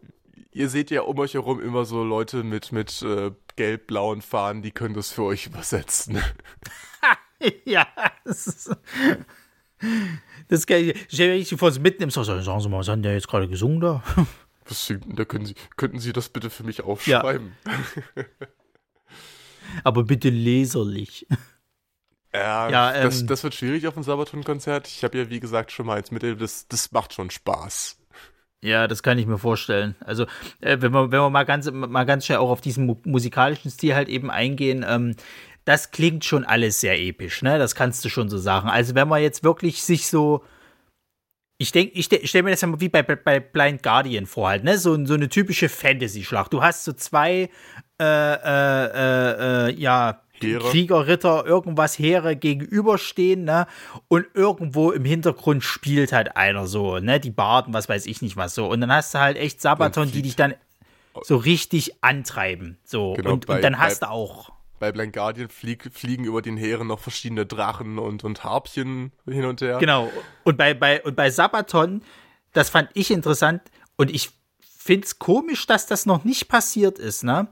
ihr 0.53 0.69
seht 0.71 0.91
ja 0.91 1.03
um 1.03 1.19
euch 1.19 1.35
herum 1.35 1.61
immer 1.61 1.85
so 1.85 2.03
Leute 2.03 2.43
mit, 2.43 2.73
mit 2.73 3.03
äh, 3.03 3.33
gelb-blauen 3.57 4.23
Fahnen, 4.23 4.63
die 4.63 4.71
können 4.71 4.95
das 4.95 5.13
für 5.13 5.25
euch 5.25 5.47
übersetzen. 5.47 6.19
ja, 7.65 7.87
das 8.25 8.47
ist. 8.47 8.77
Das 10.49 10.67
kann 10.67 10.79
ich, 10.79 11.07
stell 11.09 11.29
mir 11.29 11.35
richtig 11.35 11.59
vor, 11.59 11.71
so 11.71 11.81
mitten 11.81 12.05
im 12.05 12.11
Song, 12.11 12.25
sagen 12.25 12.61
Sie 12.61 12.69
mal, 12.69 12.79
was 12.79 12.89
hat 12.89 13.05
der 13.05 13.15
jetzt 13.15 13.29
gerade 13.29 13.49
gesungen 13.49 13.81
da? 13.81 14.03
Was, 14.69 14.93
da 15.07 15.25
können 15.25 15.47
Sie, 15.47 15.55
könnten 15.77 16.01
Sie 16.01 16.13
das 16.13 16.29
bitte 16.29 16.51
für 16.51 16.65
mich 16.65 16.83
aufschreiben? 16.83 17.53
Ja. 17.65 18.25
Aber 19.85 20.03
bitte 20.03 20.29
leserlich. 20.29 21.25
Ja, 22.37 22.69
ja 22.71 22.95
ähm, 22.95 23.05
das, 23.05 23.27
das 23.27 23.45
wird 23.45 23.55
schwierig 23.55 23.87
auf 23.87 23.95
dem 23.95 24.03
Sabaton-Konzert. 24.03 24.89
Ich 24.89 25.03
habe 25.05 25.19
ja, 25.19 25.31
wie 25.31 25.41
gesagt, 25.41 25.73
schon 25.73 25.87
mal 25.87 25.95
als 25.95 26.11
Mittel, 26.11 26.37
das, 26.37 26.69
das 26.69 26.93
macht 26.93 27.13
schon 27.13 27.31
Spaß. 27.31 27.97
Ja, 28.63 28.89
das 28.89 29.03
kann 29.03 29.19
ich 29.19 29.27
mir 29.27 29.39
vorstellen. 29.39 29.95
Also, 30.01 30.25
äh, 30.61 30.79
wenn, 30.81 30.93
wir, 30.93 31.13
wenn 31.13 31.21
wir 31.21 31.31
mal 31.31 31.45
ganz, 31.45 31.71
mal 31.71 32.05
ganz 32.05 32.27
schnell 32.27 32.39
auch 32.39 32.51
auf 32.51 32.61
diesen 32.61 32.87
mu 32.87 32.97
musikalischen 33.05 33.71
Stil 33.71 33.95
halt 33.95 34.09
eben 34.09 34.31
eingehen, 34.31 34.85
ähm, 34.89 35.15
das 35.65 35.91
klingt 35.91 36.25
schon 36.25 36.45
alles 36.45 36.81
sehr 36.81 36.99
episch, 36.99 37.43
ne? 37.43 37.59
Das 37.59 37.75
kannst 37.75 38.05
du 38.05 38.09
schon 38.09 38.29
so 38.29 38.39
sagen. 38.39 38.69
Also, 38.69 38.95
wenn 38.95 39.09
man 39.09 39.23
jetzt 39.23 39.45
wirklich 39.45 39.83
sich 39.83 40.09
so. 40.09 40.43
Ich 41.59 41.73
denke, 41.73 41.95
ich, 41.95 42.13
ich 42.13 42.29
stelle 42.29 42.43
mir 42.43 42.51
das 42.51 42.61
ja 42.61 42.69
mal 42.69 42.81
wie 42.81 42.91
bei, 42.91 43.03
bei 43.03 43.41
Blind 43.41 43.83
Guardian 43.83 44.27
vor, 44.27 44.49
halt, 44.49 44.65
ne? 44.65 44.79
So, 44.79 45.05
so 45.07 45.15
eine 45.15 45.29
typische 45.29 45.69
Fantasy-Schlacht. 45.69 46.53
Du 46.53 46.63
hast 46.63 46.85
so 46.85 46.93
zwei, 46.93 47.49
äh, 48.01 48.05
äh, 48.05 48.87
äh, 48.87 49.69
äh 49.69 49.75
ja, 49.75 50.23
Heere. 50.43 50.69
Krieger, 50.71 51.07
Ritter, 51.07 51.47
irgendwas 51.47 51.99
Heere 51.99 52.37
gegenüberstehen, 52.37 53.45
ne? 53.45 53.67
Und 54.09 54.27
irgendwo 54.35 54.91
im 54.91 55.05
Hintergrund 55.05 55.65
spielt 55.65 56.13
halt 56.13 56.37
einer 56.37 56.67
so, 56.67 56.99
ne? 56.99 57.21
Die 57.21 57.31
Barden, 57.31 57.73
was 57.75 57.89
weiß 57.89 58.07
ich 58.07 58.23
nicht 58.23 58.37
was 58.37 58.55
so. 58.55 58.69
Und 58.69 58.81
dann 58.81 58.93
hast 58.93 59.15
du 59.15 59.19
halt 59.19 59.37
echt 59.37 59.61
Sabaton, 59.61 60.11
die 60.11 60.23
dich 60.23 60.37
dann 60.37 60.55
so 61.23 61.37
richtig 61.37 62.03
antreiben. 62.03 62.79
So. 62.85 63.15
Genau, 63.15 63.33
und, 63.33 63.47
bei, 63.47 63.57
und 63.57 63.63
dann 63.63 63.79
hast 63.79 64.01
bei, 64.01 64.07
du 64.07 64.13
auch. 64.13 64.51
Bei 64.79 64.93
Blind 64.93 65.15
Guardian 65.15 65.49
flieg, 65.49 65.91
fliegen 65.93 66.25
über 66.25 66.43
den 66.43 66.57
Heeren 66.57 66.89
noch 66.89 66.99
verschiedene 66.99 67.47
Drachen 67.47 67.99
und, 67.99 68.25
und 68.25 68.45
Harpchen 68.45 69.13
hin 69.25 69.45
und 69.47 69.61
her. 69.61 69.79
Genau. 69.79 70.11
Und 70.45 70.59
bei, 70.59 70.75
bei, 70.75 71.03
und 71.03 71.17
bei 71.17 71.31
Sabaton, 71.31 72.03
das 72.53 72.69
fand 72.69 72.91
ich 72.95 73.11
interessant 73.11 73.63
und 73.97 74.11
ich 74.11 74.31
finde 74.61 75.07
es 75.07 75.19
komisch, 75.19 75.67
dass 75.67 75.87
das 75.87 76.07
noch 76.07 76.25
nicht 76.25 76.49
passiert 76.49 76.99
ist, 76.99 77.25
ne? 77.25 77.49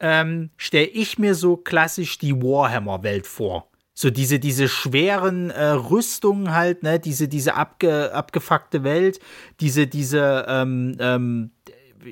Ähm, 0.00 0.50
stelle 0.56 0.86
ich 0.86 1.18
mir 1.18 1.34
so 1.34 1.56
klassisch 1.56 2.18
die 2.18 2.34
Warhammer-Welt 2.34 3.26
vor. 3.26 3.68
So 3.94 4.10
diese, 4.10 4.38
diese 4.38 4.68
schweren 4.68 5.50
äh, 5.50 5.70
Rüstungen 5.70 6.54
halt, 6.54 6.84
ne, 6.84 7.00
diese, 7.00 7.26
diese 7.26 7.54
abge, 7.54 8.14
abgefuckte 8.14 8.84
Welt, 8.84 9.18
diese, 9.58 9.88
diese, 9.88 10.46
ähm, 10.48 10.96
ähm, 11.00 11.50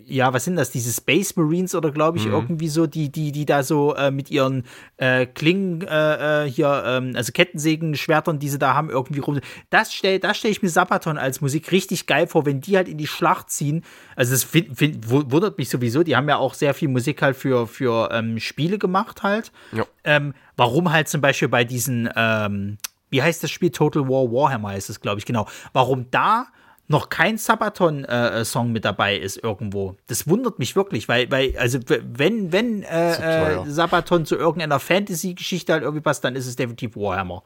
ja, 0.05 0.33
was 0.33 0.45
sind 0.45 0.57
das, 0.57 0.71
diese 0.71 0.93
Space 0.93 1.37
Marines 1.37 1.75
oder 1.75 1.91
glaube 1.91 2.19
ich 2.19 2.27
mhm. 2.27 2.33
irgendwie 2.33 2.69
so, 2.69 2.87
die, 2.87 3.11
die, 3.11 3.33
die 3.33 3.45
da 3.45 3.63
so 3.63 3.95
äh, 3.95 4.11
mit 4.11 4.31
ihren 4.31 4.65
äh, 4.97 5.27
Klingen 5.27 5.83
äh, 5.83 6.45
äh 6.45 6.51
hier, 6.51 6.83
ähm, 6.87 7.13
also 7.15 7.33
Kettensägen, 7.33 7.95
Schwertern, 7.95 8.39
die 8.39 8.49
sie 8.49 8.59
da 8.59 8.75
haben, 8.75 8.91
irgendwie 8.91 9.21
rum. 9.21 9.41
Das 9.71 9.93
stelle 9.93 10.21
das 10.21 10.37
stell 10.37 10.51
ich 10.51 10.63
mir 10.63 10.69
Sabaton 10.69 11.19
als 11.19 11.41
Musik 11.41 11.73
richtig 11.73 12.07
geil 12.07 12.27
vor, 12.27 12.47
wenn 12.47 12.61
die 12.61 12.77
halt 12.77 12.89
in 12.89 12.99
die 12.99 13.07
Schlacht 13.07 13.51
ziehen. 13.51 13.85
Also 14.17 14.33
das 14.33 14.45
find, 14.45 14.77
find, 14.77 15.11
wundert 15.11 15.59
mich 15.59 15.69
sowieso, 15.69 16.03
die 16.03 16.17
haben 16.17 16.29
ja 16.29 16.37
auch 16.37 16.55
sehr 16.55 16.75
viel 16.75 16.89
Musik 16.89 17.23
halt 17.23 17.37
für, 17.37 17.67
für 17.67 18.11
ähm, 18.13 18.39
Spiele 18.39 18.79
gemacht 18.79 19.23
halt. 19.23 19.53
Ja. 19.73 19.85
Ähm, 20.05 20.35
warum 20.57 20.93
halt 20.93 21.09
zum 21.09 21.21
Beispiel 21.21 21.49
bei 21.49 21.65
diesen, 21.65 22.09
ähm, 22.17 22.79
wie 23.11 23.23
heißt 23.23 23.43
das 23.43 23.51
Spiel? 23.51 23.71
Total 23.71 24.09
War 24.09 24.33
Warhammer 24.33 24.71
heißt 24.71 24.91
es, 24.91 25.01
glaube 25.01 25.19
ich, 25.19 25.27
genau. 25.27 25.47
Warum 25.73 26.11
da 26.11 26.47
noch 26.89 27.09
kein 27.09 27.39
Sabaton-Song 27.39 28.69
äh, 28.69 28.71
mit 28.71 28.85
dabei 28.85 29.17
ist 29.17 29.43
irgendwo. 29.43 29.97
Das 30.07 30.29
wundert 30.29 30.59
mich 30.59 30.77
wirklich, 30.77 31.09
weil, 31.09 31.31
weil 31.31 31.57
also 31.59 31.81
wenn, 31.89 32.53
wenn 32.53 32.83
äh, 32.85 33.55
äh, 33.55 33.71
Sabaton 33.71 34.25
zu 34.25 34.37
irgendeiner 34.37 34.79
Fantasy-Geschichte 34.79 35.73
halt 35.73 35.83
irgendwie 35.83 36.03
passt, 36.03 36.25
dann 36.25 36.37
ist 36.37 36.47
es 36.47 36.57
definitiv 36.57 36.97
Warhammer. 36.97 37.43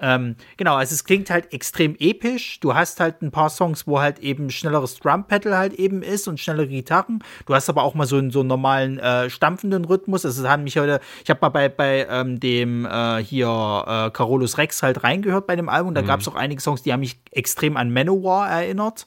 Ähm, 0.00 0.36
genau, 0.56 0.76
also 0.76 0.94
es 0.94 1.04
klingt 1.04 1.30
halt 1.30 1.52
extrem 1.52 1.96
episch. 1.98 2.60
Du 2.60 2.74
hast 2.74 3.00
halt 3.00 3.22
ein 3.22 3.30
paar 3.30 3.50
Songs, 3.50 3.86
wo 3.86 4.00
halt 4.00 4.20
eben 4.20 4.50
schnelleres 4.50 4.98
Drum-Pedal 5.00 5.56
halt 5.56 5.74
eben 5.74 6.02
ist 6.02 6.28
und 6.28 6.38
schnellere 6.38 6.68
Gitarren. 6.68 7.22
Du 7.46 7.54
hast 7.54 7.68
aber 7.68 7.82
auch 7.82 7.94
mal 7.94 8.06
so 8.06 8.16
einen, 8.16 8.30
so 8.30 8.40
einen 8.40 8.48
normalen 8.48 8.98
äh, 8.98 9.28
stampfenden 9.30 9.84
Rhythmus. 9.84 10.24
Also 10.24 10.48
haben 10.48 10.64
mich 10.64 10.78
heute, 10.78 11.00
ich 11.24 11.30
habe 11.30 11.40
mal 11.42 11.48
bei, 11.48 11.68
bei 11.68 12.06
ähm, 12.08 12.38
dem 12.40 12.86
äh, 12.86 13.22
hier 13.22 13.48
äh, 13.48 14.10
Carolus 14.10 14.58
Rex 14.58 14.82
halt 14.82 15.02
reingehört 15.02 15.46
bei 15.46 15.56
dem 15.56 15.68
Album. 15.68 15.94
Da 15.94 16.02
mhm. 16.02 16.06
gab 16.06 16.20
es 16.20 16.28
auch 16.28 16.36
einige 16.36 16.60
Songs, 16.60 16.82
die 16.82 16.92
haben 16.92 17.00
mich 17.00 17.20
extrem 17.32 17.76
an 17.76 17.92
Manowar 17.92 18.48
erinnert. 18.50 19.06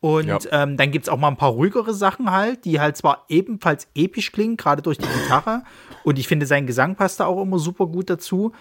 Und 0.00 0.26
ja. 0.26 0.38
ähm, 0.52 0.76
dann 0.76 0.92
gibt 0.92 1.06
es 1.06 1.08
auch 1.08 1.18
mal 1.18 1.28
ein 1.28 1.36
paar 1.36 1.50
ruhigere 1.50 1.92
Sachen 1.92 2.30
halt, 2.30 2.64
die 2.64 2.80
halt 2.80 2.96
zwar 2.96 3.24
ebenfalls 3.28 3.88
episch 3.96 4.30
klingen, 4.30 4.56
gerade 4.56 4.80
durch 4.80 4.96
die 4.98 5.08
Gitarre. 5.08 5.62
Und 6.04 6.20
ich 6.20 6.28
finde, 6.28 6.46
sein 6.46 6.68
Gesang 6.68 6.94
passt 6.94 7.18
da 7.18 7.26
auch 7.26 7.42
immer 7.42 7.58
super 7.58 7.86
gut 7.86 8.08
dazu. 8.08 8.52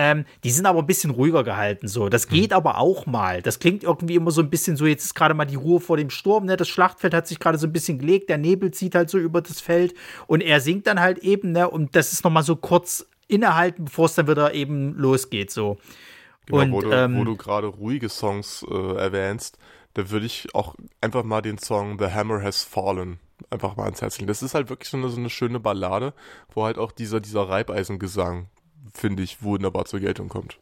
Ähm, 0.00 0.26
die 0.44 0.50
sind 0.50 0.64
aber 0.64 0.78
ein 0.78 0.86
bisschen 0.86 1.10
ruhiger 1.10 1.42
gehalten, 1.42 1.88
so. 1.88 2.08
Das 2.08 2.26
hm. 2.26 2.30
geht 2.30 2.50
mhm. 2.50 2.56
aber 2.56 2.78
auch 2.78 3.04
mal. 3.04 3.42
Das 3.42 3.58
klingt 3.58 3.82
irgendwie 3.82 4.14
immer 4.14 4.30
so 4.30 4.40
ein 4.40 4.48
bisschen 4.48 4.76
so, 4.76 4.86
jetzt 4.86 5.04
ist 5.04 5.14
gerade 5.14 5.34
mal 5.34 5.44
die 5.44 5.56
Ruhe 5.56 5.80
vor 5.80 5.96
dem 5.96 6.08
Sturm, 6.08 6.44
ne? 6.44 6.56
Das 6.56 6.68
Schlachtfeld 6.68 7.12
hat 7.12 7.26
sich 7.26 7.40
gerade 7.40 7.58
so 7.58 7.66
ein 7.66 7.72
bisschen 7.72 7.98
gelegt, 7.98 8.30
der 8.30 8.38
Nebel 8.38 8.70
zieht 8.70 8.94
halt 8.94 9.10
so 9.10 9.18
über 9.18 9.42
das 9.42 9.60
Feld 9.60 9.94
und 10.28 10.40
er 10.40 10.60
singt 10.60 10.86
dann 10.86 11.00
halt 11.00 11.18
eben, 11.18 11.50
ne? 11.50 11.68
Und 11.68 11.96
das 11.96 12.12
ist 12.12 12.22
nochmal 12.22 12.44
so 12.44 12.54
kurz 12.54 13.08
innehalten, 13.26 13.86
bevor 13.86 14.06
es 14.06 14.14
dann 14.14 14.28
wieder 14.28 14.54
eben 14.54 14.94
losgeht, 14.94 15.50
so. 15.50 15.78
Genau, 16.46 16.62
und, 16.62 16.72
wo 16.72 16.80
du, 16.80 16.92
ähm, 16.92 17.24
du 17.24 17.36
gerade 17.36 17.66
ruhige 17.66 18.08
Songs 18.08 18.64
äh, 18.70 18.94
erwähnst, 18.96 19.58
da 19.94 20.10
würde 20.10 20.26
ich 20.26 20.54
auch 20.54 20.76
einfach 21.00 21.24
mal 21.24 21.42
den 21.42 21.58
Song 21.58 21.98
The 21.98 22.06
Hammer 22.06 22.40
Has 22.40 22.62
Fallen 22.62 23.18
einfach 23.50 23.76
mal 23.76 23.84
ans 23.84 24.00
Herz 24.00 24.18
legen. 24.18 24.28
Das 24.28 24.44
ist 24.44 24.54
halt 24.54 24.68
wirklich 24.68 24.88
so 24.88 24.96
eine, 24.96 25.08
so 25.08 25.18
eine 25.18 25.28
schöne 25.28 25.58
Ballade, 25.58 26.14
wo 26.54 26.64
halt 26.64 26.78
auch 26.78 26.92
dieser, 26.92 27.20
dieser 27.20 27.48
Reibeisengesang 27.48 28.46
finde 28.94 29.22
ich, 29.22 29.42
wunderbar 29.42 29.84
zur 29.84 30.00
Geltung 30.00 30.28
kommt. 30.28 30.58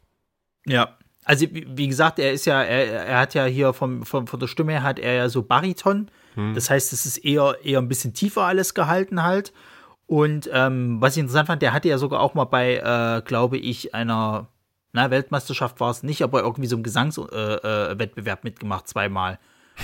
Ja. 0.67 0.97
Also, 1.25 1.47
wie 1.51 1.89
gesagt, 1.89 2.21
er 2.21 2.33
ist 2.33 2.45
ja, 2.45 2.63
er, 2.63 3.07
er 3.07 3.19
hat 3.19 3.35
ja 3.35 3.45
hier 3.47 3.73
vom, 3.73 4.05
vom, 4.05 4.29
von 4.29 4.39
der 4.39 4.47
Stimme 4.47 4.73
her 4.73 4.83
hat 4.85 5.01
er 5.01 5.15
ja 5.15 5.29
so 5.29 5.43
Bariton. 5.43 6.09
Hm. 6.35 6.55
Das 6.55 6.71
heißt, 6.71 6.93
es 6.93 7.05
ist 7.05 7.19
eher, 7.19 7.57
eher 7.65 7.81
ein 7.81 7.89
bisschen 7.89 8.15
tiefer 8.15 8.43
alles 8.43 8.75
gehalten 8.75 9.25
halt. 9.25 9.53
Und 10.07 10.49
ähm, 10.53 11.01
was 11.01 11.17
ich 11.17 11.21
interessant 11.21 11.49
fand, 11.49 11.63
der 11.63 11.73
hatte 11.73 11.89
ja 11.89 11.99
sogar 11.99 12.21
auch 12.21 12.35
mal 12.35 12.45
bei, 12.45 12.77
äh, 12.77 13.23
glaube 13.23 13.59
ich, 13.59 13.93
einer, 13.93 14.49
na, 14.93 15.11
Weltmeisterschaft 15.11 15.81
war 15.81 15.91
es 15.91 16.05
nicht, 16.05 16.23
aber 16.23 16.43
irgendwie 16.43 16.69
so 16.69 16.77
einem 16.77 16.85
Gesangswettbewerb 16.85 18.17
äh, 18.17 18.31
äh, 18.31 18.45
mitgemacht, 18.45 18.87
zweimal. 18.87 19.41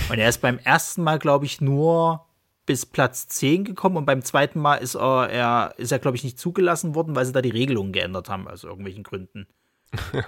Und 0.09 0.19
er 0.19 0.29
ist 0.29 0.41
beim 0.41 0.59
ersten 0.59 1.03
Mal, 1.03 1.19
glaube 1.19 1.45
ich, 1.45 1.59
nur 1.59 2.25
bis 2.65 2.85
Platz 2.85 3.27
10 3.27 3.65
gekommen 3.65 3.97
und 3.97 4.05
beim 4.05 4.23
zweiten 4.23 4.59
Mal 4.59 4.75
ist 4.75 4.95
er, 4.95 5.29
er 5.29 5.73
ist 5.77 5.91
er, 5.91 5.99
glaube 5.99 6.17
ich, 6.17 6.23
nicht 6.23 6.39
zugelassen 6.39 6.95
worden, 6.95 7.15
weil 7.15 7.25
sie 7.25 7.33
da 7.33 7.41
die 7.41 7.49
Regelungen 7.49 7.91
geändert 7.91 8.29
haben, 8.29 8.47
aus 8.47 8.63
irgendwelchen 8.63 9.03
Gründen. 9.03 9.47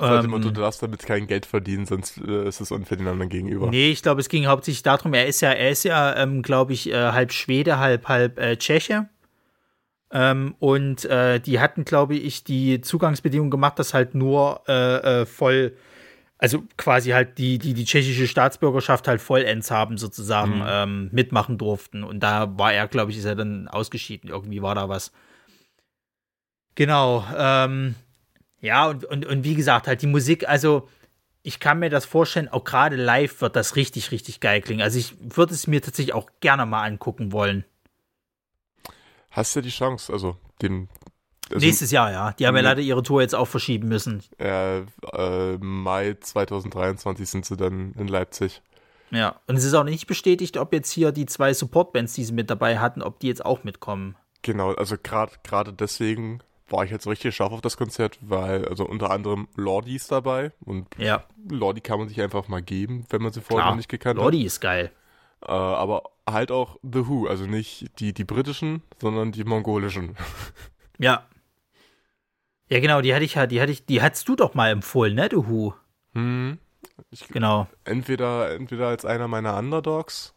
ähm, 0.00 0.30
Motto, 0.30 0.50
du 0.50 0.60
darfst 0.60 0.82
damit 0.82 1.00
kein 1.00 1.26
Geld 1.26 1.46
verdienen, 1.46 1.86
sonst 1.86 2.18
äh, 2.18 2.46
ist 2.46 2.60
es 2.60 2.70
unfair 2.70 2.98
den 2.98 3.08
anderen 3.08 3.30
gegenüber. 3.30 3.68
Nee, 3.68 3.90
ich 3.90 4.02
glaube, 4.02 4.20
es 4.20 4.28
ging 4.28 4.46
hauptsächlich 4.46 4.82
darum, 4.82 5.14
er 5.14 5.26
ist 5.26 5.40
ja, 5.40 5.50
er 5.50 5.70
ist 5.70 5.84
ja, 5.84 6.14
ähm, 6.16 6.42
glaube 6.42 6.72
ich, 6.72 6.90
äh, 6.90 7.12
halb 7.12 7.32
Schwede, 7.32 7.78
halb, 7.78 8.08
halb 8.08 8.38
äh, 8.38 8.56
Tscheche. 8.56 9.08
Ähm, 10.12 10.56
und 10.58 11.04
äh, 11.04 11.40
die 11.40 11.60
hatten, 11.60 11.84
glaube 11.84 12.16
ich, 12.16 12.44
die 12.44 12.80
Zugangsbedingungen 12.80 13.50
gemacht, 13.50 13.78
dass 13.78 13.94
halt 13.94 14.14
nur 14.14 14.68
äh, 14.68 15.24
voll 15.24 15.76
also 16.40 16.64
quasi 16.78 17.10
halt 17.10 17.36
die, 17.36 17.58
die 17.58 17.74
die 17.74 17.84
tschechische 17.84 18.26
Staatsbürgerschaft 18.26 19.06
halt 19.06 19.20
vollends 19.20 19.70
haben, 19.70 19.98
sozusagen, 19.98 20.60
mhm. 20.60 20.66
ähm, 20.66 21.08
mitmachen 21.12 21.58
durften. 21.58 22.02
Und 22.02 22.20
da 22.20 22.58
war 22.58 22.72
er, 22.72 22.88
glaube 22.88 23.10
ich, 23.10 23.18
ist 23.18 23.26
er 23.26 23.36
dann 23.36 23.68
ausgeschieden. 23.68 24.30
Irgendwie 24.30 24.62
war 24.62 24.74
da 24.74 24.88
was. 24.88 25.12
Genau. 26.76 27.26
Ähm, 27.36 27.94
ja, 28.62 28.88
und, 28.88 29.04
und, 29.04 29.26
und 29.26 29.44
wie 29.44 29.54
gesagt, 29.54 29.86
halt 29.86 30.00
die 30.00 30.06
Musik, 30.06 30.48
also 30.48 30.88
ich 31.42 31.60
kann 31.60 31.78
mir 31.78 31.90
das 31.90 32.06
vorstellen, 32.06 32.48
auch 32.48 32.64
gerade 32.64 32.96
live 32.96 33.42
wird 33.42 33.54
das 33.54 33.76
richtig, 33.76 34.10
richtig 34.10 34.40
geil 34.40 34.62
klingen. 34.62 34.80
Also 34.80 34.98
ich 34.98 35.14
würde 35.20 35.52
es 35.52 35.66
mir 35.66 35.82
tatsächlich 35.82 36.14
auch 36.14 36.30
gerne 36.40 36.64
mal 36.64 36.84
angucken 36.84 37.32
wollen. 37.32 37.66
Hast 39.30 39.54
du 39.54 39.60
die 39.60 39.68
Chance, 39.68 40.10
also 40.10 40.38
den 40.62 40.88
also, 41.52 41.64
Nächstes 41.64 41.90
Jahr, 41.90 42.12
ja. 42.12 42.32
Die 42.32 42.46
haben 42.46 42.56
ja 42.56 42.62
leider 42.62 42.80
ihre 42.80 43.02
Tour 43.02 43.22
jetzt 43.22 43.34
auch 43.34 43.48
verschieben 43.48 43.88
müssen. 43.88 44.22
Äh, 44.38 44.80
äh, 44.80 45.58
Mai 45.58 46.16
2023 46.20 47.28
sind 47.28 47.44
sie 47.44 47.56
dann 47.56 47.92
in 47.98 48.08
Leipzig. 48.08 48.62
Ja, 49.10 49.40
und 49.46 49.56
es 49.56 49.64
ist 49.64 49.74
auch 49.74 49.84
nicht 49.84 50.06
bestätigt, 50.06 50.56
ob 50.56 50.72
jetzt 50.72 50.90
hier 50.90 51.12
die 51.12 51.26
zwei 51.26 51.52
Supportbands, 51.52 52.14
die 52.14 52.24
sie 52.24 52.32
mit 52.32 52.48
dabei 52.48 52.78
hatten, 52.78 53.02
ob 53.02 53.18
die 53.18 53.26
jetzt 53.26 53.44
auch 53.44 53.64
mitkommen. 53.64 54.16
Genau, 54.42 54.72
also 54.72 54.96
gerade 54.96 55.72
deswegen 55.72 56.40
war 56.68 56.84
ich 56.84 56.92
jetzt 56.92 57.06
richtig 57.06 57.34
scharf 57.34 57.52
auf 57.52 57.60
das 57.60 57.76
Konzert, 57.76 58.18
weil 58.20 58.66
also 58.68 58.86
unter 58.86 59.10
anderem 59.10 59.48
Lordi 59.56 59.96
ist 59.96 60.12
dabei 60.12 60.52
und 60.60 60.86
ja. 60.96 61.24
Lordi 61.48 61.80
kann 61.80 61.98
man 61.98 62.08
sich 62.08 62.22
einfach 62.22 62.46
mal 62.46 62.62
geben, 62.62 63.04
wenn 63.10 63.22
man 63.22 63.32
sie 63.32 63.40
vorher 63.40 63.64
Klar, 63.64 63.72
noch 63.72 63.76
nicht 63.76 63.88
gekannt 63.88 64.16
Lordi 64.16 64.26
hat. 64.26 64.34
Lordi 64.34 64.46
ist 64.46 64.60
geil. 64.60 64.92
Äh, 65.42 65.50
aber 65.50 66.04
halt 66.28 66.52
auch 66.52 66.78
The 66.82 67.08
Who, 67.08 67.26
also 67.26 67.46
nicht 67.46 67.98
die, 67.98 68.12
die 68.12 68.24
britischen, 68.24 68.82
sondern 69.00 69.32
die 69.32 69.44
mongolischen. 69.44 70.16
Ja, 70.98 71.26
ja, 72.70 72.80
genau, 72.80 73.00
die 73.00 73.14
hatte 73.14 73.24
ich 73.24 73.34
ja, 73.34 73.46
die 73.46 73.60
hatte 73.60 73.72
ich, 73.72 73.84
die 73.84 74.00
hattest 74.00 74.28
du 74.28 74.36
doch 74.36 74.54
mal 74.54 74.70
empfohlen, 74.70 75.14
ne, 75.14 75.28
du 75.28 75.46
Hu? 75.46 75.72
Hm. 76.14 76.58
Ich, 77.10 77.28
genau. 77.28 77.66
Entweder, 77.84 78.54
entweder 78.54 78.88
als 78.88 79.04
einer 79.04 79.26
meiner 79.26 79.56
Underdogs 79.56 80.34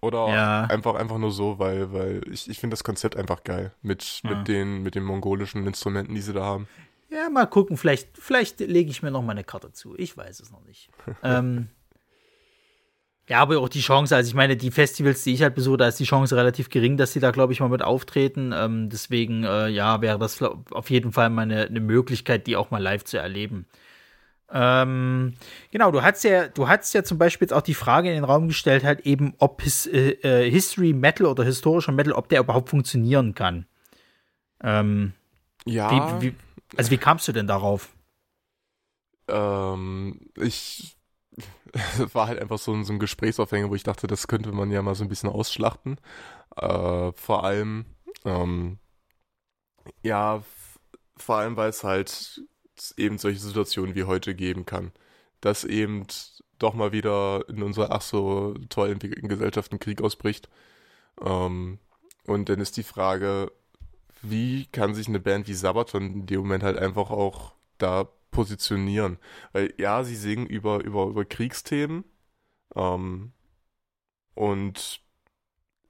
oder 0.00 0.28
ja. 0.28 0.64
einfach, 0.64 0.94
einfach 0.94 1.18
nur 1.18 1.32
so, 1.32 1.58
weil, 1.58 1.92
weil 1.92 2.22
ich, 2.30 2.48
ich 2.48 2.60
finde 2.60 2.74
das 2.74 2.84
Konzept 2.84 3.16
einfach 3.16 3.44
geil 3.44 3.72
mit, 3.82 4.22
ja. 4.22 4.30
mit, 4.30 4.48
den, 4.48 4.82
mit 4.82 4.94
den 4.94 5.02
mongolischen 5.02 5.66
Instrumenten, 5.66 6.14
die 6.14 6.20
sie 6.20 6.32
da 6.32 6.44
haben. 6.44 6.68
Ja, 7.10 7.28
mal 7.28 7.46
gucken, 7.46 7.76
vielleicht, 7.76 8.16
vielleicht 8.16 8.60
lege 8.60 8.90
ich 8.90 9.02
mir 9.02 9.10
noch 9.10 9.22
mal 9.22 9.32
eine 9.32 9.42
Karte 9.42 9.72
zu. 9.72 9.96
Ich 9.98 10.16
weiß 10.16 10.40
es 10.40 10.52
noch 10.52 10.64
nicht. 10.64 10.90
ähm, 11.24 11.68
ja, 13.30 13.38
aber 13.38 13.60
auch 13.60 13.68
die 13.68 13.80
Chance, 13.80 14.16
also 14.16 14.26
ich 14.26 14.34
meine, 14.34 14.56
die 14.56 14.72
Festivals, 14.72 15.22
die 15.22 15.32
ich 15.32 15.42
halt 15.42 15.54
besuche, 15.54 15.76
da 15.76 15.86
ist 15.86 16.00
die 16.00 16.04
Chance 16.04 16.34
relativ 16.34 16.68
gering, 16.68 16.96
dass 16.96 17.12
sie 17.12 17.20
da, 17.20 17.30
glaube 17.30 17.52
ich, 17.52 17.60
mal 17.60 17.68
mit 17.68 17.80
auftreten. 17.80 18.52
Ähm, 18.52 18.90
deswegen, 18.90 19.44
äh, 19.44 19.68
ja, 19.68 20.00
wäre 20.00 20.18
das 20.18 20.42
auf 20.42 20.90
jeden 20.90 21.12
Fall 21.12 21.30
mal 21.30 21.42
eine, 21.42 21.66
eine, 21.66 21.78
Möglichkeit, 21.78 22.48
die 22.48 22.56
auch 22.56 22.72
mal 22.72 22.82
live 22.82 23.04
zu 23.04 23.18
erleben. 23.18 23.66
Ähm, 24.50 25.34
genau, 25.70 25.92
du 25.92 26.02
hast 26.02 26.24
ja, 26.24 26.48
du 26.48 26.66
hast 26.66 26.92
ja 26.92 27.04
zum 27.04 27.18
Beispiel 27.18 27.46
jetzt 27.46 27.52
auch 27.52 27.62
die 27.62 27.74
Frage 27.74 28.08
in 28.08 28.16
den 28.16 28.24
Raum 28.24 28.48
gestellt, 28.48 28.82
halt 28.82 29.06
eben, 29.06 29.34
ob 29.38 29.62
His, 29.62 29.86
äh, 29.86 30.10
äh 30.22 30.50
History 30.50 30.92
Metal 30.92 31.26
oder 31.26 31.44
historischer 31.44 31.92
Metal, 31.92 32.14
ob 32.14 32.28
der 32.30 32.40
überhaupt 32.40 32.70
funktionieren 32.70 33.36
kann. 33.36 33.64
Ähm, 34.60 35.12
ja. 35.66 36.20
Wie, 36.20 36.32
wie, 36.32 36.34
also 36.76 36.90
wie 36.90 36.98
kamst 36.98 37.28
du 37.28 37.32
denn 37.32 37.46
darauf? 37.46 37.90
Ähm, 39.28 40.18
ich 40.34 40.96
war 42.12 42.28
halt 42.28 42.40
einfach 42.40 42.58
so 42.58 42.72
ein, 42.72 42.84
so 42.84 42.92
ein 42.92 42.98
Gesprächsaufhänger, 42.98 43.70
wo 43.70 43.74
ich 43.74 43.82
dachte, 43.82 44.06
das 44.06 44.28
könnte 44.28 44.52
man 44.52 44.70
ja 44.70 44.82
mal 44.82 44.94
so 44.94 45.04
ein 45.04 45.08
bisschen 45.08 45.28
ausschlachten. 45.30 45.98
Äh, 46.56 47.12
vor 47.12 47.44
allem, 47.44 47.86
ähm, 48.24 48.78
ja, 50.02 50.42
vor 51.16 51.36
allem, 51.36 51.56
weil 51.56 51.70
es 51.70 51.84
halt 51.84 52.42
eben 52.96 53.18
solche 53.18 53.40
Situationen 53.40 53.94
wie 53.94 54.04
heute 54.04 54.34
geben 54.34 54.66
kann. 54.66 54.92
Dass 55.40 55.64
eben 55.64 56.06
doch 56.58 56.74
mal 56.74 56.92
wieder 56.92 57.44
in 57.48 57.62
unserer 57.62 57.92
ach 57.92 58.02
so 58.02 58.54
toll 58.68 58.90
entwickelten 58.90 59.28
Gesellschaft 59.28 59.72
ein 59.72 59.78
Krieg 59.80 60.02
ausbricht. 60.02 60.48
Ähm, 61.22 61.78
und 62.26 62.48
dann 62.48 62.60
ist 62.60 62.76
die 62.76 62.82
Frage, 62.84 63.52
wie 64.22 64.66
kann 64.66 64.94
sich 64.94 65.08
eine 65.08 65.20
Band 65.20 65.48
wie 65.48 65.54
Sabaton 65.54 66.02
in 66.14 66.26
dem 66.26 66.40
Moment 66.40 66.62
halt 66.64 66.78
einfach 66.78 67.10
auch 67.10 67.54
da 67.78 68.08
positionieren. 68.30 69.18
Weil 69.52 69.74
ja, 69.78 70.04
sie 70.04 70.16
singen 70.16 70.46
über, 70.46 70.84
über, 70.84 71.06
über 71.06 71.24
Kriegsthemen. 71.24 72.04
Ähm, 72.74 73.32
und 74.34 75.00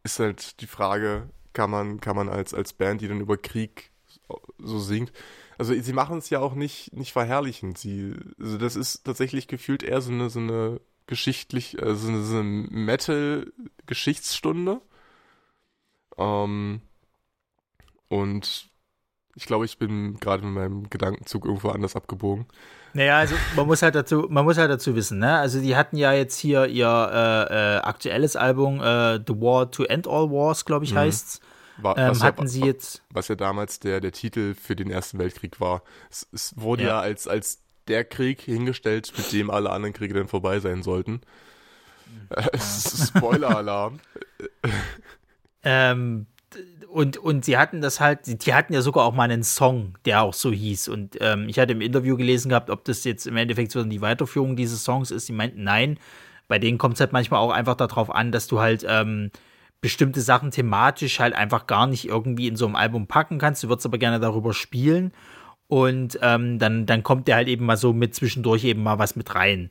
ist 0.03 0.19
halt 0.19 0.61
die 0.61 0.67
Frage, 0.67 1.31
kann 1.53 1.71
man, 1.71 2.01
kann 2.01 2.17
man 2.17 2.29
als, 2.29 2.55
als 2.55 2.73
Band, 2.73 3.01
die 3.01 3.09
dann 3.09 3.21
über 3.21 3.37
Krieg 3.37 3.93
so 4.59 4.79
singt, 4.79 5.13
also 5.61 5.79
sie 5.79 5.93
machen 5.93 6.17
es 6.17 6.31
ja 6.31 6.41
auch 6.41 6.55
nicht, 6.55 6.95
nicht 6.95 7.13
verherrlichend. 7.13 7.77
Sie, 7.77 8.15
also 8.39 8.57
das 8.57 8.77
ist 8.77 9.05
tatsächlich 9.05 9.47
gefühlt 9.47 9.83
eher 9.83 10.01
so 10.01 10.11
eine, 10.11 10.31
so 10.31 10.41
eine 10.41 10.81
geschichtlich, 11.07 11.83
also 11.83 12.09
eine, 12.09 12.23
so 12.23 12.39
eine 12.39 12.67
Metal-Geschichtsstunde. 12.71 14.81
Ähm, 16.17 16.81
und 18.09 18.70
ich 19.35 19.47
glaube, 19.47 19.65
ich 19.65 19.79
bin 19.79 20.19
gerade 20.19 20.45
mit 20.45 20.55
meinem 20.55 20.91
Gedankenzug 20.91 21.45
irgendwo 21.45 21.69
anders 21.69 21.97
abgebogen. 21.97 22.47
Naja, 22.93 23.19
also 23.19 23.37
man 23.55 23.67
muss 23.67 23.83
halt 23.83 23.95
dazu, 23.95 24.27
man 24.29 24.45
muss 24.45 24.59
halt 24.59 24.71
dazu 24.71 24.97
wissen, 24.97 25.19
ne? 25.19 25.39
Also 25.39 25.61
die 25.61 25.77
hatten 25.77 25.97
ja 25.97 26.13
jetzt 26.13 26.37
hier 26.39 26.67
ihr 26.67 26.87
äh, 26.89 27.77
äh, 27.77 27.79
aktuelles 27.79 28.35
Album 28.35 28.81
äh, 28.81 29.21
The 29.25 29.35
War 29.41 29.71
to 29.71 29.85
End 29.85 30.09
All 30.09 30.31
Wars, 30.31 30.65
glaube 30.65 30.85
ich, 30.85 30.93
mhm. 30.93 30.99
heißt's. 30.99 31.41
War, 31.77 31.97
ähm, 31.97 32.21
hatten 32.21 32.43
ja, 32.43 32.49
sie 32.49 32.65
jetzt. 32.65 33.03
Was 33.11 33.29
ja 33.29 33.37
damals 33.37 33.81
der, 33.81 34.01
der 34.01 34.13
Titel 34.13 34.55
für 34.55 34.77
den 34.77 34.91
Ersten 34.91 35.19
Weltkrieg 35.19 35.61
war. 35.61 35.83
Es, 36.11 36.27
es 36.33 36.55
wurde 36.57 36.83
ja. 36.83 36.89
ja, 36.89 37.01
als, 37.01 37.27
als 37.27 37.63
der 37.89 38.05
Krieg 38.05 38.41
hingestellt, 38.41 39.13
mit 39.17 39.33
dem 39.33 39.51
alle 39.51 39.71
anderen 39.71 39.95
Kriege 39.95 40.15
dann 40.15 40.29
vorbei 40.29 40.61
sein 40.61 40.83
sollten. 40.83 41.21
Ja. 42.37 42.49
Spoiler-Alarm. 42.59 44.01
ähm, 45.63 46.27
und, 46.93 47.17
und 47.17 47.45
sie 47.45 47.57
hatten 47.57 47.81
das 47.81 48.01
halt, 48.01 48.45
die 48.45 48.55
hatten 48.55 48.73
ja 48.73 48.83
sogar 48.83 49.05
auch 49.05 49.15
mal 49.15 49.25
einen 49.25 49.45
Song, 49.45 49.95
der 50.05 50.23
auch 50.23 50.35
so 50.35 50.51
hieß. 50.51 50.89
Und 50.89 51.17
ähm, 51.21 51.49
ich 51.49 51.59
hatte 51.59 51.73
im 51.73 51.81
Interview 51.81 52.17
gelesen 52.17 52.49
gehabt, 52.49 52.71
ob 52.71 52.85
das 52.85 53.05
jetzt 53.05 53.27
im 53.27 53.37
Endeffekt 53.37 53.73
so 53.73 53.83
die 53.85 54.01
Weiterführung 54.01 54.57
dieses 54.57 54.85
Songs 54.85 55.11
ist. 55.11 55.27
Sie 55.27 55.33
meinten, 55.33 55.63
nein, 55.63 55.99
bei 56.49 56.59
denen 56.59 56.79
kommt 56.79 56.95
es 56.95 57.01
halt 57.01 57.13
manchmal 57.13 57.41
auch 57.41 57.53
einfach 57.53 57.77
darauf 57.77 58.13
an, 58.13 58.33
dass 58.33 58.49
du 58.49 58.61
halt 58.61 58.85
ähm, 58.89 59.31
bestimmte 59.81 60.21
Sachen 60.21 60.51
thematisch 60.51 61.21
halt 61.21 61.35
einfach 61.35 61.67
gar 61.67 61.87
nicht 61.87 62.07
irgendwie 62.07 62.49
in 62.49 62.57
so 62.57 62.67
einem 62.67 62.77
Album 62.77 63.07
packen 63.07 63.39
kannst. 63.39 63.63
Du 63.63 63.69
würdest 63.69 63.87
aber 63.87 63.99
gerne 63.99 64.21
darüber 64.21 64.53
spielen. 64.53 65.13
Und 65.69 66.19
ähm, 66.23 66.59
dann, 66.59 66.87
dann 66.87 67.05
kommt 67.05 67.29
der 67.29 67.37
halt 67.37 67.49
eben 67.49 67.65
mal 67.65 67.77
so 67.77 67.93
mit 67.93 68.15
zwischendurch 68.15 68.65
eben 68.65 68.83
mal 68.83 68.99
was 68.99 69.15
mit 69.15 69.33
rein. 69.37 69.71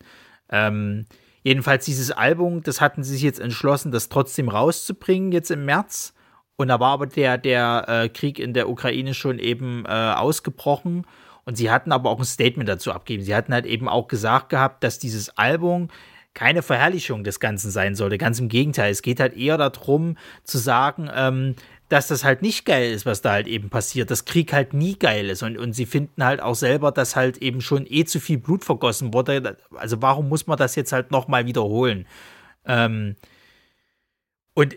Ähm, 0.50 1.06
jedenfalls 1.44 1.84
dieses 1.84 2.12
Album, 2.12 2.64
das 2.64 2.80
hatten 2.80 3.04
sie 3.04 3.12
sich 3.12 3.24
jetzt 3.24 3.42
entschlossen, 3.42 3.92
das 3.92 4.08
trotzdem 4.08 4.48
rauszubringen, 4.48 5.34
jetzt 5.34 5.52
im 5.52 5.66
März. 5.66 6.14
Und 6.60 6.68
da 6.68 6.82
war 6.82 6.92
aber 6.92 7.08
der, 7.08 7.38
der 7.38 7.86
äh, 7.88 8.10
Krieg 8.10 8.38
in 8.38 8.54
der 8.54 8.68
Ukraine 8.68 9.14
schon 9.14 9.40
eben 9.40 9.86
äh, 9.86 9.92
ausgebrochen. 9.92 11.08
Und 11.46 11.56
sie 11.56 11.72
hatten 11.72 11.94
aber 11.94 12.10
auch 12.10 12.20
ein 12.20 12.26
Statement 12.26 12.68
dazu 12.68 12.92
abgegeben. 12.92 13.24
Sie 13.24 13.34
hatten 13.34 13.54
halt 13.54 13.66
eben 13.66 13.88
auch 13.88 14.10
gesagt 14.10 14.50
gehabt, 14.50 14.84
dass 14.84 15.00
dieses 15.00 15.38
Album 15.38 15.88
keine 16.34 16.62
Verherrlichung 16.62 17.24
des 17.24 17.40
Ganzen 17.40 17.72
sein 17.72 17.96
sollte. 17.96 18.18
Ganz 18.18 18.42
im 18.42 18.50
Gegenteil. 18.50 18.92
Es 18.92 19.02
geht 19.02 19.22
halt 19.22 19.38
eher 19.38 19.58
darum 19.58 20.18
zu 20.44 20.58
sagen, 20.58 21.10
ähm, 21.16 21.56
dass 21.88 22.10
das 22.10 22.26
halt 22.26 22.42
nicht 22.42 22.66
geil 22.66 22.92
ist, 22.92 23.06
was 23.06 23.22
da 23.22 23.32
halt 23.32 23.48
eben 23.48 23.70
passiert, 23.70 24.12
dass 24.12 24.26
Krieg 24.26 24.52
halt 24.52 24.74
nie 24.74 25.00
geil 25.00 25.30
ist 25.30 25.44
und, 25.44 25.58
und 25.58 25.72
sie 25.72 25.86
finden 25.86 26.26
halt 26.26 26.42
auch 26.42 26.56
selber, 26.56 26.92
dass 26.92 27.16
halt 27.16 27.38
eben 27.38 27.62
schon 27.62 27.86
eh 27.88 28.04
zu 28.04 28.20
viel 28.20 28.38
Blut 28.38 28.66
vergossen 28.66 29.14
wurde. 29.14 29.56
Also 29.78 30.02
warum 30.02 30.28
muss 30.28 30.46
man 30.46 30.58
das 30.58 30.76
jetzt 30.76 30.92
halt 30.92 31.10
nochmal 31.10 31.46
wiederholen? 31.46 32.06
Ähm, 32.66 33.16
und 34.56 34.76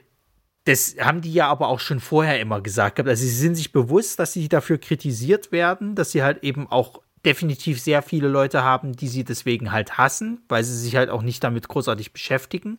das 0.65 0.97
haben 1.01 1.21
die 1.21 1.33
ja 1.33 1.49
aber 1.49 1.69
auch 1.69 1.81
schon 1.81 2.01
vorher 2.01 2.41
immer 2.41 2.61
gesagt. 2.61 3.01
Also 3.01 3.23
sie 3.23 3.31
sind 3.31 3.57
sich 3.57 3.73
bewusst, 3.73 4.19
dass 4.19 4.33
sie 4.33 4.49
dafür 4.49 4.79
kritisiert 4.79 5.51
werden, 5.51 5.95
dass 5.95 6.13
sie 6.13 6.23
halt 6.23 6.45
eben 6.45 6.69
auch 6.71 7.01
definitiv 7.25 7.81
sehr 7.81 8.03
viele 8.03 8.29
Leute 8.29 8.63
haben, 8.63 8.93
die 8.93 9.09
sie 9.09 9.25
deswegen 9.25 9.73
halt 9.73 9.99
hassen, 9.99 10.43
weil 10.49 10.65
sie 10.65 10.77
sich 10.77 10.97
halt 10.97 11.11
auch 11.11 11.23
nicht 11.23 11.43
damit 11.43 11.69
großartig 11.69 12.13
beschäftigen. 12.13 12.79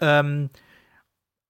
Ähm, 0.00 0.50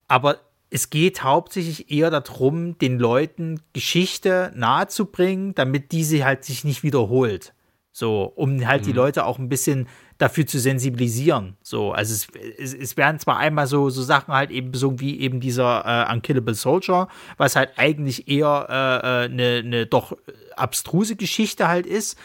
aber 0.08 0.40
es 0.70 0.90
geht 0.90 1.22
hauptsächlich 1.22 1.90
eher 1.90 2.10
darum, 2.10 2.78
den 2.78 2.98
Leuten 2.98 3.60
Geschichte 3.72 4.52
nahezubringen, 4.54 5.54
damit 5.54 5.92
diese 5.92 6.24
halt 6.24 6.44
sich 6.44 6.64
nicht 6.64 6.82
wiederholt. 6.82 7.54
So, 7.92 8.24
um 8.24 8.66
halt 8.66 8.82
mhm. 8.82 8.86
die 8.86 8.92
Leute 8.92 9.26
auch 9.26 9.38
ein 9.38 9.50
bisschen 9.50 9.86
dafür 10.22 10.46
zu 10.46 10.60
sensibilisieren. 10.60 11.56
So, 11.62 11.92
also 11.92 12.14
es, 12.14 12.28
es, 12.58 12.74
es 12.74 12.96
werden 12.96 13.18
zwar 13.18 13.38
einmal 13.38 13.66
so, 13.66 13.90
so 13.90 14.02
Sachen 14.02 14.32
halt 14.32 14.50
eben 14.50 14.72
so 14.72 15.00
wie 15.00 15.20
eben 15.20 15.40
dieser 15.40 16.06
äh, 16.08 16.12
Unkillable 16.12 16.54
Soldier, 16.54 17.08
was 17.36 17.56
halt 17.56 17.70
eigentlich 17.76 18.28
eher 18.28 18.70
eine 18.70 19.02
äh, 19.02 19.24
äh 19.24 19.28
ne, 19.28 19.62
ne 19.68 19.86
doch 19.86 20.16
abstruse 20.56 21.16
Geschichte 21.16 21.66
halt 21.66 21.86
ist, 21.86 22.16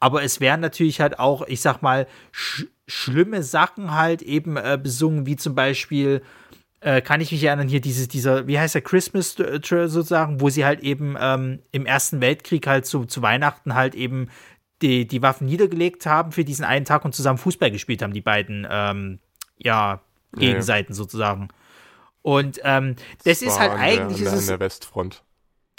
aber 0.00 0.22
es 0.22 0.40
werden 0.40 0.60
natürlich 0.60 1.00
halt 1.00 1.18
auch, 1.18 1.46
ich 1.46 1.60
sag 1.62 1.80
mal, 1.80 2.06
sch 2.30 2.66
schlimme 2.88 3.42
Sachen 3.42 3.96
halt 3.96 4.22
eben 4.22 4.56
äh, 4.56 4.78
besungen, 4.80 5.26
wie 5.26 5.34
zum 5.34 5.56
Beispiel 5.56 6.22
äh, 6.80 7.00
kann 7.00 7.20
ich 7.20 7.32
mich 7.32 7.42
erinnern, 7.42 7.66
hier 7.66 7.80
dieses, 7.80 8.06
dieser, 8.06 8.46
wie 8.46 8.60
heißt 8.60 8.76
der, 8.76 8.82
Christmas 8.82 9.34
sozusagen, 9.34 10.40
wo 10.40 10.50
sie 10.50 10.64
halt 10.64 10.80
eben 10.80 11.16
ähm, 11.18 11.58
im 11.72 11.84
Ersten 11.84 12.20
Weltkrieg 12.20 12.64
halt 12.68 12.86
zu, 12.86 13.06
zu 13.06 13.22
Weihnachten 13.22 13.74
halt 13.74 13.96
eben 13.96 14.28
die, 14.82 15.06
die 15.06 15.22
Waffen 15.22 15.46
niedergelegt 15.46 16.06
haben 16.06 16.32
für 16.32 16.44
diesen 16.44 16.64
einen 16.64 16.84
Tag 16.84 17.04
und 17.04 17.14
zusammen 17.14 17.38
Fußball 17.38 17.70
gespielt 17.70 18.02
haben, 18.02 18.12
die 18.12 18.20
beiden, 18.20 18.66
ähm, 18.70 19.18
ja, 19.56 20.02
Gegenseiten 20.32 20.92
nee. 20.92 20.96
sozusagen. 20.96 21.48
Und 22.22 22.60
ähm, 22.64 22.96
das, 23.24 23.40
das 23.40 23.42
ist 23.42 23.58
halt 23.58 23.72
eigentlich. 23.72 24.18
Der, 24.18 24.32
ist 24.32 24.40
es, 24.40 24.46
der 24.46 24.60
Westfront. 24.60 25.22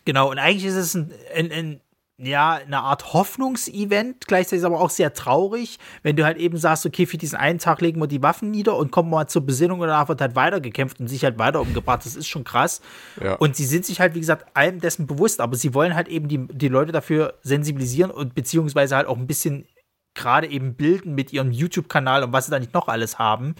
Genau, 0.05 0.31
und 0.31 0.39
eigentlich 0.39 0.65
ist 0.65 0.75
es 0.75 0.95
ein, 0.95 1.13
ein, 1.35 1.51
ein 1.51 1.81
ja, 2.19 2.53
eine 2.55 2.79
Art 2.79 3.13
Hoffnungsevent, 3.13 4.25
gleichzeitig 4.25 4.65
aber 4.65 4.79
auch 4.79 4.89
sehr 4.89 5.13
traurig, 5.13 5.77
wenn 6.01 6.15
du 6.15 6.25
halt 6.25 6.37
eben 6.37 6.57
sagst, 6.57 6.85
okay, 6.87 7.05
für 7.05 7.17
diesen 7.17 7.37
einen 7.37 7.59
Tag 7.59 7.79
legen 7.79 8.01
wir 8.01 8.07
die 8.07 8.23
Waffen 8.23 8.49
nieder 8.49 8.75
und 8.75 8.91
kommen 8.91 9.11
mal 9.11 9.27
zur 9.27 9.45
Besinnung 9.45 9.81
und 9.81 9.87
danach 9.87 10.09
wird 10.09 10.21
halt 10.21 10.35
weitergekämpft 10.35 10.99
und 10.99 11.07
sich 11.07 11.23
halt 11.23 11.37
weiter 11.37 11.61
umgebracht. 11.61 12.03
Das 12.05 12.15
ist 12.15 12.27
schon 12.27 12.43
krass. 12.43 12.81
Ja. 13.23 13.35
Und 13.35 13.55
sie 13.55 13.65
sind 13.65 13.85
sich 13.85 13.99
halt, 13.99 14.15
wie 14.15 14.19
gesagt, 14.19 14.47
allem 14.55 14.79
dessen 14.79 15.05
bewusst, 15.05 15.39
aber 15.39 15.55
sie 15.55 15.75
wollen 15.75 15.93
halt 15.93 16.07
eben 16.07 16.27
die, 16.27 16.47
die 16.47 16.69
Leute 16.69 16.91
dafür 16.91 17.35
sensibilisieren 17.43 18.09
und 18.09 18.33
beziehungsweise 18.33 18.95
halt 18.95 19.07
auch 19.07 19.17
ein 19.17 19.27
bisschen 19.27 19.67
gerade 20.15 20.47
eben 20.47 20.73
bilden 20.73 21.13
mit 21.13 21.31
ihrem 21.31 21.51
YouTube-Kanal 21.51 22.23
und 22.23 22.33
was 22.33 22.45
sie 22.45 22.51
da 22.51 22.57
nicht 22.57 22.73
noch 22.73 22.87
alles 22.87 23.19
haben. 23.19 23.53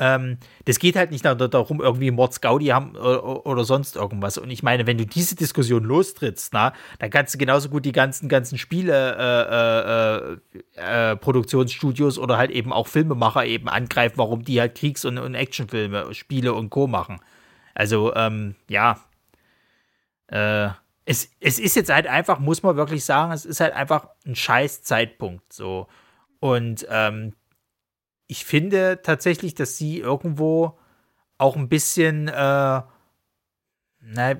Ähm, 0.00 0.38
das 0.64 0.78
geht 0.78 0.96
halt 0.96 1.10
nicht 1.10 1.26
darum, 1.26 1.80
irgendwie 1.80 2.10
Mords 2.10 2.40
Gaudi 2.40 2.66
haben 2.68 2.96
oder, 2.96 3.44
oder, 3.44 3.64
sonst 3.64 3.96
irgendwas. 3.96 4.38
Und 4.38 4.50
ich 4.50 4.62
meine, 4.62 4.86
wenn 4.86 4.96
du 4.96 5.04
diese 5.04 5.36
Diskussion 5.36 5.84
lostrittst, 5.84 6.54
na, 6.54 6.72
dann 6.98 7.10
kannst 7.10 7.34
du 7.34 7.38
genauso 7.38 7.68
gut 7.68 7.84
die 7.84 7.92
ganzen, 7.92 8.30
ganzen 8.30 8.56
Spiele, 8.56 10.38
äh, 10.74 10.80
äh, 10.80 11.10
äh, 11.10 11.16
Produktionsstudios 11.16 12.18
oder 12.18 12.38
halt 12.38 12.50
eben 12.50 12.72
auch 12.72 12.88
Filmemacher 12.88 13.44
eben 13.44 13.68
angreifen, 13.68 14.14
warum 14.16 14.42
die 14.42 14.58
halt 14.58 14.74
Kriegs- 14.74 15.04
und, 15.04 15.18
und 15.18 15.34
Actionfilme, 15.34 16.14
Spiele 16.14 16.54
und 16.54 16.70
Co. 16.70 16.86
machen. 16.86 17.20
Also, 17.74 18.14
ähm, 18.14 18.54
ja. 18.70 18.98
Äh, 20.28 20.70
es, 21.04 21.28
es 21.40 21.58
ist 21.58 21.76
jetzt 21.76 21.92
halt 21.92 22.06
einfach, 22.06 22.38
muss 22.38 22.62
man 22.62 22.76
wirklich 22.76 23.04
sagen, 23.04 23.32
es 23.32 23.44
ist 23.44 23.60
halt 23.60 23.74
einfach 23.74 24.08
ein 24.24 24.34
scheiß 24.34 24.82
Zeitpunkt. 24.82 25.52
So. 25.52 25.88
Und 26.38 26.86
ähm, 26.88 27.34
ich 28.30 28.44
finde 28.44 29.00
tatsächlich, 29.02 29.56
dass 29.56 29.76
sie 29.76 29.98
irgendwo 29.98 30.78
auch 31.36 31.56
ein 31.56 31.68
bisschen, 31.68 32.28
äh, 32.28 32.32
na, 32.32 32.84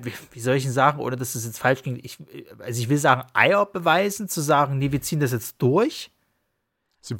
wie, 0.05 0.13
wie 0.31 0.39
soll 0.39 0.55
ich 0.55 0.63
denn 0.63 0.71
sagen, 0.71 1.01
oder 1.01 1.17
dass 1.17 1.35
es 1.35 1.45
jetzt 1.45 1.59
falsch 1.59 1.81
klingt, 1.81 2.05
ich, 2.05 2.17
also 2.59 2.81
ich 2.81 2.87
will 2.87 2.97
sagen, 2.97 3.27
Eier 3.33 3.65
beweisen, 3.65 4.29
zu 4.29 4.39
sagen, 4.39 4.77
nee, 4.77 4.93
wir 4.93 5.01
ziehen 5.01 5.19
das 5.19 5.33
jetzt 5.33 5.61
durch. 5.61 6.09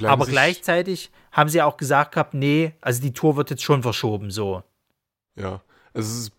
aber 0.04 0.26
gleichzeitig 0.26 1.12
haben 1.34 1.50
sie 1.50 1.62
auch 1.62 1.76
gesagt 1.76 2.14
gehabt, 2.14 2.36
nee, 2.36 2.74
also 2.80 3.02
die 3.02 3.12
Tour 3.12 3.36
wird 3.36 3.50
jetzt 3.50 3.64
schon 3.64 3.84
verschoben, 3.84 4.32
so. 4.32 4.64
Ja, 5.36 5.62
also 5.94 6.22
es 6.22 6.32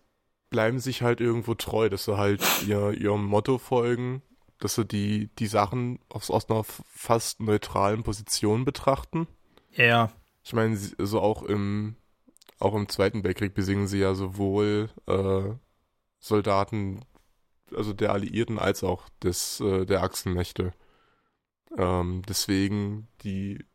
bleiben 0.49 0.79
sich 0.79 1.03
halt 1.03 1.21
irgendwo 1.21 1.53
treu, 1.53 1.89
dass 1.89 2.05
sie 2.05 2.17
halt 2.17 2.41
ihr, 2.65 2.89
ihrem 2.89 3.25
Motto 3.25 3.59
folgen, 3.59 4.23
dass 4.57 4.73
sie 4.73 4.85
die, 4.85 5.29
die 5.37 5.47
Sachen 5.47 5.99
aus, 6.09 6.31
aus 6.31 6.49
einer 6.49 6.63
fast 6.63 7.39
neutralen 7.39 8.01
Position 8.01 8.65
betrachten. 8.65 9.27
Ja. 9.73 10.11
Ich 10.43 10.53
meine, 10.53 10.77
so 10.77 11.21
auch 11.21 11.43
im, 11.43 11.95
auch 12.59 12.75
im 12.75 12.89
Zweiten 12.89 13.23
Weltkrieg 13.23 13.53
besingen 13.53 13.87
sie 13.87 13.99
ja 13.99 14.13
sowohl 14.13 14.89
äh, 15.07 15.53
Soldaten, 16.19 17.01
also 17.75 17.93
der 17.93 18.11
Alliierten, 18.11 18.59
als 18.59 18.83
auch 18.83 19.07
des, 19.21 19.59
äh, 19.61 19.85
der 19.85 20.03
Achsenmächte. 20.03 20.73
Ähm, 21.77 22.21
deswegen, 22.27 23.07
die, 23.23 23.65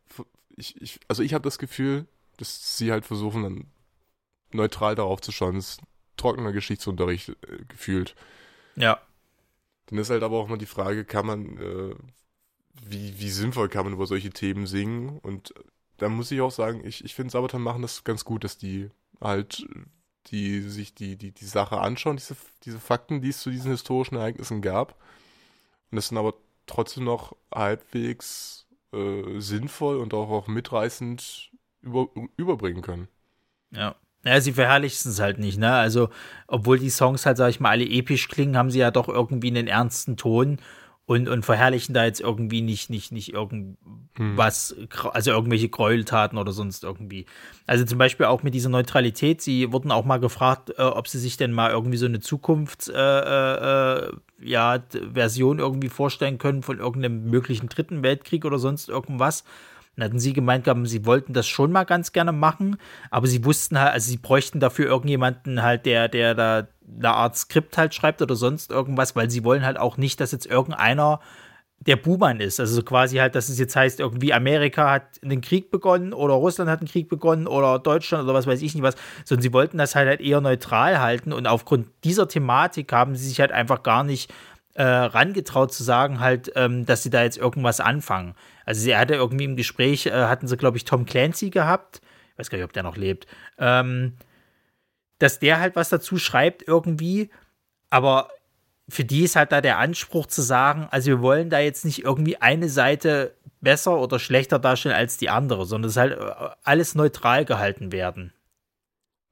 ich, 0.55 0.79
ich, 0.81 0.99
also 1.07 1.23
ich 1.23 1.33
habe 1.33 1.43
das 1.43 1.57
Gefühl, 1.57 2.07
dass 2.37 2.77
sie 2.77 2.91
halt 2.91 3.05
versuchen, 3.05 3.43
dann 3.43 3.71
neutral 4.51 4.95
darauf 4.95 5.21
zu 5.21 5.31
schauen. 5.31 5.55
Das 5.55 5.71
ist 5.71 5.81
trockener 6.17 6.51
Geschichtsunterricht 6.51 7.29
äh, 7.29 7.65
gefühlt. 7.67 8.15
Ja. 8.75 9.01
Dann 9.87 9.99
ist 9.99 10.09
halt 10.09 10.23
aber 10.23 10.37
auch 10.37 10.47
mal 10.47 10.57
die 10.57 10.65
Frage, 10.65 11.03
kann 11.03 11.25
man, 11.25 11.57
äh, 11.57 11.95
wie, 12.83 13.19
wie 13.19 13.29
sinnvoll 13.29 13.69
kann 13.69 13.85
man 13.85 13.93
über 13.93 14.05
solche 14.05 14.29
Themen 14.29 14.67
singen? 14.67 15.19
Und 15.19 15.53
da 15.99 16.09
muss 16.09 16.31
ich 16.31 16.41
auch 16.41 16.51
sagen, 16.51 16.81
ich, 16.85 17.03
ich 17.03 17.15
finde, 17.15 17.31
Sabaton 17.31 17.61
machen 17.61 17.81
das 17.81 18.03
ganz 18.03 18.25
gut, 18.25 18.43
dass 18.43 18.57
die 18.57 18.89
halt, 19.21 19.67
die 20.27 20.61
sich 20.61 20.95
die, 20.95 21.15
die, 21.17 21.31
die 21.31 21.45
Sache 21.45 21.79
anschauen, 21.79 22.17
diese, 22.17 22.35
diese 22.63 22.79
Fakten, 22.79 23.21
die 23.21 23.29
es 23.29 23.41
zu 23.41 23.51
diesen 23.51 23.71
historischen 23.71 24.15
Ereignissen 24.15 24.61
gab. 24.61 24.99
Und 25.91 25.95
das 25.95 26.09
dann 26.09 26.17
aber 26.17 26.33
trotzdem 26.65 27.03
noch 27.03 27.35
halbwegs 27.53 28.67
äh, 28.93 29.39
sinnvoll 29.39 29.97
und 29.97 30.13
auch, 30.13 30.29
auch 30.29 30.47
mitreißend 30.47 31.51
über, 31.81 32.09
überbringen 32.37 32.81
können. 32.81 33.07
Ja. 33.71 33.95
Ja, 34.25 34.41
sie 34.41 34.51
verherrlichen 34.51 35.11
es 35.11 35.19
halt 35.21 35.39
nicht, 35.39 35.57
ne? 35.57 35.73
Also, 35.73 36.09
obwohl 36.47 36.77
die 36.77 36.89
Songs 36.89 37.25
halt, 37.25 37.37
sag 37.37 37.51
ich 37.51 37.61
mal, 37.61 37.69
alle 37.69 37.85
episch 37.85 38.27
klingen, 38.27 38.57
haben 38.57 38.69
sie 38.69 38.79
ja 38.79 38.91
doch 38.91 39.07
irgendwie 39.07 39.47
einen 39.47 39.67
ernsten 39.67 40.17
Ton 40.17 40.59
und, 41.09 41.27
und 41.27 41.43
verherrlichen 41.43 41.95
da 41.95 42.05
jetzt 42.05 42.21
irgendwie 42.21 42.61
nicht, 42.61 42.91
nicht, 42.91 43.11
nicht 43.11 43.33
irgendwas, 43.33 44.75
hm. 44.77 44.87
also 45.11 45.31
irgendwelche 45.31 45.67
Gräueltaten 45.67 46.37
oder 46.37 46.51
sonst 46.51 46.83
irgendwie. 46.83 47.25
Also 47.65 47.83
zum 47.83 47.97
Beispiel 47.97 48.27
auch 48.27 48.43
mit 48.43 48.53
dieser 48.53 48.69
Neutralität, 48.69 49.41
sie 49.41 49.71
wurden 49.71 49.91
auch 49.91 50.05
mal 50.05 50.19
gefragt, 50.19 50.69
äh, 50.77 50.83
ob 50.83 51.07
sie 51.07 51.17
sich 51.17 51.35
denn 51.35 51.51
mal 51.51 51.71
irgendwie 51.71 51.97
so 51.97 52.05
eine 52.05 52.19
Zukunfts, 52.19 52.89
äh, 52.89 52.93
äh, 52.95 54.11
ja, 54.39 54.83
Version 55.11 55.57
irgendwie 55.57 55.89
vorstellen 55.89 56.37
können 56.37 56.61
von 56.61 56.77
irgendeinem 56.77 57.27
möglichen 57.27 57.69
dritten 57.69 58.03
Weltkrieg 58.03 58.45
oder 58.45 58.59
sonst 58.59 58.87
irgendwas. 58.87 59.45
Dann 59.99 60.09
hatten 60.09 60.19
sie 60.19 60.33
gemeint 60.33 60.63
gehabt, 60.63 60.87
sie 60.87 61.05
wollten 61.05 61.33
das 61.33 61.47
schon 61.47 61.71
mal 61.71 61.83
ganz 61.83 62.11
gerne 62.11 62.31
machen, 62.31 62.77
aber 63.11 63.27
sie 63.27 63.45
wussten 63.45 63.79
halt, 63.79 63.93
also 63.93 64.09
sie 64.09 64.17
bräuchten 64.17 64.59
dafür 64.59 64.87
irgendjemanden 64.87 65.61
halt, 65.61 65.85
der, 65.85 66.07
der 66.07 66.35
da 66.35 66.67
eine 66.97 67.09
Art 67.11 67.37
Skript 67.37 67.77
halt 67.77 67.93
schreibt 67.93 68.21
oder 68.21 68.35
sonst 68.35 68.71
irgendwas, 68.71 69.15
weil 69.15 69.29
sie 69.29 69.43
wollen 69.43 69.65
halt 69.65 69.79
auch 69.79 69.97
nicht, 69.97 70.19
dass 70.19 70.31
jetzt 70.31 70.45
irgendeiner 70.45 71.19
der 71.81 71.95
Buhmann 71.95 72.39
ist. 72.41 72.59
Also 72.59 72.75
so 72.75 72.83
quasi 72.83 73.17
halt, 73.17 73.35
dass 73.35 73.47
es 73.47 73.57
jetzt 73.57 73.75
heißt, 73.75 73.99
irgendwie 73.99 74.33
Amerika 74.33 74.91
hat 74.91 75.03
einen 75.23 75.41
Krieg 75.41 75.71
begonnen 75.71 76.13
oder 76.13 76.33
Russland 76.33 76.69
hat 76.69 76.79
einen 76.79 76.89
Krieg 76.89 77.07
begonnen 77.07 77.47
oder 77.47 77.79
Deutschland 77.79 78.23
oder 78.25 78.33
was 78.33 78.47
weiß 78.47 78.61
ich 78.61 78.73
nicht 78.73 78.83
was, 78.83 78.95
sondern 79.23 79.43
sie 79.43 79.53
wollten 79.53 79.77
das 79.77 79.95
halt, 79.95 80.07
halt 80.07 80.19
eher 80.19 80.41
neutral 80.41 80.99
halten 80.99 81.31
und 81.31 81.47
aufgrund 81.47 81.87
dieser 82.03 82.27
Thematik 82.27 82.91
haben 82.91 83.15
sie 83.15 83.27
sich 83.27 83.39
halt 83.39 83.51
einfach 83.51 83.81
gar 83.83 84.03
nicht 84.03 84.33
äh, 84.73 84.83
rangetraut 84.83 85.73
zu 85.73 85.83
sagen 85.83 86.19
halt, 86.19 86.51
ähm, 86.55 86.85
dass 86.85 87.03
sie 87.03 87.09
da 87.09 87.23
jetzt 87.23 87.37
irgendwas 87.37 87.79
anfangen. 87.79 88.35
Also 88.65 88.81
sie 88.81 88.95
hatte 88.95 89.15
irgendwie 89.15 89.45
im 89.45 89.55
Gespräch, 89.55 90.05
äh, 90.05 90.11
hatten 90.11 90.47
sie 90.47 90.57
glaube 90.57 90.77
ich 90.77 90.85
Tom 90.85 91.05
Clancy 91.05 91.49
gehabt, 91.49 92.01
ich 92.31 92.39
weiß 92.39 92.49
gar 92.49 92.57
nicht, 92.57 92.65
ob 92.65 92.73
der 92.73 92.83
noch 92.83 92.97
lebt, 92.97 93.27
ähm, 93.57 94.13
dass 95.17 95.39
der 95.39 95.59
halt 95.59 95.75
was 95.75 95.89
dazu 95.89 96.17
schreibt 96.17 96.67
irgendwie, 96.67 97.29
aber 97.89 98.29
für 98.87 99.03
die 99.03 99.23
ist 99.23 99.35
halt 99.35 99.51
da 99.51 99.61
der 99.61 99.77
Anspruch 99.77 100.25
zu 100.27 100.41
sagen, 100.41 100.87
also 100.91 101.07
wir 101.07 101.21
wollen 101.21 101.49
da 101.49 101.59
jetzt 101.59 101.85
nicht 101.85 102.03
irgendwie 102.03 102.37
eine 102.37 102.69
Seite 102.69 103.35
besser 103.61 103.99
oder 103.99 104.19
schlechter 104.19 104.59
darstellen 104.59 104.95
als 104.95 105.17
die 105.17 105.29
andere, 105.29 105.65
sondern 105.65 105.89
es 105.89 105.97
halt 105.97 106.17
äh, 106.17 106.49
alles 106.63 106.95
neutral 106.95 107.45
gehalten 107.45 107.91
werden. 107.91 108.33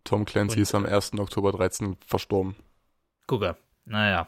Tom 0.04 0.26
Clancy 0.26 0.58
Und, 0.58 0.62
ist 0.62 0.76
am 0.76 0.86
1. 0.86 1.14
Oktober 1.20 1.52
13 1.52 1.98
verstorben. 2.06 2.56
Gucke, 3.26 3.58
naja. 3.86 4.28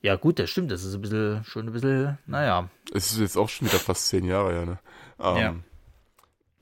Ja, 0.00 0.16
gut, 0.16 0.38
das 0.38 0.50
stimmt, 0.50 0.70
das 0.70 0.84
ist 0.84 0.94
ein 0.94 1.00
bisschen, 1.00 1.44
schon 1.44 1.66
ein 1.66 1.72
bisschen, 1.72 2.18
naja. 2.26 2.70
Es 2.92 3.10
ist 3.12 3.18
jetzt 3.18 3.36
auch 3.36 3.48
schon 3.48 3.68
wieder 3.68 3.78
fast 3.78 4.08
zehn 4.08 4.24
Jahre 4.24 4.52
her, 4.52 4.66
ne? 4.66 4.78
Ähm, 5.18 5.36
ja. 5.36 5.56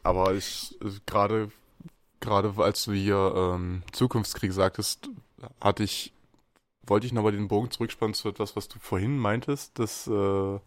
Aber 0.02 0.34
ich, 0.34 0.78
gerade, 1.04 1.50
gerade 2.20 2.54
als 2.56 2.84
du 2.84 2.92
hier 2.92 3.34
ähm, 3.36 3.82
Zukunftskrieg 3.92 4.52
sagtest, 4.52 5.10
hatte 5.60 5.82
ich 5.82 6.14
wollte 6.86 7.06
ich 7.06 7.12
nochmal 7.12 7.32
den 7.32 7.48
Bogen 7.48 7.70
zurückspannen 7.70 8.14
zu 8.14 8.28
etwas, 8.28 8.56
was 8.56 8.68
du 8.68 8.78
vorhin 8.78 9.18
meintest, 9.18 9.78
dass 9.78 10.06
äh, 10.06 10.58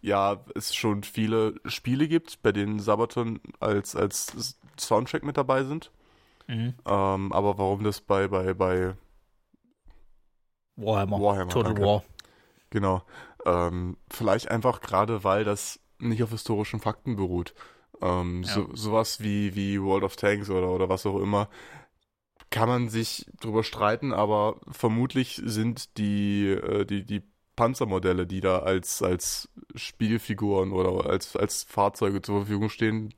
ja 0.00 0.44
es 0.54 0.74
schon 0.74 1.02
viele 1.02 1.54
Spiele 1.66 2.08
gibt, 2.08 2.42
bei 2.42 2.52
denen 2.52 2.80
Sabaton 2.80 3.40
als, 3.60 3.94
als 3.94 4.56
Soundtrack 4.78 5.24
mit 5.24 5.36
dabei 5.36 5.64
sind. 5.64 5.90
Mhm. 6.46 6.74
Ähm, 6.86 7.32
aber 7.32 7.58
warum 7.58 7.84
das 7.84 8.00
bei, 8.00 8.28
bei, 8.28 8.54
bei 8.54 8.94
Warhammer, 10.78 11.20
Warhammer 11.20 11.50
Total 11.50 11.74
danke. 11.74 11.86
War. 11.86 12.04
Genau. 12.70 13.02
Ähm, 13.44 13.96
vielleicht 14.10 14.50
einfach 14.50 14.80
gerade, 14.80 15.24
weil 15.24 15.44
das 15.44 15.80
nicht 15.98 16.22
auf 16.22 16.30
historischen 16.30 16.80
Fakten 16.80 17.16
beruht. 17.16 17.54
Ähm, 18.00 18.42
ja. 18.44 18.52
so, 18.52 18.68
sowas 18.74 19.20
wie, 19.20 19.54
wie 19.54 19.82
World 19.82 20.04
of 20.04 20.16
Tanks 20.16 20.50
oder, 20.50 20.70
oder 20.70 20.88
was 20.88 21.04
auch 21.06 21.18
immer 21.20 21.48
kann 22.50 22.68
man 22.68 22.88
sich 22.88 23.26
drüber 23.40 23.62
streiten, 23.62 24.12
aber 24.12 24.60
vermutlich 24.70 25.40
sind 25.44 25.98
die, 25.98 26.48
äh, 26.48 26.84
die, 26.84 27.04
die 27.04 27.22
Panzermodelle, 27.56 28.26
die 28.26 28.40
da 28.40 28.60
als, 28.60 29.02
als 29.02 29.48
Spielfiguren 29.74 30.72
oder 30.72 31.10
als, 31.10 31.36
als 31.36 31.64
Fahrzeuge 31.64 32.22
zur 32.22 32.40
Verfügung 32.40 32.70
stehen, 32.70 33.12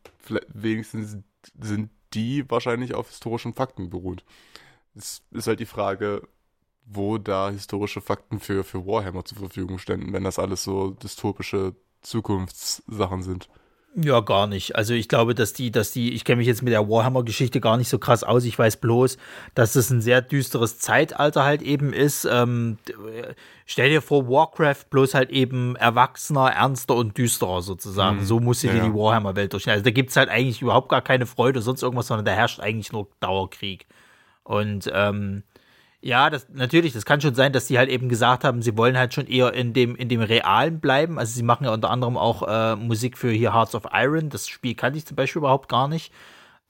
wenigstens 0.48 1.18
sind 1.60 1.90
die 2.14 2.48
wahrscheinlich 2.50 2.94
auf 2.94 3.08
historischen 3.08 3.54
Fakten 3.54 3.90
beruht. 3.90 4.24
Es 4.94 5.22
ist 5.30 5.46
halt 5.46 5.60
die 5.60 5.66
Frage, 5.66 6.26
wo 6.92 7.18
da 7.18 7.50
historische 7.50 8.00
Fakten 8.00 8.40
für, 8.40 8.64
für 8.64 8.86
Warhammer 8.86 9.24
zur 9.24 9.38
Verfügung 9.38 9.78
ständen, 9.78 10.12
wenn 10.12 10.24
das 10.24 10.38
alles 10.38 10.64
so 10.64 10.90
dystopische 10.90 11.74
Zukunftssachen 12.02 13.22
sind. 13.22 13.48
Ja, 13.96 14.20
gar 14.20 14.46
nicht. 14.46 14.76
Also 14.76 14.94
ich 14.94 15.08
glaube, 15.08 15.34
dass 15.34 15.52
die, 15.52 15.72
dass 15.72 15.90
die, 15.90 16.12
ich 16.12 16.24
kenne 16.24 16.36
mich 16.36 16.46
jetzt 16.46 16.62
mit 16.62 16.72
der 16.72 16.88
Warhammer-Geschichte 16.88 17.60
gar 17.60 17.76
nicht 17.76 17.88
so 17.88 17.98
krass 17.98 18.22
aus. 18.22 18.44
Ich 18.44 18.56
weiß 18.56 18.76
bloß, 18.76 19.18
dass 19.56 19.74
es 19.74 19.90
ein 19.90 20.00
sehr 20.00 20.22
düsteres 20.22 20.78
Zeitalter 20.78 21.42
halt 21.42 21.60
eben 21.60 21.92
ist. 21.92 22.24
Ähm, 22.24 22.78
stell 23.66 23.90
dir 23.90 24.00
vor, 24.00 24.28
Warcraft 24.28 24.90
bloß 24.90 25.14
halt 25.14 25.30
eben 25.30 25.74
erwachsener, 25.74 26.52
ernster 26.52 26.94
und 26.94 27.18
düsterer 27.18 27.62
sozusagen. 27.62 28.18
Mhm. 28.18 28.24
So 28.24 28.38
muss 28.38 28.60
sich 28.60 28.72
ja. 28.72 28.84
die 28.84 28.94
Warhammer-Welt 28.94 29.52
durchstellen. 29.52 29.78
Also 29.78 29.84
da 29.84 29.90
gibt 29.90 30.10
es 30.10 30.16
halt 30.16 30.28
eigentlich 30.28 30.62
überhaupt 30.62 30.88
gar 30.88 31.02
keine 31.02 31.26
Freude, 31.26 31.60
sonst 31.60 31.82
irgendwas, 31.82 32.06
sondern 32.06 32.24
da 32.24 32.32
herrscht 32.32 32.60
eigentlich 32.60 32.92
nur 32.92 33.08
Dauerkrieg. 33.18 33.86
Und 34.44 34.88
ähm, 34.94 35.42
ja, 36.02 36.30
das 36.30 36.48
natürlich, 36.50 36.94
das 36.94 37.04
kann 37.04 37.20
schon 37.20 37.34
sein, 37.34 37.52
dass 37.52 37.66
sie 37.66 37.76
halt 37.76 37.90
eben 37.90 38.08
gesagt 38.08 38.42
haben, 38.42 38.62
sie 38.62 38.76
wollen 38.76 38.96
halt 38.96 39.12
schon 39.12 39.26
eher 39.26 39.52
in 39.52 39.74
dem, 39.74 39.96
in 39.96 40.08
dem 40.08 40.22
Realen 40.22 40.80
bleiben. 40.80 41.18
Also 41.18 41.34
sie 41.34 41.42
machen 41.42 41.64
ja 41.64 41.74
unter 41.74 41.90
anderem 41.90 42.16
auch 42.16 42.46
äh, 42.48 42.76
Musik 42.76 43.18
für 43.18 43.30
hier 43.30 43.52
Hearts 43.52 43.74
of 43.74 43.84
Iron. 43.92 44.30
Das 44.30 44.48
Spiel 44.48 44.74
kannte 44.74 44.98
ich 44.98 45.06
zum 45.06 45.16
Beispiel 45.16 45.40
überhaupt 45.40 45.68
gar 45.68 45.88
nicht. 45.88 46.10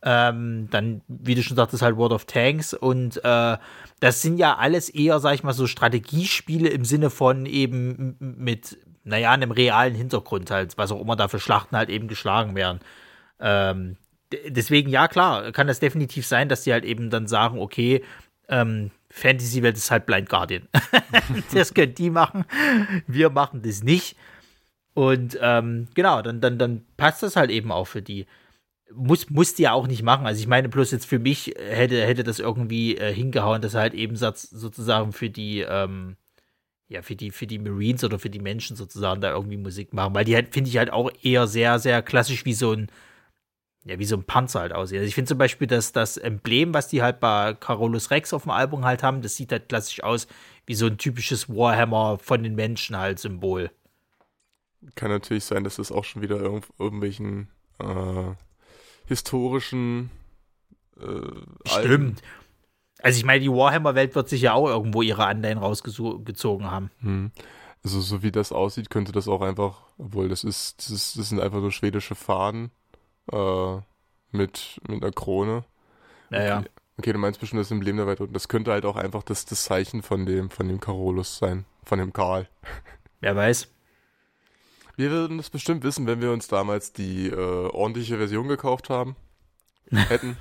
Ähm, 0.03 0.69
dann, 0.71 1.03
wie 1.07 1.35
du 1.35 1.43
schon 1.43 1.57
sagtest, 1.57 1.83
halt 1.83 1.97
World 1.97 2.13
of 2.13 2.25
Tanks 2.25 2.73
und 2.73 3.23
äh, 3.23 3.59
das 4.01 4.23
sind 4.23 4.39
ja 4.39 4.57
alles 4.57 4.89
eher, 4.89 5.21
sag 5.21 5.35
ich 5.35 5.43
mal, 5.45 5.53
so 5.53 5.67
Strategiespiele 5.67 6.71
im 6.71 6.87
Sinne 6.87 7.11
von 7.11 7.45
eben 7.45 8.17
mit, 8.19 8.79
naja, 9.05 9.31
einem 9.31 9.51
realen 9.51 9.95
Hintergrund 9.95 10.51
halt, 10.51 10.79
was 10.79 10.91
auch 10.91 11.03
immer 11.03 11.17
da 11.17 11.29
für 11.29 11.39
Schlachten 11.39 11.77
halt 11.77 11.91
eben 11.91 12.09
geschlagen 12.09 12.55
werden. 12.57 12.81
Ähm, 13.41 13.99
deswegen, 14.49 14.89
ja, 14.89 15.07
klar, 15.07 15.53
kann 15.53 15.67
das 15.67 15.81
definitiv 15.81 16.27
sein, 16.27 16.49
dass 16.49 16.63
die 16.63 16.73
halt 16.73 16.87
eben 16.87 17.11
dann 17.11 17.27
sagen, 17.27 17.59
okay, 17.59 18.03
ähm, 18.49 18.91
Fantasy-Welt 19.11 19.77
ist 19.77 19.91
halt 19.91 20.07
Blind 20.07 20.29
Guardian. 20.29 20.69
das 21.53 21.75
können 21.75 21.95
die 21.95 22.11
machen. 22.11 22.45
Wir 23.07 23.31
machen 23.31 23.63
das 23.63 23.83
nicht. 23.83 24.17
Und 24.95 25.39
ähm, 25.41 25.89
genau, 25.95 26.23
dann, 26.23 26.41
dann, 26.41 26.59
dann 26.59 26.85
passt 26.97 27.23
das 27.23 27.37
halt 27.37 27.51
eben 27.51 27.73
auch 27.73 27.87
für 27.87 28.03
die. 28.03 28.27
Muss, 28.93 29.31
muss 29.31 29.55
die 29.55 29.63
ja 29.63 29.73
auch 29.73 29.87
nicht 29.87 30.03
machen. 30.03 30.27
Also 30.27 30.41
ich 30.41 30.49
meine, 30.49 30.69
bloß 30.69 30.91
jetzt 30.91 31.07
für 31.07 31.21
mich 31.21 31.55
hätte, 31.57 32.05
hätte 32.05 32.25
das 32.25 32.41
irgendwie 32.41 32.97
äh, 32.97 33.13
hingehauen, 33.15 33.63
dass 33.63 33.75
er 33.75 33.83
halt 33.83 33.95
eben 33.95 34.17
sozusagen 34.17 35.13
für 35.13 35.31
die, 35.31 35.61
ähm, 35.61 36.17
ja, 36.89 37.03
für 37.03 37.15
die, 37.15 37.31
für 37.31 37.47
die 37.47 37.61
Marines 37.61 38.03
oder 38.03 38.19
für 38.19 38.31
die 38.31 38.41
Menschen 38.41 38.75
sozusagen 38.75 39.21
da 39.21 39.31
irgendwie 39.31 39.59
Musik 39.59 39.93
machen. 39.93 40.13
Weil 40.15 40.25
die 40.25 40.35
halt, 40.35 40.53
finde 40.53 40.71
ich 40.71 40.77
halt 40.77 40.93
auch 40.93 41.09
eher 41.23 41.47
sehr, 41.47 41.79
sehr 41.79 42.03
klassisch 42.03 42.45
wie 42.45 42.53
so 42.53 42.73
ein 42.73 42.91
ja, 43.85 43.99
wie 43.99 44.05
so 44.05 44.17
ein 44.17 44.25
Panzer 44.25 44.61
halt 44.61 44.73
aussieht. 44.73 44.99
Also 44.99 45.09
ich 45.09 45.15
finde 45.15 45.29
zum 45.29 45.39
Beispiel, 45.39 45.67
dass 45.67 45.93
das 45.93 46.17
Emblem, 46.17 46.75
was 46.75 46.89
die 46.89 47.03
halt 47.03 47.21
bei 47.21 47.55
Carolus 47.55 48.11
Rex 48.11 48.33
auf 48.33 48.43
dem 48.43 48.51
Album 48.51 48.85
halt 48.85 49.03
haben, 49.03 49.23
das 49.23 49.37
sieht 49.37 49.53
halt 49.53 49.69
klassisch 49.69 50.03
aus 50.03 50.27
wie 50.67 50.75
so 50.75 50.87
ein 50.87 50.99
typisches 50.99 51.49
Warhammer 51.49 52.19
von 52.19 52.43
den 52.43 52.55
Menschen 52.55 52.97
halt 52.97 53.19
Symbol. 53.19 53.71
Kann 54.95 55.11
natürlich 55.11 55.45
sein, 55.45 55.65
dass 55.65 55.77
das 55.77 55.93
auch 55.93 56.05
schon 56.05 56.23
wieder 56.23 56.37
irgendw 56.37 56.69
irgendwelchen 56.79 57.49
äh, 57.79 58.35
historischen 59.07 60.11
äh, 60.99 61.69
Stimmt. 61.69 62.23
Also 63.03 63.19
ich 63.19 63.25
meine, 63.25 63.41
die 63.41 63.51
Warhammer-Welt 63.51 64.15
wird 64.15 64.29
sich 64.29 64.43
ja 64.43 64.53
auch 64.53 64.69
irgendwo 64.69 65.01
ihre 65.01 65.25
Anleihen 65.25 65.59
rausgezogen 65.59 66.71
haben. 66.71 66.91
Hm. 67.01 67.33
Also 67.83 68.01
so 68.01 68.23
wie 68.23 68.31
das 68.31 68.53
aussieht, 68.53 68.91
könnte 68.91 69.11
das 69.11 69.27
auch 69.27 69.41
einfach, 69.41 69.85
obwohl 69.97 70.29
das 70.29 70.45
ist, 70.45 70.79
das, 70.79 70.91
ist, 70.91 71.19
das 71.19 71.31
sind 71.31 71.41
einfach 71.41 71.61
so 71.61 71.71
schwedische 71.71 72.15
Fahnen 72.15 72.71
äh, 73.33 73.77
mit, 74.33 74.81
mit 74.89 75.03
einer 75.03 75.13
Krone. 75.13 75.65
Naja. 76.31 76.59
Okay. 76.59 76.69
okay, 76.99 77.13
du 77.13 77.19
meinst 77.19 77.41
bestimmt 77.41 77.61
das 77.61 77.71
Emblem 77.71 77.97
der 77.97 78.07
Welt 78.07 78.21
und 78.21 78.33
das 78.33 78.49
könnte 78.49 78.73
halt 78.73 78.85
auch 78.85 78.97
einfach 78.97 79.23
das, 79.23 79.45
das 79.45 79.65
Zeichen 79.65 80.03
von 80.03 80.27
dem, 80.27 80.51
von 80.51 80.69
dem 80.69 80.81
Carolus 80.81 81.39
sein, 81.39 81.65
von 81.85 81.99
dem 81.99 82.13
Karl. 82.13 82.49
Wer 83.21 83.37
weiß. 83.37 83.69
Wir 84.97 85.11
würden 85.11 85.39
das 85.39 85.51
bestimmt 85.51 85.83
wissen, 85.83 86.07
wenn 86.07 86.21
wir 86.21 86.33
uns 86.33 86.49
damals 86.49 86.93
die 86.93 87.29
äh, 87.29 87.35
ordentliche 87.35 88.19
Version 88.19 88.49
gekauft 88.49 88.91
haben. 88.91 89.17
Hätten. 89.91 90.37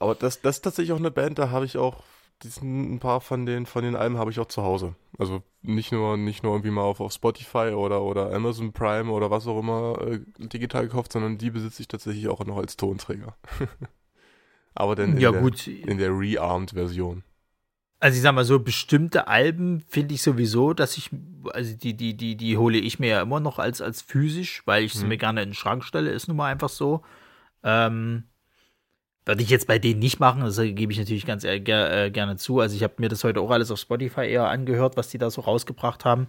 Aber 0.00 0.14
das, 0.14 0.40
das 0.40 0.56
ist 0.56 0.62
tatsächlich 0.62 0.92
auch 0.92 0.98
eine 0.98 1.10
Band, 1.10 1.38
da 1.38 1.50
habe 1.50 1.64
ich 1.64 1.78
auch 1.78 2.02
diesen, 2.42 2.94
ein 2.94 2.98
paar 2.98 3.20
von 3.20 3.46
den, 3.46 3.66
von 3.66 3.82
den 3.82 3.96
Alben 3.96 4.18
habe 4.18 4.30
ich 4.30 4.40
auch 4.40 4.46
zu 4.46 4.62
Hause. 4.62 4.94
Also 5.18 5.42
nicht 5.62 5.92
nur, 5.92 6.16
nicht 6.16 6.42
nur 6.42 6.52
irgendwie 6.52 6.70
mal 6.70 6.82
auf, 6.82 7.00
auf 7.00 7.12
Spotify 7.12 7.72
oder, 7.74 8.02
oder 8.02 8.32
Amazon 8.32 8.72
Prime 8.72 9.10
oder 9.10 9.30
was 9.30 9.46
auch 9.46 9.58
immer 9.58 9.98
äh, 10.00 10.20
digital 10.38 10.84
gekauft, 10.84 11.12
sondern 11.12 11.38
die 11.38 11.50
besitze 11.50 11.82
ich 11.82 11.88
tatsächlich 11.88 12.28
auch 12.28 12.44
noch 12.44 12.56
als 12.56 12.76
Tonträger. 12.76 13.36
Aber 14.74 14.96
dann 14.96 15.12
in, 15.12 15.20
ja, 15.20 15.32
der, 15.32 15.40
gut. 15.40 15.66
in 15.66 15.98
der 15.98 16.10
Rearmed-Version. 16.10 17.22
Also 18.00 18.16
ich 18.16 18.22
sag 18.22 18.34
mal 18.34 18.44
so, 18.44 18.58
bestimmte 18.58 19.28
Alben 19.28 19.80
finde 19.88 20.14
ich 20.14 20.22
sowieso, 20.22 20.72
dass 20.72 20.96
ich, 20.96 21.10
also 21.52 21.76
die, 21.76 21.94
die, 21.94 22.16
die, 22.16 22.36
die 22.36 22.56
hole 22.56 22.78
ich 22.78 22.98
mir 22.98 23.08
ja 23.08 23.22
immer 23.22 23.38
noch 23.38 23.58
als, 23.58 23.80
als 23.80 24.02
physisch, 24.02 24.62
weil 24.64 24.82
ich 24.82 24.94
sie 24.94 25.02
hm. 25.02 25.08
mir 25.08 25.18
gerne 25.18 25.42
in 25.42 25.50
den 25.50 25.54
Schrank 25.54 25.84
stelle, 25.84 26.10
ist 26.10 26.26
nun 26.26 26.36
mal 26.36 26.50
einfach 26.50 26.68
so. 26.68 27.02
Ähm, 27.62 28.24
würde 29.24 29.42
ich 29.42 29.50
jetzt 29.50 29.66
bei 29.66 29.78
denen 29.78 30.00
nicht 30.00 30.20
machen, 30.20 30.40
das 30.42 30.56
gebe 30.56 30.92
ich 30.92 30.98
natürlich 30.98 31.26
ganz 31.26 31.44
äh, 31.44 31.60
gerne 31.60 32.36
zu. 32.36 32.60
Also 32.60 32.76
ich 32.76 32.82
habe 32.82 32.94
mir 32.98 33.08
das 33.08 33.24
heute 33.24 33.40
auch 33.40 33.50
alles 33.50 33.70
auf 33.70 33.78
Spotify 33.78 34.26
eher 34.28 34.48
angehört, 34.48 34.96
was 34.96 35.08
die 35.08 35.18
da 35.18 35.30
so 35.30 35.42
rausgebracht 35.42 36.04
haben. 36.04 36.26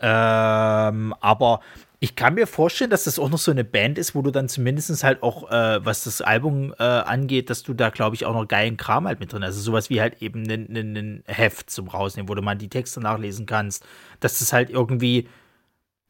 Ähm, 0.00 1.14
aber 1.20 1.60
ich 2.02 2.16
kann 2.16 2.34
mir 2.34 2.46
vorstellen, 2.46 2.88
dass 2.90 3.04
das 3.04 3.18
auch 3.18 3.28
noch 3.28 3.38
so 3.38 3.50
eine 3.50 3.64
Band 3.64 3.98
ist, 3.98 4.14
wo 4.14 4.22
du 4.22 4.30
dann 4.30 4.48
zumindest 4.48 5.04
halt 5.04 5.22
auch, 5.22 5.50
äh, 5.50 5.84
was 5.84 6.04
das 6.04 6.22
Album 6.22 6.74
äh, 6.78 6.82
angeht, 6.82 7.50
dass 7.50 7.62
du 7.62 7.74
da, 7.74 7.90
glaube 7.90 8.16
ich, 8.16 8.24
auch 8.24 8.32
noch 8.32 8.48
geilen 8.48 8.78
Kram 8.78 9.06
halt 9.06 9.20
mit 9.20 9.32
drin 9.32 9.42
hast. 9.42 9.48
Also 9.48 9.60
sowas 9.60 9.90
wie 9.90 10.00
halt 10.00 10.22
eben 10.22 10.48
ein 10.48 11.22
Heft 11.26 11.68
zum 11.68 11.88
Rausnehmen, 11.88 12.30
wo 12.30 12.34
du 12.34 12.40
mal 12.40 12.54
die 12.54 12.70
Texte 12.70 13.00
nachlesen 13.00 13.44
kannst. 13.44 13.84
Dass 14.20 14.38
das 14.38 14.54
halt 14.54 14.70
irgendwie 14.70 15.28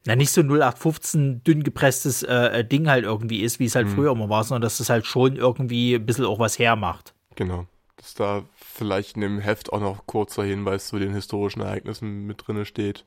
na, 0.05 0.15
nicht 0.15 0.31
so 0.31 0.41
0815 0.41 1.43
dünn 1.43 1.63
gepresstes 1.63 2.23
äh, 2.23 2.59
äh, 2.59 2.65
Ding 2.65 2.89
halt 2.89 3.05
irgendwie 3.05 3.41
ist, 3.41 3.59
wie 3.59 3.65
es 3.65 3.75
halt 3.75 3.87
mhm. 3.87 3.91
früher 3.91 4.11
immer 4.11 4.29
war, 4.29 4.43
sondern 4.43 4.63
dass 4.63 4.79
es 4.79 4.89
halt 4.89 5.05
schon 5.05 5.35
irgendwie 5.35 5.95
ein 5.95 6.05
bisschen 6.05 6.25
auch 6.25 6.39
was 6.39 6.57
hermacht. 6.57 7.13
Genau. 7.35 7.67
Dass 7.97 8.15
da 8.15 8.43
vielleicht 8.55 9.15
in 9.15 9.21
dem 9.21 9.39
Heft 9.39 9.71
auch 9.71 9.79
noch 9.79 10.07
kurzer 10.07 10.43
Hinweis 10.43 10.87
zu 10.87 10.97
den 10.97 11.13
historischen 11.13 11.61
Ereignissen 11.61 12.25
mit 12.25 12.47
drin 12.47 12.65
steht. 12.65 13.05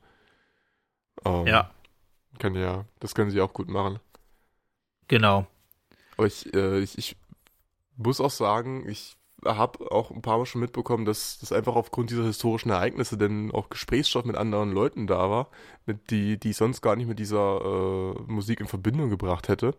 Ähm, 1.24 1.46
ja. 1.46 1.70
Kann 2.38 2.54
ja, 2.54 2.84
das 3.00 3.14
können 3.14 3.30
sie 3.30 3.40
auch 3.40 3.52
gut 3.52 3.68
machen. 3.68 3.98
Genau. 5.08 5.46
Aber 6.16 6.26
ich, 6.26 6.52
äh, 6.54 6.78
ich, 6.78 6.96
ich 6.96 7.16
muss 7.96 8.20
auch 8.20 8.30
sagen, 8.30 8.88
ich 8.88 9.16
habe 9.44 9.90
auch 9.90 10.10
ein 10.10 10.22
paar 10.22 10.38
Mal 10.38 10.46
schon 10.46 10.60
mitbekommen, 10.60 11.04
dass 11.04 11.38
das 11.38 11.52
einfach 11.52 11.76
aufgrund 11.76 12.10
dieser 12.10 12.24
historischen 12.24 12.70
Ereignisse 12.70 13.18
denn 13.18 13.50
auch 13.52 13.68
Gesprächsstoff 13.68 14.24
mit 14.24 14.36
anderen 14.36 14.72
Leuten 14.72 15.06
da 15.06 15.30
war, 15.30 15.48
mit 15.86 16.10
die, 16.10 16.38
die 16.38 16.50
ich 16.50 16.56
sonst 16.56 16.80
gar 16.80 16.96
nicht 16.96 17.06
mit 17.06 17.18
dieser 17.18 17.60
äh, 17.60 18.22
Musik 18.26 18.60
in 18.60 18.66
Verbindung 18.66 19.10
gebracht 19.10 19.48
hätte. 19.48 19.74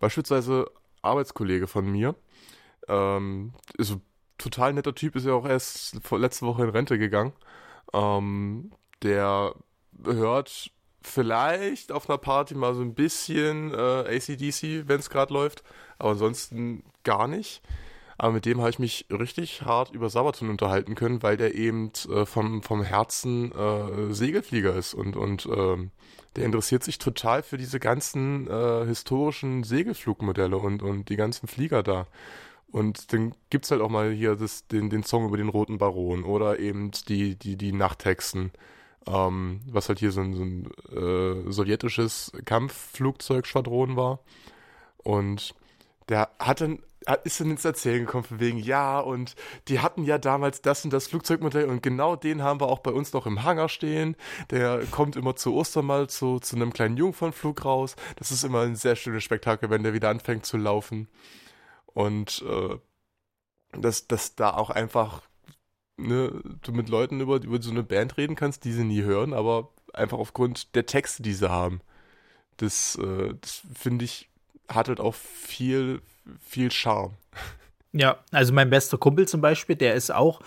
Beispielsweise 0.00 0.70
Arbeitskollege 1.02 1.66
von 1.66 1.90
mir, 1.90 2.14
ähm, 2.88 3.52
ist 3.76 3.96
total 4.38 4.72
netter 4.72 4.94
Typ, 4.94 5.16
ist 5.16 5.26
ja 5.26 5.32
auch 5.32 5.46
erst 5.46 5.98
letzte 6.10 6.46
Woche 6.46 6.64
in 6.64 6.70
Rente 6.70 6.98
gegangen. 6.98 7.32
Ähm, 7.92 8.72
der 9.02 9.54
hört 10.04 10.70
vielleicht 11.02 11.92
auf 11.92 12.10
einer 12.10 12.18
Party 12.18 12.54
mal 12.54 12.74
so 12.74 12.82
ein 12.82 12.94
bisschen 12.94 13.72
äh, 13.72 14.16
ACDC, 14.16 14.88
wenn 14.88 15.00
es 15.00 15.10
gerade 15.10 15.32
läuft, 15.32 15.62
aber 15.98 16.10
ansonsten 16.10 16.84
gar 17.04 17.28
nicht. 17.28 17.62
Aber 18.18 18.32
mit 18.32 18.46
dem 18.46 18.60
habe 18.60 18.70
ich 18.70 18.78
mich 18.78 19.06
richtig 19.10 19.62
hart 19.62 19.92
über 19.92 20.08
Sabaton 20.08 20.48
unterhalten 20.48 20.94
können, 20.94 21.22
weil 21.22 21.36
der 21.36 21.54
eben 21.54 21.92
äh, 22.10 22.24
vom, 22.24 22.62
vom 22.62 22.82
Herzen 22.82 23.52
äh, 23.52 24.12
Segelflieger 24.14 24.74
ist 24.74 24.94
und, 24.94 25.16
und 25.16 25.46
ähm, 25.46 25.90
der 26.36 26.44
interessiert 26.44 26.82
sich 26.82 26.98
total 26.98 27.42
für 27.42 27.56
diese 27.56 27.80
ganzen 27.80 28.48
äh, 28.48 28.86
historischen 28.86 29.64
Segelflugmodelle 29.64 30.56
und, 30.56 30.82
und 30.82 31.08
die 31.08 31.16
ganzen 31.16 31.46
Flieger 31.46 31.82
da. 31.82 32.06
Und 32.70 33.12
dann 33.12 33.34
gibt 33.48 33.64
es 33.64 33.70
halt 33.70 33.80
auch 33.80 33.88
mal 33.88 34.12
hier 34.12 34.34
das, 34.34 34.66
den, 34.66 34.90
den 34.90 35.02
Song 35.02 35.26
über 35.26 35.36
den 35.36 35.48
Roten 35.48 35.78
Baron 35.78 36.24
oder 36.24 36.58
eben 36.58 36.90
die, 37.08 37.36
die, 37.36 37.56
die 37.56 37.72
Nachthexen, 37.72 38.50
ähm, 39.06 39.60
was 39.66 39.88
halt 39.88 39.98
hier 39.98 40.12
so 40.12 40.20
ein, 40.20 40.34
so 40.34 40.42
ein 40.42 40.70
äh, 40.94 41.52
sowjetisches 41.52 42.32
Kampfflugzeugschwadron 42.44 43.96
war. 43.96 44.20
Und 44.98 45.54
der 46.08 46.30
hat 46.38 46.60
dann 46.60 46.80
ist 47.22 47.40
dann 47.40 47.52
ins 47.52 47.64
Erzählen 47.64 48.04
gekommen 48.04 48.24
von 48.24 48.40
wegen, 48.40 48.58
ja, 48.58 48.98
und 48.98 49.36
die 49.68 49.78
hatten 49.78 50.02
ja 50.02 50.18
damals 50.18 50.60
das 50.60 50.84
und 50.84 50.92
das 50.92 51.06
Flugzeugmodell 51.06 51.66
und 51.66 51.80
genau 51.80 52.16
den 52.16 52.42
haben 52.42 52.60
wir 52.60 52.66
auch 52.66 52.80
bei 52.80 52.90
uns 52.90 53.12
noch 53.12 53.26
im 53.26 53.44
Hangar 53.44 53.68
stehen. 53.68 54.16
Der 54.50 54.84
kommt 54.90 55.14
immer 55.14 55.36
zu 55.36 55.54
Ostern 55.54 55.86
mal 55.86 56.08
zu, 56.08 56.40
zu 56.40 56.56
einem 56.56 56.72
kleinen 56.72 56.96
Jungfernflug 56.96 57.64
raus. 57.64 57.94
Das 58.16 58.32
ist 58.32 58.42
immer 58.42 58.62
ein 58.62 58.74
sehr 58.74 58.96
schönes 58.96 59.22
Spektakel, 59.22 59.70
wenn 59.70 59.84
der 59.84 59.92
wieder 59.94 60.08
anfängt 60.08 60.46
zu 60.46 60.56
laufen. 60.56 61.08
Und 61.86 62.44
äh, 62.48 62.76
dass, 63.72 64.08
dass 64.08 64.34
da 64.34 64.50
auch 64.54 64.70
einfach 64.70 65.22
ne, 65.96 66.42
du 66.62 66.72
mit 66.72 66.88
Leuten 66.88 67.20
über, 67.20 67.36
über 67.36 67.62
so 67.62 67.70
eine 67.70 67.82
Band 67.82 68.16
reden 68.16 68.36
kannst, 68.36 68.64
die 68.64 68.72
sie 68.72 68.84
nie 68.84 69.02
hören, 69.02 69.32
aber 69.32 69.70
einfach 69.92 70.18
aufgrund 70.18 70.74
der 70.74 70.86
Texte, 70.86 71.22
die 71.22 71.34
sie 71.34 71.50
haben. 71.50 71.80
Das, 72.56 72.96
äh, 72.96 73.34
das 73.40 73.62
finde 73.74 74.04
ich, 74.04 74.28
hat 74.68 74.88
halt 74.88 75.00
auch 75.00 75.14
viel, 75.14 76.00
viel 76.40 76.70
Charme. 76.70 77.14
Ja, 77.92 78.18
also 78.30 78.52
mein 78.52 78.70
bester 78.70 78.98
Kumpel 78.98 79.26
zum 79.26 79.40
Beispiel, 79.40 79.76
der 79.76 79.94
ist 79.94 80.12
auch, 80.12 80.40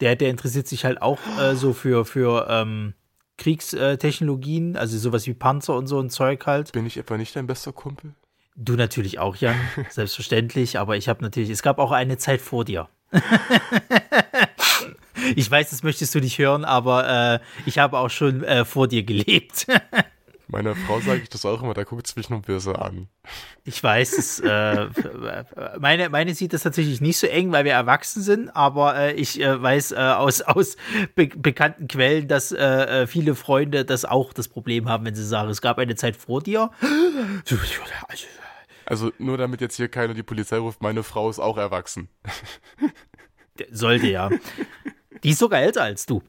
der, 0.00 0.16
der 0.16 0.30
interessiert 0.30 0.66
sich 0.66 0.84
halt 0.84 1.00
auch 1.00 1.18
äh, 1.40 1.54
so 1.54 1.72
für, 1.72 2.04
für 2.04 2.46
ähm, 2.50 2.94
Kriegstechnologien, 3.38 4.76
also 4.76 4.98
sowas 4.98 5.26
wie 5.26 5.34
Panzer 5.34 5.76
und 5.76 5.86
so 5.86 6.00
ein 6.00 6.10
Zeug 6.10 6.46
halt. 6.46 6.72
Bin 6.72 6.86
ich 6.86 6.96
etwa 6.96 7.16
nicht 7.16 7.36
dein 7.36 7.46
bester 7.46 7.72
Kumpel? 7.72 8.14
Du 8.56 8.74
natürlich 8.74 9.18
auch, 9.18 9.36
Jan, 9.36 9.56
selbstverständlich, 9.90 10.78
aber 10.78 10.96
ich 10.96 11.08
habe 11.08 11.22
natürlich, 11.22 11.50
es 11.50 11.62
gab 11.62 11.78
auch 11.78 11.92
eine 11.92 12.16
Zeit 12.16 12.40
vor 12.40 12.64
dir. 12.64 12.88
ich 15.36 15.50
weiß, 15.50 15.70
das 15.70 15.82
möchtest 15.82 16.14
du 16.14 16.20
nicht 16.20 16.38
hören, 16.38 16.64
aber 16.64 17.34
äh, 17.34 17.38
ich 17.66 17.78
habe 17.78 17.98
auch 17.98 18.10
schon 18.10 18.42
äh, 18.42 18.64
vor 18.64 18.88
dir 18.88 19.02
gelebt. 19.02 19.66
Meiner 20.48 20.76
Frau 20.76 21.00
sage 21.00 21.22
ich 21.22 21.28
das 21.28 21.44
auch 21.44 21.62
immer, 21.62 21.74
da 21.74 21.82
guckt 21.82 22.06
es 22.06 22.14
mich 22.14 22.30
noch 22.30 22.40
böse 22.40 22.78
an. 22.78 23.08
Ich 23.64 23.82
weiß, 23.82 24.16
es, 24.16 24.38
äh, 24.40 24.88
meine, 25.80 26.08
meine 26.08 26.34
sieht 26.34 26.52
das 26.52 26.62
tatsächlich 26.62 27.00
nicht 27.00 27.18
so 27.18 27.26
eng, 27.26 27.50
weil 27.50 27.64
wir 27.64 27.72
erwachsen 27.72 28.22
sind, 28.22 28.54
aber 28.54 28.96
äh, 28.96 29.12
ich 29.14 29.40
äh, 29.40 29.60
weiß 29.60 29.92
äh, 29.92 29.96
aus, 29.96 30.42
aus 30.42 30.76
be 31.16 31.26
bekannten 31.26 31.88
Quellen, 31.88 32.28
dass 32.28 32.52
äh, 32.52 32.62
äh, 32.62 33.06
viele 33.08 33.34
Freunde 33.34 33.84
das 33.84 34.04
auch 34.04 34.32
das 34.32 34.46
Problem 34.46 34.88
haben, 34.88 35.04
wenn 35.04 35.16
sie 35.16 35.26
sagen, 35.26 35.50
es 35.50 35.60
gab 35.60 35.78
eine 35.78 35.96
Zeit 35.96 36.16
vor 36.16 36.40
dir. 36.42 36.70
Also 38.84 39.12
nur 39.18 39.36
damit 39.36 39.60
jetzt 39.60 39.76
hier 39.76 39.88
keiner 39.88 40.14
die 40.14 40.22
Polizei 40.22 40.58
ruft, 40.58 40.80
meine 40.80 41.02
Frau 41.02 41.28
ist 41.28 41.40
auch 41.40 41.58
erwachsen. 41.58 42.08
Sollte 43.72 44.06
ja. 44.06 44.30
Die 45.24 45.30
ist 45.30 45.38
sogar 45.40 45.60
älter 45.60 45.82
als 45.82 46.06
du. 46.06 46.22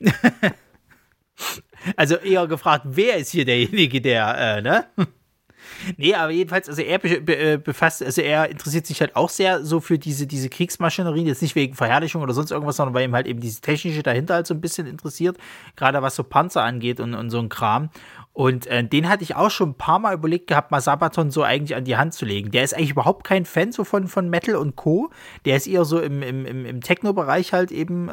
Also 1.96 2.16
eher 2.16 2.48
gefragt, 2.48 2.86
wer 2.88 3.18
ist 3.18 3.32
hier 3.32 3.46
derjenige, 3.46 4.02
der, 4.02 4.58
äh, 4.58 4.62
ne? 4.62 4.86
Nee, 5.98 6.14
aber 6.16 6.32
jedenfalls, 6.32 6.70
also 6.70 6.82
er 6.82 6.98
be 6.98 7.60
befasst, 7.60 8.02
also 8.04 8.22
er 8.22 8.50
interessiert 8.50 8.86
sich 8.86 9.00
halt 9.02 9.16
auch 9.16 9.30
sehr 9.30 9.64
so 9.64 9.80
für 9.80 10.00
diese, 10.00 10.26
diese 10.26 10.50
Kriegsmaschinerien, 10.50 11.28
jetzt 11.28 11.42
nicht 11.42 11.56
wegen 11.56 11.76
Verherrlichung 11.76 12.22
oder 12.22 12.34
sonst 12.34 12.52
irgendwas, 12.52 12.78
sondern 12.78 12.94
weil 12.94 13.04
ihm 13.04 13.14
halt 13.14 13.28
eben 13.28 13.40
diese 13.40 13.62
technische 13.62 14.04
dahinter 14.04 14.36
halt 14.36 14.48
so 14.48 14.54
ein 14.54 14.62
bisschen 14.62 14.88
interessiert, 14.88 15.38
gerade 15.76 16.02
was 16.02 16.16
so 16.16 16.24
Panzer 16.24 16.64
angeht 16.64 17.00
und, 17.00 17.14
und 17.14 17.30
so 17.30 17.40
ein 17.40 17.50
Kram. 17.50 17.90
Und 18.38 18.68
äh, 18.68 18.84
den 18.84 19.10
hatte 19.10 19.24
ich 19.24 19.36
auch 19.36 19.50
schon 19.50 19.70
ein 19.70 19.74
paar 19.74 19.98
Mal 19.98 20.14
überlegt 20.14 20.46
gehabt, 20.46 20.70
mal 20.70 20.80
Sabaton 20.80 21.32
so 21.32 21.42
eigentlich 21.42 21.76
an 21.76 21.86
die 21.86 21.98
Hand 21.98 22.14
zu 22.14 22.24
legen. 22.24 22.52
Der 22.52 22.64
ist 22.64 22.76
eigentlich 22.76 22.92
überhaupt 22.92 23.24
kein 23.24 23.46
Fan 23.46 23.72
so 23.72 23.84
von, 23.84 24.08
von 24.08 24.30
Metal 24.30 24.58
und 24.58 24.76
Co. 24.76 25.10
Der 25.46 25.58
ist 25.58 25.66
eher 25.66 25.86
so 25.86 26.00
im, 26.00 26.22
im, 26.22 26.46
im 26.46 26.82
Techno-Bereich 26.82 27.52
halt 27.52 27.72
eben 27.72 28.10
äh, 28.10 28.12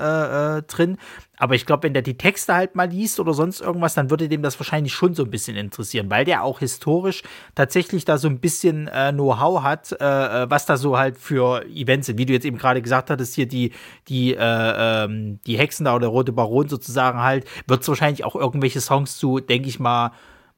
äh, 0.57 0.63
drin. 0.63 0.97
Aber 1.37 1.57
ich 1.57 1.67
glaube, 1.67 1.83
wenn 1.83 1.93
der 1.93 2.03
die 2.03 2.17
Texte 2.17 2.55
halt 2.55 2.75
mal 2.75 2.89
liest 2.89 3.21
oder 3.21 3.35
sonst 3.35 3.61
irgendwas, 3.61 3.95
dann 3.95 4.09
würde 4.09 4.29
dem 4.29 4.43
das 4.43 4.59
wahrscheinlich 4.59 4.95
schon 4.95 5.15
so 5.15 5.25
ein 5.25 5.31
bisschen 5.31 5.57
interessieren, 5.57 6.09
weil 6.09 6.25
der 6.25 6.45
auch 6.45 6.61
historisch 6.61 7.23
tatsächlich 7.55 8.05
da 8.05 8.19
so 8.19 8.29
ein 8.29 8.39
bisschen 8.39 8.89
äh, 8.89 9.13
Know-how 9.13 9.63
hat, 9.63 9.93
äh, 9.93 10.45
äh 10.45 10.51
was 10.51 10.65
da 10.65 10.79
so 10.79 10.97
halt 10.97 11.19
für 11.19 11.67
Events 11.67 12.07
sind. 12.07 12.19
Wie 12.19 12.25
du 12.25 12.33
jetzt 12.33 12.47
eben 12.47 12.57
gerade 12.57 12.81
gesagt 12.81 13.11
hattest, 13.11 13.35
hier 13.35 13.47
die, 13.47 13.73
die, 14.09 14.35
äh, 14.35 14.39
ähm, 14.39 15.41
die 15.47 15.59
Hexen 15.59 15.85
da 15.85 15.95
oder 15.95 16.07
Rote 16.07 16.33
Baron 16.33 16.69
sozusagen 16.69 17.21
halt, 17.21 17.47
wird 17.67 17.83
es 17.83 17.89
wahrscheinlich 17.89 18.25
auch 18.25 18.37
irgendwelche 18.37 18.81
Songs 18.81 19.19
zu, 19.19 19.41
denke 19.41 19.69
ich 19.69 19.81
mal, 19.81 20.13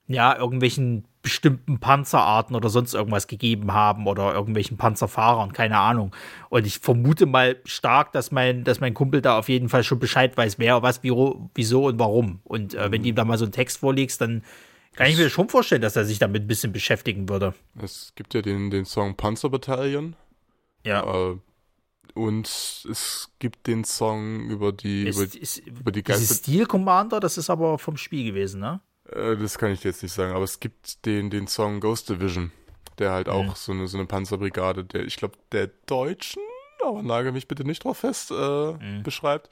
ja, 0.09 0.37
irgendwelchen 0.37 1.05
bestimmten 1.23 1.81
Panzerarten 1.81 2.55
oder 2.55 2.69
sonst 2.69 2.95
irgendwas 2.95 3.27
gegeben 3.27 3.73
haben 3.73 4.07
oder 4.07 4.33
irgendwelchen 4.33 4.77
Panzerfahrern, 4.77 5.53
keine 5.53 5.79
Ahnung. 5.79 6.15
Und 6.51 6.67
ich 6.67 6.79
vermute 6.79 7.27
mal 7.27 7.57
stark, 7.65 8.13
dass 8.13 8.31
mein, 8.31 8.63
dass 8.63 8.79
mein 8.79 8.95
Kumpel 8.95 9.23
da 9.23 9.37
auf 9.37 9.49
jeden 9.49 9.69
Fall 9.69 9.83
schon 9.83 9.99
Bescheid 9.99 10.37
weiß, 10.37 10.61
wer, 10.61 10.83
was, 10.83 11.03
wie, 11.03 11.11
wieso 11.55 11.87
und 11.87 11.99
warum. 11.99 12.41
Und 12.45 12.75
äh, 12.75 12.93
wenn 12.93 13.03
du 13.03 13.09
ihm 13.09 13.17
da 13.17 13.25
mal 13.25 13.39
so 13.39 13.45
einen 13.45 13.53
Text 13.53 13.79
vorlegst, 13.79 14.21
dann 14.21 14.45
kann 14.95 15.09
ich 15.09 15.17
mir 15.17 15.29
schon 15.29 15.49
vorstellen, 15.49 15.83
dass 15.83 15.97
er 15.97 16.05
sich 16.05 16.21
damit 16.21 16.45
ein 16.45 16.47
bisschen 16.47 16.73
beschäftigen 16.73 17.29
würde. 17.29 17.55
Es 17.83 18.13
gibt 18.15 18.33
ja 18.35 18.41
den, 18.41 18.71
den 18.71 18.85
Song 18.85 19.17
Panzerbataillon. 19.17 20.15
Ja. 20.85 21.03
Äh, 21.03 21.39
und 22.15 22.47
es 22.47 23.31
gibt 23.41 23.67
den 23.67 23.83
Song 23.83 24.49
über 24.49 24.73
die, 24.73 25.09
ist, 25.09 25.19
über, 25.19 25.43
ist, 25.43 25.59
über 25.59 25.93
die 25.93 26.03
ganze. 26.03 26.35
Steel 26.35 26.67
Commander, 26.67 27.21
das 27.21 27.37
ist 27.37 27.51
aber 27.51 27.79
vom 27.79 27.97
Spiel 27.97 28.25
gewesen, 28.25 28.61
ne? 28.61 28.81
Äh, 29.13 29.37
das 29.37 29.59
kann 29.59 29.71
ich 29.71 29.81
dir 29.81 29.89
jetzt 29.89 30.03
nicht 30.03 30.13
sagen, 30.13 30.33
aber 30.35 30.45
es 30.45 30.61
gibt 30.61 31.05
den, 31.07 31.31
den 31.31 31.47
Song 31.47 31.81
Ghost 31.81 32.09
Division, 32.09 32.53
der 32.99 33.13
halt 33.13 33.29
auch 33.29 33.45
mhm. 33.45 33.53
so, 33.55 33.73
eine, 33.73 33.89
so 33.89 33.99
eine 33.99 34.07
Panzerbrigade, 34.07 34.85
der, 34.85 35.05
ich 35.05 35.17
glaube, 35.17 35.37
der 35.53 35.71
Deutschen, 35.87 36.43
aber 36.85 37.03
nagel 37.03 37.33
mich 37.33 37.49
bitte 37.49 37.65
nicht 37.65 37.85
drauf 37.85 37.99
fest, 37.99 38.31
äh, 38.31 38.73
mhm. 38.73 39.03
beschreibt. 39.03 39.51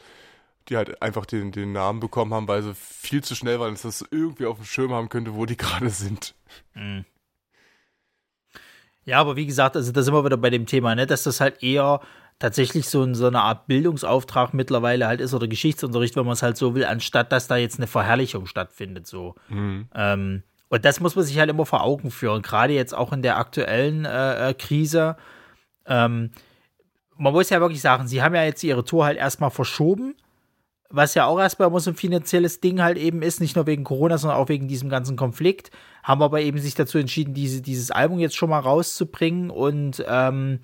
Die 0.70 0.78
halt 0.78 1.02
einfach 1.02 1.26
den, 1.26 1.52
den 1.52 1.72
Namen 1.72 2.00
bekommen 2.00 2.32
haben, 2.32 2.48
weil 2.48 2.62
sie 2.62 2.74
viel 2.74 3.22
zu 3.22 3.34
schnell 3.34 3.60
waren, 3.60 3.74
dass 3.74 3.82
das 3.82 4.02
irgendwie 4.10 4.46
auf 4.46 4.56
dem 4.56 4.64
Schirm 4.64 4.92
haben 4.92 5.10
könnte, 5.10 5.34
wo 5.34 5.44
die 5.44 5.56
gerade 5.58 5.90
sind. 5.90 6.34
Mhm. 6.74 7.04
Ja, 9.04 9.20
aber 9.20 9.36
wie 9.36 9.44
gesagt, 9.44 9.76
also 9.76 9.92
da 9.92 10.02
sind 10.02 10.14
wir 10.14 10.24
wieder 10.24 10.38
bei 10.38 10.48
dem 10.48 10.64
Thema, 10.64 10.94
ne, 10.94 11.06
dass 11.06 11.24
das 11.24 11.40
halt 11.40 11.62
eher 11.62 12.00
tatsächlich 12.38 12.88
so, 12.88 13.12
so 13.14 13.26
eine 13.26 13.40
Art 13.40 13.66
Bildungsauftrag 13.66 14.54
mittlerweile 14.54 15.06
halt 15.06 15.20
ist 15.20 15.34
oder 15.34 15.48
Geschichtsunterricht, 15.48 16.16
wenn 16.16 16.24
man 16.24 16.34
es 16.34 16.42
halt 16.42 16.56
so 16.56 16.74
will, 16.74 16.84
anstatt 16.84 17.32
dass 17.32 17.46
da 17.46 17.56
jetzt 17.56 17.78
eine 17.78 17.86
Verherrlichung 17.86 18.46
stattfindet. 18.46 19.06
So. 19.06 19.34
Mhm. 19.48 19.88
Ähm, 19.94 20.42
und 20.68 20.84
das 20.84 21.00
muss 21.00 21.14
man 21.14 21.24
sich 21.24 21.38
halt 21.38 21.50
immer 21.50 21.66
vor 21.66 21.82
Augen 21.82 22.10
führen, 22.10 22.42
gerade 22.42 22.72
jetzt 22.72 22.94
auch 22.94 23.12
in 23.12 23.22
der 23.22 23.38
aktuellen 23.38 24.04
äh, 24.04 24.50
äh, 24.50 24.54
Krise. 24.54 25.16
Ähm, 25.86 26.32
man 27.16 27.32
muss 27.32 27.50
ja 27.50 27.60
wirklich 27.60 27.80
sagen, 27.80 28.08
sie 28.08 28.22
haben 28.22 28.34
ja 28.34 28.42
jetzt 28.42 28.64
ihre 28.64 28.84
Tour 28.84 29.04
halt 29.04 29.18
erstmal 29.18 29.50
verschoben, 29.50 30.16
was 30.90 31.14
ja 31.14 31.26
auch 31.26 31.38
erstmal 31.38 31.68
immer 31.68 31.80
so 31.80 31.90
ein 31.90 31.96
finanzielles 31.96 32.60
Ding 32.60 32.82
halt 32.82 32.98
eben 32.98 33.22
ist, 33.22 33.40
nicht 33.40 33.56
nur 33.56 33.66
wegen 33.66 33.84
Corona, 33.84 34.18
sondern 34.18 34.38
auch 34.38 34.48
wegen 34.48 34.68
diesem 34.68 34.88
ganzen 34.88 35.16
Konflikt. 35.16 35.70
Haben 36.02 36.22
aber 36.22 36.40
eben 36.40 36.58
sich 36.58 36.74
dazu 36.74 36.98
entschieden, 36.98 37.34
diese, 37.34 37.62
dieses 37.62 37.90
Album 37.90 38.18
jetzt 38.18 38.36
schon 38.36 38.50
mal 38.50 38.58
rauszubringen 38.58 39.50
und 39.50 40.04
ähm, 40.06 40.60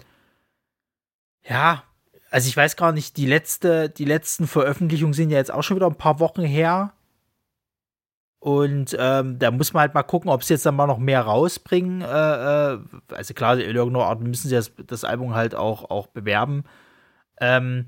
ja, 1.44 1.84
also 2.30 2.48
ich 2.48 2.56
weiß 2.56 2.76
gar 2.76 2.92
nicht, 2.92 3.16
die 3.16 3.26
letzte, 3.26 3.90
die 3.90 4.04
letzten 4.04 4.46
Veröffentlichungen 4.46 5.14
sind 5.14 5.30
ja 5.30 5.38
jetzt 5.38 5.52
auch 5.52 5.62
schon 5.62 5.76
wieder 5.76 5.88
ein 5.88 5.96
paar 5.96 6.20
Wochen 6.20 6.42
her. 6.42 6.92
Und 8.38 8.96
ähm, 8.98 9.38
da 9.38 9.50
muss 9.50 9.74
man 9.74 9.82
halt 9.82 9.94
mal 9.94 10.02
gucken, 10.02 10.30
ob 10.30 10.42
sie 10.42 10.54
jetzt 10.54 10.64
dann 10.64 10.76
mal 10.76 10.86
noch 10.86 10.98
mehr 10.98 11.20
rausbringen. 11.22 12.00
Äh, 12.00 12.06
äh, 12.72 12.78
also 13.08 13.34
klar, 13.34 13.58
in 13.58 13.76
irgendeiner 13.76 14.06
Art 14.06 14.20
müssen 14.20 14.48
sie 14.48 14.54
das, 14.54 14.72
das 14.86 15.04
Album 15.04 15.34
halt 15.34 15.54
auch, 15.54 15.90
auch 15.90 16.06
bewerben. 16.06 16.64
Ähm, 17.38 17.86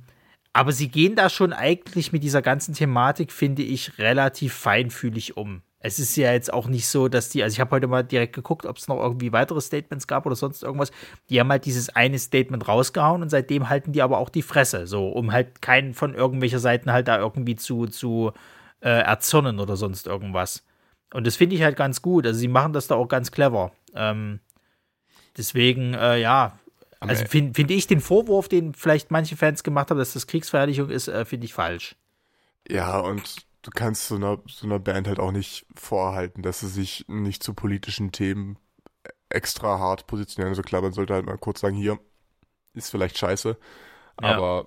aber 0.52 0.72
sie 0.72 0.88
gehen 0.88 1.16
da 1.16 1.30
schon 1.30 1.54
eigentlich 1.54 2.12
mit 2.12 2.22
dieser 2.22 2.42
ganzen 2.42 2.74
Thematik, 2.74 3.32
finde 3.32 3.62
ich, 3.62 3.98
relativ 3.98 4.52
feinfühlig 4.52 5.36
um. 5.38 5.62
Es 5.84 5.98
ist 5.98 6.16
ja 6.16 6.32
jetzt 6.32 6.52
auch 6.52 6.68
nicht 6.68 6.86
so, 6.86 7.08
dass 7.08 7.28
die, 7.28 7.42
also 7.42 7.54
ich 7.54 7.60
habe 7.60 7.72
heute 7.72 7.88
mal 7.88 8.04
direkt 8.04 8.34
geguckt, 8.34 8.66
ob 8.66 8.76
es 8.76 8.86
noch 8.86 8.98
irgendwie 8.98 9.32
weitere 9.32 9.60
Statements 9.60 10.06
gab 10.06 10.26
oder 10.26 10.36
sonst 10.36 10.62
irgendwas. 10.62 10.92
Die 11.28 11.40
haben 11.40 11.50
halt 11.50 11.64
dieses 11.64 11.88
eine 11.90 12.20
Statement 12.20 12.68
rausgehauen 12.68 13.20
und 13.20 13.30
seitdem 13.30 13.68
halten 13.68 13.92
die 13.92 14.00
aber 14.00 14.18
auch 14.18 14.28
die 14.28 14.42
Fresse, 14.42 14.86
so, 14.86 15.08
um 15.08 15.32
halt 15.32 15.60
keinen 15.60 15.92
von 15.92 16.14
irgendwelcher 16.14 16.60
Seiten 16.60 16.92
halt 16.92 17.08
da 17.08 17.18
irgendwie 17.18 17.56
zu, 17.56 17.86
zu 17.86 18.32
äh, 18.80 18.90
erzürnen 18.90 19.58
oder 19.58 19.76
sonst 19.76 20.06
irgendwas. 20.06 20.64
Und 21.12 21.26
das 21.26 21.34
finde 21.34 21.56
ich 21.56 21.62
halt 21.62 21.76
ganz 21.76 22.00
gut. 22.00 22.26
Also 22.26 22.38
sie 22.38 22.48
machen 22.48 22.72
das 22.72 22.86
da 22.86 22.94
auch 22.94 23.08
ganz 23.08 23.32
clever. 23.32 23.72
Ähm, 23.94 24.38
deswegen, 25.36 25.94
äh, 25.94 26.20
ja, 26.20 26.58
also 27.00 27.24
finde 27.26 27.54
find 27.54 27.72
ich 27.72 27.88
den 27.88 28.00
Vorwurf, 28.00 28.48
den 28.48 28.72
vielleicht 28.74 29.10
manche 29.10 29.36
Fans 29.36 29.64
gemacht 29.64 29.90
haben, 29.90 29.98
dass 29.98 30.12
das 30.12 30.28
Kriegsverherrlichung 30.28 30.90
ist, 30.90 31.08
äh, 31.08 31.24
finde 31.24 31.46
ich 31.46 31.54
falsch. 31.54 31.96
Ja, 32.68 33.00
und 33.00 33.44
du 33.62 33.70
kannst 33.70 34.08
so 34.08 34.16
einer, 34.16 34.38
so 34.46 34.66
einer 34.66 34.78
Band 34.78 35.06
halt 35.08 35.18
auch 35.18 35.32
nicht 35.32 35.66
vorhalten, 35.74 36.42
dass 36.42 36.60
sie 36.60 36.68
sich 36.68 37.04
nicht 37.08 37.42
zu 37.42 37.54
politischen 37.54 38.12
Themen 38.12 38.58
extra 39.28 39.78
hart 39.78 40.06
positionieren. 40.06 40.50
Also 40.50 40.62
klar, 40.62 40.82
man 40.82 40.92
sollte 40.92 41.14
halt 41.14 41.26
mal 41.26 41.38
kurz 41.38 41.60
sagen, 41.60 41.76
hier 41.76 41.98
ist 42.74 42.90
vielleicht 42.90 43.18
scheiße, 43.18 43.56
ja. 44.20 44.28
aber 44.28 44.66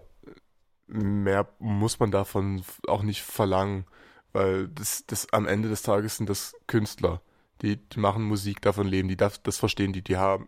mehr 0.87 1.47
muss 1.59 1.99
man 1.99 2.11
davon 2.11 2.63
auch 2.87 3.03
nicht 3.03 3.21
verlangen, 3.21 3.85
weil 4.33 4.67
das, 4.69 5.05
das 5.07 5.31
am 5.33 5.47
Ende 5.47 5.69
des 5.69 5.81
Tages 5.81 6.17
sind 6.17 6.29
das 6.29 6.55
Künstler. 6.67 7.21
Die, 7.61 7.77
die 7.77 7.99
machen 7.99 8.23
Musik, 8.23 8.61
davon 8.61 8.87
leben, 8.87 9.07
die 9.07 9.15
das, 9.15 9.41
das 9.41 9.57
verstehen 9.57 9.93
die, 9.93 10.01
die 10.01 10.17
haben 10.17 10.47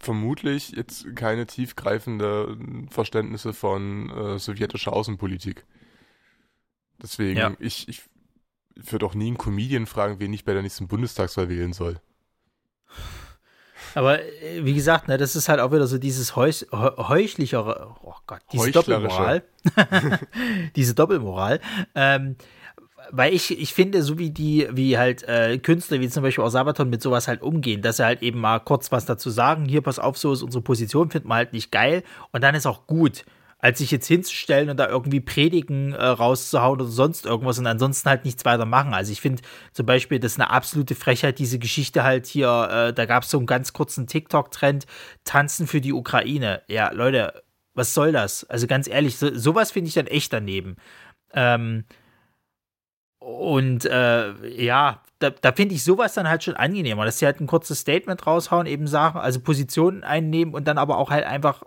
vermutlich 0.00 0.70
jetzt 0.70 1.14
keine 1.16 1.46
tiefgreifende 1.46 2.56
Verständnisse 2.88 3.52
von 3.52 4.10
äh, 4.10 4.38
sowjetischer 4.38 4.92
Außenpolitik. 4.92 5.66
Deswegen, 7.02 7.38
ja. 7.38 7.52
ich, 7.58 7.88
ich 7.88 8.02
würde 8.74 9.06
auch 9.06 9.14
nie 9.14 9.28
einen 9.28 9.38
Comedian 9.38 9.86
fragen, 9.86 10.20
wen 10.20 10.32
ich 10.32 10.44
bei 10.44 10.52
der 10.52 10.62
nächsten 10.62 10.88
Bundestagswahl 10.88 11.48
wählen 11.48 11.72
soll. 11.72 12.00
Aber 13.94 14.22
äh, 14.22 14.64
wie 14.64 14.74
gesagt, 14.74 15.08
ne, 15.08 15.16
das 15.16 15.36
ist 15.36 15.48
halt 15.48 15.60
auch 15.60 15.72
wieder 15.72 15.86
so 15.86 15.98
dieses 15.98 16.36
Heuch, 16.36 16.66
heuchlichere, 16.72 17.96
oh 18.02 18.14
Gott, 18.26 18.40
diese 18.52 18.70
Doppelmoral. 18.70 19.42
diese 20.76 20.94
Doppelmoral. 20.94 21.60
Ähm, 21.94 22.36
weil 23.10 23.32
ich, 23.32 23.58
ich 23.58 23.72
finde, 23.72 24.02
so 24.02 24.18
wie 24.18 24.30
die, 24.30 24.68
wie 24.70 24.98
halt 24.98 25.22
äh, 25.22 25.58
Künstler, 25.58 26.00
wie 26.00 26.08
zum 26.08 26.22
Beispiel 26.22 26.44
auch 26.44 26.50
Sabaton 26.50 26.90
mit 26.90 27.02
sowas 27.02 27.28
halt 27.28 27.42
umgehen, 27.42 27.80
dass 27.80 27.96
sie 27.96 28.04
halt 28.04 28.22
eben 28.22 28.40
mal 28.40 28.58
kurz 28.58 28.92
was 28.92 29.06
dazu 29.06 29.30
sagen, 29.30 29.64
hier, 29.64 29.80
pass 29.80 29.98
auf, 29.98 30.18
so 30.18 30.32
ist 30.32 30.42
unsere 30.42 30.62
Position, 30.62 31.10
finden 31.10 31.28
wir 31.28 31.36
halt 31.36 31.52
nicht 31.52 31.72
geil 31.72 32.02
und 32.32 32.42
dann 32.42 32.54
ist 32.54 32.66
auch 32.66 32.86
gut 32.86 33.24
als 33.58 33.78
sich 33.78 33.90
jetzt 33.90 34.06
hinzustellen 34.06 34.70
und 34.70 34.76
da 34.76 34.88
irgendwie 34.88 35.20
Predigen 35.20 35.92
äh, 35.92 36.04
rauszuhauen 36.04 36.80
oder 36.80 36.88
sonst 36.88 37.26
irgendwas 37.26 37.58
und 37.58 37.66
ansonsten 37.66 38.08
halt 38.08 38.24
nichts 38.24 38.44
weiter 38.44 38.64
machen. 38.64 38.94
Also 38.94 39.10
ich 39.10 39.20
finde 39.20 39.42
zum 39.72 39.84
Beispiel, 39.84 40.20
das 40.20 40.32
ist 40.32 40.40
eine 40.40 40.50
absolute 40.50 40.94
Frechheit, 40.94 41.38
diese 41.38 41.58
Geschichte 41.58 42.04
halt 42.04 42.26
hier, 42.26 42.68
äh, 42.70 42.92
da 42.92 43.06
gab 43.06 43.24
es 43.24 43.30
so 43.30 43.38
einen 43.38 43.46
ganz 43.46 43.72
kurzen 43.72 44.06
TikTok-Trend, 44.06 44.86
Tanzen 45.24 45.66
für 45.66 45.80
die 45.80 45.92
Ukraine. 45.92 46.62
Ja, 46.68 46.92
Leute, 46.92 47.42
was 47.74 47.94
soll 47.94 48.12
das? 48.12 48.44
Also 48.44 48.68
ganz 48.68 48.86
ehrlich, 48.86 49.16
so, 49.16 49.34
sowas 49.34 49.72
finde 49.72 49.88
ich 49.88 49.94
dann 49.94 50.06
echt 50.06 50.32
daneben. 50.32 50.76
Ähm, 51.34 51.84
und 53.18 53.84
äh, 53.86 54.64
ja, 54.64 55.02
da, 55.18 55.30
da 55.30 55.52
finde 55.52 55.74
ich 55.74 55.82
sowas 55.82 56.14
dann 56.14 56.28
halt 56.28 56.44
schon 56.44 56.54
angenehmer, 56.54 57.04
dass 57.04 57.18
sie 57.18 57.26
halt 57.26 57.40
ein 57.40 57.48
kurzes 57.48 57.80
Statement 57.80 58.24
raushauen, 58.24 58.66
eben 58.66 58.86
sagen, 58.86 59.18
also 59.18 59.40
Positionen 59.40 60.04
einnehmen 60.04 60.54
und 60.54 60.68
dann 60.68 60.78
aber 60.78 60.98
auch 60.98 61.10
halt 61.10 61.24
einfach 61.24 61.64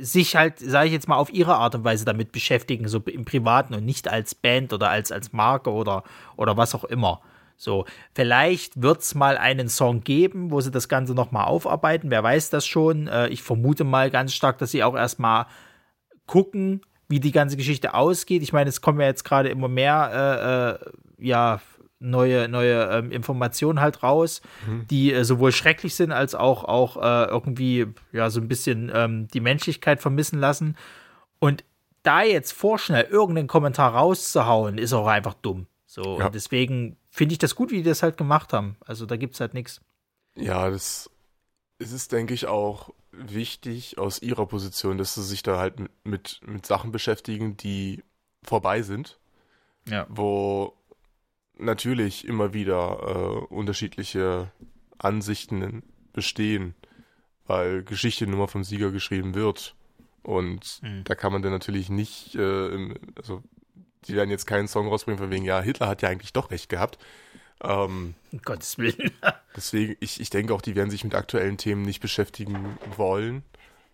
sich 0.00 0.36
halt, 0.36 0.58
sage 0.58 0.86
ich 0.86 0.92
jetzt 0.92 1.08
mal, 1.08 1.16
auf 1.16 1.32
ihre 1.32 1.56
Art 1.56 1.74
und 1.74 1.84
Weise 1.84 2.04
damit 2.04 2.32
beschäftigen, 2.32 2.88
so 2.88 2.98
im 3.00 3.24
Privaten 3.24 3.74
und 3.74 3.84
nicht 3.84 4.08
als 4.08 4.34
Band 4.34 4.72
oder 4.72 4.90
als, 4.90 5.12
als 5.12 5.32
Marke 5.32 5.70
oder, 5.70 6.04
oder 6.36 6.56
was 6.56 6.74
auch 6.74 6.84
immer. 6.84 7.20
So, 7.56 7.84
vielleicht 8.14 8.80
wird 8.80 9.02
es 9.02 9.14
mal 9.14 9.36
einen 9.36 9.68
Song 9.68 10.00
geben, 10.00 10.50
wo 10.50 10.62
sie 10.62 10.70
das 10.70 10.88
Ganze 10.88 11.14
nochmal 11.14 11.44
aufarbeiten. 11.44 12.10
Wer 12.10 12.22
weiß 12.22 12.48
das 12.48 12.66
schon? 12.66 13.06
Äh, 13.06 13.28
ich 13.28 13.42
vermute 13.42 13.84
mal 13.84 14.10
ganz 14.10 14.32
stark, 14.32 14.56
dass 14.58 14.70
sie 14.70 14.82
auch 14.82 14.96
erstmal 14.96 15.46
gucken, 16.26 16.80
wie 17.08 17.20
die 17.20 17.32
ganze 17.32 17.58
Geschichte 17.58 17.92
ausgeht. 17.92 18.42
Ich 18.42 18.54
meine, 18.54 18.70
es 18.70 18.80
kommen 18.80 19.00
ja 19.00 19.06
jetzt 19.08 19.24
gerade 19.24 19.50
immer 19.50 19.68
mehr, 19.68 20.78
äh, 20.80 21.24
äh, 21.24 21.26
ja, 21.26 21.60
neue, 22.00 22.48
neue 22.48 22.90
ähm, 22.90 23.12
Informationen 23.12 23.80
halt 23.80 24.02
raus, 24.02 24.40
mhm. 24.66 24.86
die 24.88 25.12
äh, 25.12 25.24
sowohl 25.24 25.52
schrecklich 25.52 25.94
sind 25.94 26.12
als 26.12 26.34
auch, 26.34 26.64
auch 26.64 26.96
äh, 26.96 27.30
irgendwie 27.30 27.86
ja 28.12 28.30
so 28.30 28.40
ein 28.40 28.48
bisschen 28.48 28.90
ähm, 28.92 29.28
die 29.28 29.40
Menschlichkeit 29.40 30.00
vermissen 30.00 30.40
lassen. 30.40 30.76
Und 31.38 31.64
da 32.02 32.22
jetzt 32.22 32.52
vorschnell 32.52 33.04
irgendeinen 33.04 33.48
Kommentar 33.48 33.94
rauszuhauen, 33.94 34.78
ist 34.78 34.92
auch 34.92 35.06
einfach 35.06 35.34
dumm. 35.34 35.66
So, 35.86 36.18
ja. 36.18 36.26
und 36.26 36.34
deswegen 36.34 36.96
finde 37.10 37.34
ich 37.34 37.38
das 37.38 37.54
gut, 37.54 37.70
wie 37.70 37.78
die 37.78 37.88
das 37.88 38.02
halt 38.02 38.16
gemacht 38.16 38.52
haben. 38.52 38.76
Also 38.86 39.06
da 39.06 39.16
gibt 39.16 39.34
es 39.34 39.40
halt 39.40 39.54
nichts. 39.54 39.80
Ja, 40.34 40.70
das 40.70 41.10
ist 41.78 41.92
es, 41.92 42.08
denke 42.08 42.32
ich, 42.32 42.46
auch 42.46 42.90
wichtig 43.12 43.98
aus 43.98 44.22
ihrer 44.22 44.46
Position, 44.46 44.98
dass 44.98 45.14
sie 45.14 45.24
sich 45.24 45.42
da 45.42 45.58
halt 45.58 45.76
mit, 46.04 46.40
mit 46.46 46.64
Sachen 46.64 46.92
beschäftigen, 46.92 47.56
die 47.56 48.02
vorbei 48.42 48.82
sind. 48.82 49.18
Ja. 49.88 50.06
Wo 50.08 50.74
natürlich 51.60 52.26
immer 52.26 52.52
wieder 52.52 52.98
äh, 53.48 53.54
unterschiedliche 53.54 54.50
Ansichten 54.98 55.82
bestehen, 56.12 56.74
weil 57.46 57.82
Geschichte 57.82 58.26
nur 58.26 58.38
mal 58.38 58.46
vom 58.46 58.64
Sieger 58.64 58.90
geschrieben 58.90 59.34
wird. 59.34 59.74
Und 60.22 60.80
mhm. 60.82 61.04
da 61.04 61.14
kann 61.14 61.32
man 61.32 61.42
dann 61.42 61.52
natürlich 61.52 61.88
nicht, 61.88 62.34
äh, 62.34 62.94
also 63.16 63.42
die 64.06 64.14
werden 64.14 64.30
jetzt 64.30 64.46
keinen 64.46 64.68
Song 64.68 64.88
rausbringen 64.88 65.18
von 65.18 65.30
wegen, 65.30 65.44
ja, 65.44 65.60
Hitler 65.60 65.88
hat 65.88 66.02
ja 66.02 66.08
eigentlich 66.08 66.32
doch 66.32 66.50
recht 66.50 66.68
gehabt. 66.68 66.98
Ähm, 67.62 68.14
um 68.32 68.42
Gottes 68.42 68.78
Willen. 68.78 69.12
deswegen, 69.56 69.96
ich, 70.00 70.20
ich 70.20 70.30
denke 70.30 70.54
auch, 70.54 70.62
die 70.62 70.74
werden 70.74 70.90
sich 70.90 71.04
mit 71.04 71.14
aktuellen 71.14 71.58
Themen 71.58 71.82
nicht 71.82 72.00
beschäftigen 72.00 72.78
wollen. 72.96 73.42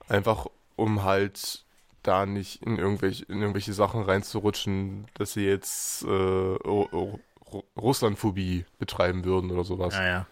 Einfach 0.09 0.47
um 0.77 1.03
halt 1.03 1.65
da 2.03 2.27
nicht 2.27 2.63
in 2.63 2.79
irgendwelche, 2.79 3.25
in 3.25 3.41
irgendwelche 3.41 3.73
Sachen 3.73 4.03
reinzurutschen, 4.03 5.07
dass 5.15 5.33
sie 5.33 5.45
jetzt 5.45 6.05
äh, 6.05 6.07
Russlandphobie 7.77 8.65
betreiben 8.79 9.25
würden 9.25 9.51
oder 9.51 9.65
sowas. 9.65 9.95
Ja, 9.95 10.05
ja. 10.05 10.27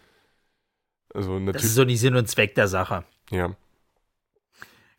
Also 1.15 1.33
natürlich. 1.33 1.55
Das 1.55 1.65
ist 1.65 1.75
so 1.75 1.85
nicht 1.85 2.01
Sinn 2.01 2.17
und 2.17 2.29
Zweck 2.29 2.55
der 2.55 2.69
Sache. 2.69 3.05
Ja. 3.31 3.55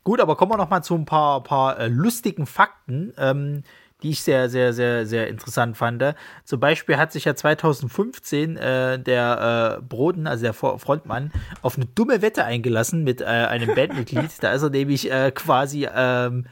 Gut, 0.03 0.19
aber 0.21 0.35
kommen 0.35 0.51
wir 0.51 0.57
noch 0.57 0.69
mal 0.69 0.83
zu 0.83 0.95
ein 0.95 1.05
paar, 1.05 1.43
paar 1.43 1.79
äh, 1.79 1.87
lustigen 1.87 2.45
Fakten, 2.45 3.11
ähm, 3.17 3.63
die 4.03 4.11
ich 4.11 4.21
sehr, 4.21 4.49
sehr, 4.49 4.71
sehr, 4.71 5.07
sehr 5.07 5.27
interessant 5.27 5.77
fand. 5.77 6.03
Zum 6.43 6.59
Beispiel 6.59 6.97
hat 6.97 7.11
sich 7.11 7.25
ja 7.25 7.35
2015 7.35 8.55
äh, 8.55 8.99
der 8.99 9.79
äh, 9.79 9.81
Broden, 9.81 10.27
also 10.27 10.43
der 10.43 10.53
Frontmann, 10.53 11.31
auf 11.63 11.75
eine 11.75 11.87
dumme 11.87 12.21
Wette 12.21 12.45
eingelassen 12.45 13.03
mit 13.03 13.21
äh, 13.21 13.25
einem 13.25 13.73
Bandmitglied. 13.73 14.31
da 14.41 14.53
ist 14.53 14.61
er 14.61 14.69
nämlich 14.69 15.11
äh, 15.11 15.31
quasi 15.31 15.87
ähm, 15.91 16.45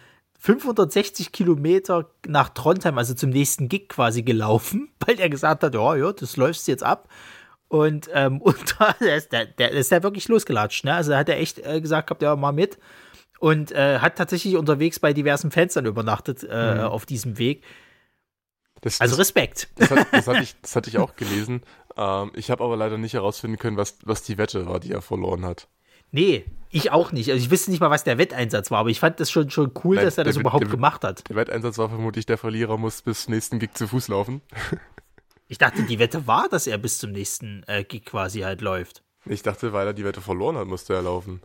560 0.44 1.32
Kilometer 1.32 2.10
nach 2.28 2.50
Trondheim, 2.50 2.98
also 2.98 3.14
zum 3.14 3.30
nächsten 3.30 3.70
Gig 3.70 3.88
quasi 3.88 4.24
gelaufen, 4.24 4.91
weil 5.06 5.18
er 5.18 5.30
gesagt 5.30 5.64
hat, 5.64 5.74
ja, 5.74 5.96
ja, 5.96 6.12
das 6.12 6.36
läuft 6.36 6.68
jetzt 6.68 6.84
ab. 6.84 7.08
Und, 7.70 8.10
ähm, 8.14 8.41
und 8.41 8.76
da 8.78 8.91
ist 9.00 9.32
der, 9.32 9.46
der 9.46 9.72
ist 9.72 9.91
ja 9.91 10.04
wirklich 10.04 10.28
losgelatscht, 10.28 10.84
ne? 10.84 10.96
Also 10.96 11.12
da 11.12 11.20
hat 11.20 11.30
er 11.30 11.39
echt 11.39 11.60
äh, 11.60 11.80
gesagt 11.80 12.08
gehabt, 12.08 12.22
ja, 12.22 12.36
mal 12.36 12.52
mit. 12.52 12.78
Und 13.39 13.72
äh, 13.72 14.00
hat 14.00 14.18
tatsächlich 14.18 14.58
unterwegs 14.58 15.00
bei 15.00 15.14
diversen 15.14 15.50
Fans 15.50 15.74
dann 15.76 15.86
übernachtet 15.86 16.46
äh, 16.50 16.76
mhm. 16.76 16.82
auf 16.82 17.06
diesem 17.06 17.38
Weg. 17.38 17.64
Das, 18.82 19.00
also 19.00 19.16
Respekt. 19.16 19.70
Das, 19.76 19.89
das, 19.89 19.98
hat, 19.98 20.08
das, 20.12 20.28
hatte 20.28 20.44
ich, 20.44 20.56
das 20.62 20.76
hatte 20.76 20.89
ich 20.89 20.98
auch 20.98 21.16
gelesen. 21.16 21.62
Ähm, 21.96 22.32
ich 22.36 22.52
habe 22.52 22.66
aber 22.66 22.76
leider 22.76 22.98
nicht 22.98 23.14
herausfinden 23.14 23.58
können, 23.58 23.78
was, 23.78 23.98
was 24.04 24.24
die 24.24 24.38
Wette 24.38 24.66
war, 24.68 24.82
die 24.82 24.91
er 24.91 25.02
verloren 25.02 25.46
hat. 25.46 25.70
Nee, 26.12 26.46
ich 26.74 26.91
auch 26.91 27.11
nicht. 27.11 27.30
Also 27.32 27.43
ich 27.43 27.51
wusste 27.51 27.71
nicht 27.71 27.80
mal, 27.80 27.91
was 27.91 28.03
der 28.03 28.17
Wetteinsatz 28.17 28.71
war, 28.71 28.80
aber 28.80 28.89
ich 28.89 28.99
fand 28.99 29.19
das 29.19 29.30
schon, 29.30 29.49
schon 29.49 29.71
cool, 29.84 29.95
Nein, 29.95 30.05
dass 30.05 30.17
er 30.17 30.24
das 30.24 30.38
überhaupt 30.38 30.63
der, 30.63 30.71
gemacht 30.71 31.03
hat. 31.03 31.28
Der 31.30 31.36
Wetteinsatz 31.36 31.78
war 31.78 31.89
vermutlich, 31.89 32.26
der 32.26 32.38
Verlierer 32.38 32.78
muss 32.78 33.01
bis 33.01 33.26
zum 33.26 33.34
nächsten 33.34 33.59
Gig 33.59 33.76
zu 33.76 33.88
Fuß 33.88 34.07
laufen. 34.07 34.41
ich 35.47 35.59
dachte, 35.59 35.84
die 35.84 35.99
Wette 35.99 36.26
war, 36.26 36.49
dass 36.49 36.65
er 36.65 36.78
bis 36.80 36.97
zum 36.97 37.11
nächsten 37.11 37.63
äh, 37.67 37.84
Gig 37.84 38.05
quasi 38.05 38.41
halt 38.41 38.61
läuft. 38.61 39.03
Ich 39.26 39.43
dachte, 39.43 39.71
weil 39.71 39.88
er 39.88 39.93
die 39.93 40.03
Wette 40.03 40.19
verloren 40.19 40.57
hat, 40.57 40.67
musste 40.67 40.93
er 40.93 41.03
laufen. 41.03 41.41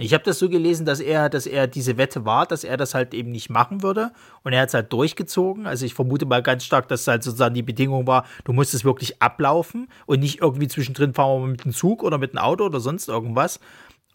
Ich 0.00 0.14
habe 0.14 0.22
das 0.22 0.38
so 0.38 0.48
gelesen, 0.48 0.86
dass 0.86 1.00
er, 1.00 1.28
dass 1.28 1.46
er 1.46 1.66
diese 1.66 1.96
Wette 1.96 2.24
war, 2.24 2.46
dass 2.46 2.62
er 2.62 2.76
das 2.76 2.94
halt 2.94 3.14
eben 3.14 3.32
nicht 3.32 3.50
machen 3.50 3.82
würde. 3.82 4.12
Und 4.44 4.52
er 4.52 4.62
hat 4.62 4.68
es 4.68 4.74
halt 4.74 4.92
durchgezogen. 4.92 5.66
Also 5.66 5.84
ich 5.84 5.92
vermute 5.92 6.24
mal 6.24 6.40
ganz 6.40 6.64
stark, 6.64 6.86
dass 6.86 7.08
halt 7.08 7.24
sozusagen 7.24 7.54
die 7.54 7.64
Bedingung 7.64 8.06
war, 8.06 8.24
du 8.44 8.52
musst 8.52 8.74
es 8.74 8.84
wirklich 8.84 9.20
ablaufen 9.20 9.88
und 10.06 10.20
nicht 10.20 10.40
irgendwie 10.40 10.68
zwischendrin 10.68 11.14
fahren 11.14 11.42
wir 11.42 11.48
mit 11.48 11.64
dem 11.64 11.72
Zug 11.72 12.04
oder 12.04 12.16
mit 12.16 12.32
dem 12.32 12.38
Auto 12.38 12.64
oder 12.64 12.78
sonst 12.78 13.08
irgendwas. 13.08 13.58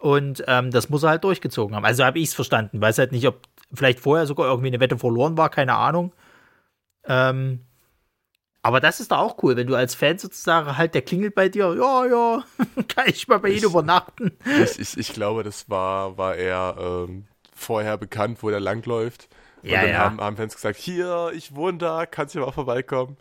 Und 0.04 0.44
ähm, 0.48 0.70
das 0.70 0.90
muss 0.90 1.02
er 1.02 1.08
halt 1.08 1.24
durchgezogen 1.24 1.74
haben. 1.74 1.86
Also 1.86 2.04
habe 2.04 2.18
ich 2.18 2.28
es 2.28 2.34
verstanden. 2.34 2.78
Weiß 2.78 2.98
halt 2.98 3.10
nicht, 3.10 3.26
ob 3.26 3.40
vielleicht 3.72 4.00
vorher 4.00 4.26
sogar 4.26 4.48
irgendwie 4.48 4.66
eine 4.66 4.78
Wette 4.78 4.98
verloren 4.98 5.38
war, 5.38 5.48
keine 5.48 5.76
Ahnung. 5.76 6.12
Ähm, 7.06 7.60
aber 8.60 8.80
das 8.80 9.00
ist 9.00 9.12
doch 9.12 9.16
auch 9.16 9.42
cool, 9.42 9.56
wenn 9.56 9.66
du 9.66 9.74
als 9.74 9.94
Fan 9.94 10.18
sozusagen 10.18 10.76
halt, 10.76 10.94
der 10.94 11.00
klingelt 11.00 11.34
bei 11.34 11.48
dir, 11.48 11.74
ja, 11.74 12.04
ja, 12.04 12.44
kann 12.88 13.06
ich 13.06 13.26
mal 13.28 13.38
bei 13.38 13.48
ihm 13.48 13.64
übernachten. 13.64 14.36
Ich, 14.62 14.78
ich, 14.78 14.98
ich, 14.98 15.12
glaube, 15.14 15.42
das 15.42 15.70
war, 15.70 16.18
war 16.18 16.36
eher 16.36 16.76
ähm, 16.78 17.24
vorher 17.56 17.96
bekannt, 17.96 18.42
wo 18.42 18.50
der 18.50 18.60
langläuft. 18.60 19.30
Und 19.62 19.70
ja, 19.70 19.80
dann 19.80 19.90
ja. 19.90 19.98
Haben, 20.00 20.20
haben 20.20 20.36
Fans 20.36 20.54
gesagt, 20.54 20.76
hier, 20.76 21.32
ich 21.34 21.54
wohne 21.54 21.78
da, 21.78 22.04
kannst 22.04 22.34
du 22.34 22.40
mal 22.40 22.52
vorbeikommen. 22.52 23.16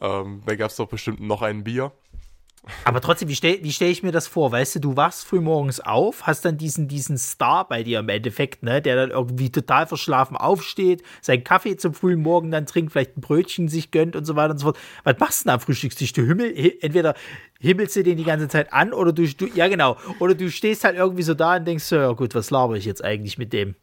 Ähm, 0.00 0.42
da 0.46 0.56
gab 0.56 0.70
es 0.70 0.76
doch 0.76 0.88
bestimmt 0.88 1.20
noch 1.20 1.42
ein 1.42 1.62
Bier. 1.62 1.92
Aber 2.84 3.00
trotzdem, 3.00 3.28
wie 3.28 3.34
stelle 3.34 3.58
stell 3.70 3.90
ich 3.90 4.04
mir 4.04 4.12
das 4.12 4.28
vor? 4.28 4.52
Weißt 4.52 4.76
du, 4.76 4.80
du 4.80 4.96
wachst 4.96 5.24
früh 5.24 5.40
morgens 5.40 5.80
auf, 5.80 6.26
hast 6.26 6.44
dann 6.44 6.58
diesen, 6.58 6.86
diesen 6.86 7.18
Star 7.18 7.66
bei 7.66 7.82
dir 7.82 7.98
im 7.98 8.08
Endeffekt, 8.08 8.62
ne, 8.62 8.80
der 8.80 8.94
dann 8.94 9.10
irgendwie 9.10 9.50
total 9.50 9.86
verschlafen 9.86 10.36
aufsteht, 10.36 11.02
seinen 11.20 11.42
Kaffee 11.42 11.76
zum 11.76 11.92
frühen 11.92 12.20
Morgen 12.20 12.52
dann 12.52 12.66
trinkt, 12.66 12.92
vielleicht 12.92 13.16
ein 13.16 13.20
Brötchen 13.20 13.68
sich 13.68 13.90
gönnt 13.90 14.14
und 14.14 14.24
so 14.24 14.36
weiter 14.36 14.52
und 14.52 14.58
so 14.58 14.66
fort. 14.66 14.78
Was 15.02 15.18
machst 15.18 15.40
du 15.40 15.44
denn 15.44 15.54
am 15.54 15.60
Frühstückstisch? 15.60 16.12
Du 16.12 16.22
Himmel, 16.22 16.54
entweder 16.80 17.14
himmelst 17.58 17.96
du 17.96 18.04
den 18.04 18.16
die 18.16 18.24
ganze 18.24 18.48
Zeit 18.48 18.72
an 18.72 18.92
oder 18.92 19.12
du, 19.12 19.26
du, 19.26 19.46
ja 19.46 19.66
genau, 19.66 19.96
oder 20.20 20.34
du 20.34 20.48
stehst 20.50 20.84
halt 20.84 20.96
irgendwie 20.96 21.22
so 21.22 21.34
da 21.34 21.56
und 21.56 21.66
denkst 21.66 21.84
so, 21.84 21.96
ja 21.96 22.12
gut, 22.12 22.34
was 22.34 22.50
laber 22.50 22.76
ich 22.76 22.84
jetzt 22.84 23.04
eigentlich 23.04 23.38
mit 23.38 23.52
dem? 23.52 23.74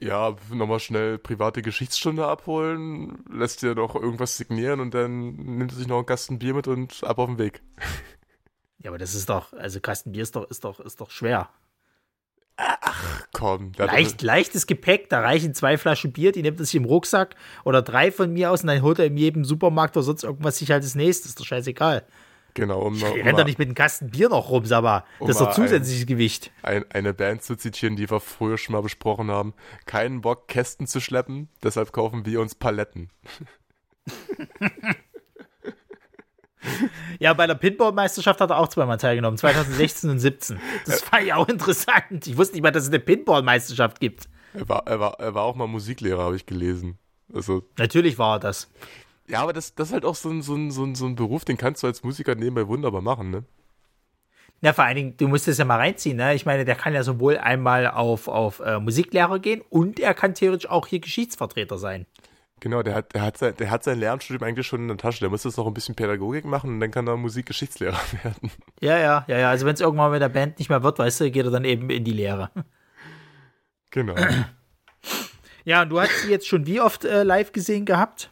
Ja, 0.00 0.34
nochmal 0.52 0.80
schnell 0.80 1.18
private 1.18 1.62
Geschichtsstunde 1.62 2.26
abholen, 2.26 3.22
lässt 3.30 3.62
dir 3.62 3.74
noch 3.74 3.94
irgendwas 3.94 4.36
signieren 4.36 4.80
und 4.80 4.94
dann 4.94 5.36
nimmt 5.36 5.72
er 5.72 5.78
sich 5.78 5.86
noch 5.86 5.98
einen 5.98 6.06
Kasten 6.06 6.38
Bier 6.38 6.54
mit 6.54 6.66
und 6.66 7.04
ab 7.04 7.18
auf 7.18 7.28
den 7.28 7.38
Weg. 7.38 7.62
Ja, 8.82 8.90
aber 8.90 8.98
das 8.98 9.14
ist 9.14 9.28
doch, 9.28 9.52
also 9.52 9.80
Kasten 9.80 10.12
Bier 10.12 10.22
ist 10.22 10.34
doch, 10.36 10.48
ist 10.48 10.64
doch, 10.64 10.80
ist 10.80 11.00
doch 11.00 11.10
schwer. 11.10 11.50
Ach 12.56 13.26
komm. 13.32 13.72
Leicht, 13.76 14.22
leichtes 14.22 14.66
Gepäck, 14.66 15.08
da 15.08 15.20
reichen 15.20 15.54
zwei 15.54 15.78
Flaschen 15.78 16.12
Bier, 16.12 16.32
die 16.32 16.42
nimmt 16.42 16.60
er 16.60 16.66
sich 16.66 16.74
im 16.74 16.84
Rucksack 16.84 17.34
oder 17.64 17.82
drei 17.82 18.12
von 18.12 18.32
mir 18.32 18.50
aus 18.50 18.62
und 18.62 18.68
dann 18.68 18.82
holt 18.82 18.98
er 18.98 19.06
in 19.06 19.16
jedem 19.16 19.44
Supermarkt 19.44 19.96
oder 19.96 20.04
sonst 20.04 20.24
irgendwas 20.24 20.58
sich 20.58 20.70
halt 20.70 20.84
das 20.84 20.94
nächste. 20.94 21.28
Ist 21.28 21.40
doch 21.40 21.44
scheißegal. 21.44 22.04
Genau. 22.54 22.82
Um, 22.82 22.94
ich 22.94 23.04
um 23.04 23.12
renn 23.12 23.36
doch 23.36 23.44
nicht 23.44 23.58
mit 23.58 23.68
einem 23.68 23.74
Kasten 23.74 24.10
Bier 24.10 24.28
noch 24.28 24.50
rum, 24.50 24.64
sag 24.64 24.82
mal. 24.82 25.04
Das 25.20 25.20
um 25.20 25.30
ist 25.30 25.40
doch 25.40 25.54
zusätzliches 25.54 26.04
ein, 26.04 26.06
Gewicht. 26.06 26.50
Ein, 26.62 26.84
eine 26.90 27.14
Band 27.14 27.42
zu 27.42 27.56
zitieren, 27.56 27.96
die 27.96 28.10
wir 28.10 28.20
früher 28.20 28.58
schon 28.58 28.74
mal 28.74 28.82
besprochen 28.82 29.30
haben. 29.30 29.54
Keinen 29.86 30.20
Bock, 30.20 30.48
Kästen 30.48 30.86
zu 30.86 31.00
schleppen, 31.00 31.48
deshalb 31.62 31.92
kaufen 31.92 32.26
wir 32.26 32.40
uns 32.40 32.54
Paletten. 32.54 33.10
Ja, 37.22 37.34
bei 37.34 37.46
der 37.46 37.54
Pinball-Meisterschaft 37.54 38.40
hat 38.40 38.48
er 38.48 38.58
auch 38.58 38.68
zweimal 38.68 38.96
teilgenommen, 38.96 39.36
2016 39.36 40.08
und 40.08 40.18
17. 40.18 40.58
Das 40.86 41.12
war 41.12 41.20
ja 41.20 41.36
auch 41.36 41.48
interessant. 41.48 42.26
Ich 42.26 42.36
wusste 42.36 42.54
nicht 42.54 42.62
mal, 42.62 42.70
dass 42.70 42.84
es 42.84 42.88
eine 42.88 42.98
Pinball-Meisterschaft 42.98 44.00
gibt. 44.00 44.26
Er 44.54 44.68
war, 44.68 44.86
er, 44.86 45.00
war, 45.00 45.20
er 45.20 45.34
war 45.34 45.42
auch 45.42 45.54
mal 45.54 45.66
Musiklehrer, 45.66 46.22
habe 46.22 46.36
ich 46.36 46.46
gelesen. 46.46 46.98
Also, 47.32 47.62
Natürlich 47.76 48.18
war 48.18 48.36
er 48.36 48.40
das. 48.40 48.70
Ja, 49.28 49.42
aber 49.42 49.52
das, 49.52 49.74
das 49.74 49.88
ist 49.88 49.92
halt 49.92 50.06
auch 50.06 50.14
so 50.14 50.30
ein, 50.30 50.40
so, 50.40 50.54
ein, 50.54 50.70
so, 50.70 50.82
ein, 50.82 50.94
so 50.94 51.06
ein 51.06 51.14
Beruf, 51.14 51.44
den 51.44 51.58
kannst 51.58 51.82
du 51.82 51.86
als 51.86 52.02
Musiker 52.02 52.34
nebenbei 52.34 52.66
wunderbar 52.66 53.02
machen, 53.02 53.30
ne? 53.30 53.44
Ja, 54.62 54.72
vor 54.72 54.84
allen 54.84 54.96
Dingen, 54.96 55.16
du 55.16 55.28
musst 55.28 55.46
es 55.46 55.58
ja 55.58 55.64
mal 55.64 55.76
reinziehen, 55.76 56.16
ne? 56.16 56.34
Ich 56.34 56.46
meine, 56.46 56.64
der 56.64 56.74
kann 56.74 56.94
ja 56.94 57.02
sowohl 57.02 57.38
einmal 57.38 57.86
auf, 57.86 58.28
auf 58.28 58.60
äh, 58.60 58.78
Musiklehrer 58.80 59.38
gehen 59.38 59.62
und 59.68 60.00
er 60.00 60.14
kann 60.14 60.34
theoretisch 60.34 60.68
auch 60.68 60.86
hier 60.86 61.00
Geschichtsvertreter 61.00 61.78
sein. 61.78 62.06
Genau, 62.60 62.82
der 62.82 62.94
hat, 62.94 63.14
der, 63.14 63.22
hat 63.22 63.38
sein, 63.38 63.56
der 63.56 63.70
hat 63.70 63.84
sein 63.84 63.98
Lernstudium 63.98 64.46
eigentlich 64.46 64.66
schon 64.66 64.82
in 64.82 64.88
der 64.88 64.98
Tasche. 64.98 65.20
Der 65.20 65.30
muss 65.30 65.44
jetzt 65.44 65.56
noch 65.56 65.66
ein 65.66 65.74
bisschen 65.74 65.94
Pädagogik 65.94 66.44
machen 66.44 66.74
und 66.74 66.80
dann 66.80 66.90
kann 66.90 67.06
er 67.06 67.16
Musikgeschichtslehrer 67.16 67.98
werden. 68.22 68.50
Ja, 68.80 68.98
ja, 68.98 69.24
ja, 69.26 69.38
ja. 69.38 69.50
Also 69.50 69.66
wenn 69.66 69.74
es 69.74 69.80
irgendwann 69.80 70.12
mit 70.12 70.20
der 70.20 70.28
Band 70.28 70.58
nicht 70.58 70.68
mehr 70.68 70.82
wird, 70.82 70.98
weißt 70.98 71.20
du, 71.20 71.30
geht 71.30 71.46
er 71.46 71.50
dann 71.50 71.64
eben 71.64 71.88
in 71.88 72.04
die 72.04 72.12
Lehre. 72.12 72.50
Genau. 73.90 74.14
Ja, 75.62 75.82
und 75.82 75.90
du 75.90 76.00
hast 76.00 76.22
sie 76.22 76.30
jetzt 76.30 76.48
schon 76.48 76.66
wie 76.66 76.80
oft 76.80 77.04
äh, 77.04 77.22
live 77.22 77.52
gesehen 77.52 77.84
gehabt? 77.84 78.30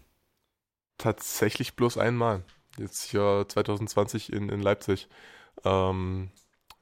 Tatsächlich 0.96 1.76
bloß 1.76 1.98
einmal. 1.98 2.42
Jetzt 2.78 3.02
hier 3.04 3.44
2020 3.46 4.32
in, 4.32 4.48
in 4.48 4.60
Leipzig. 4.60 5.08
Ähm, 5.62 6.30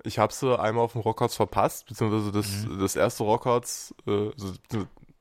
ich 0.04 0.18
habe 0.18 0.32
sie 0.32 0.58
einmal 0.58 0.84
auf 0.84 0.92
dem 0.92 1.00
Rockharts 1.00 1.34
verpasst, 1.34 1.86
beziehungsweise 1.86 2.30
das, 2.30 2.64
mhm. 2.64 2.78
das 2.78 2.96
erste 2.96 3.24
Rockharts, 3.24 3.94
äh, 4.06 4.30
also, 4.30 4.54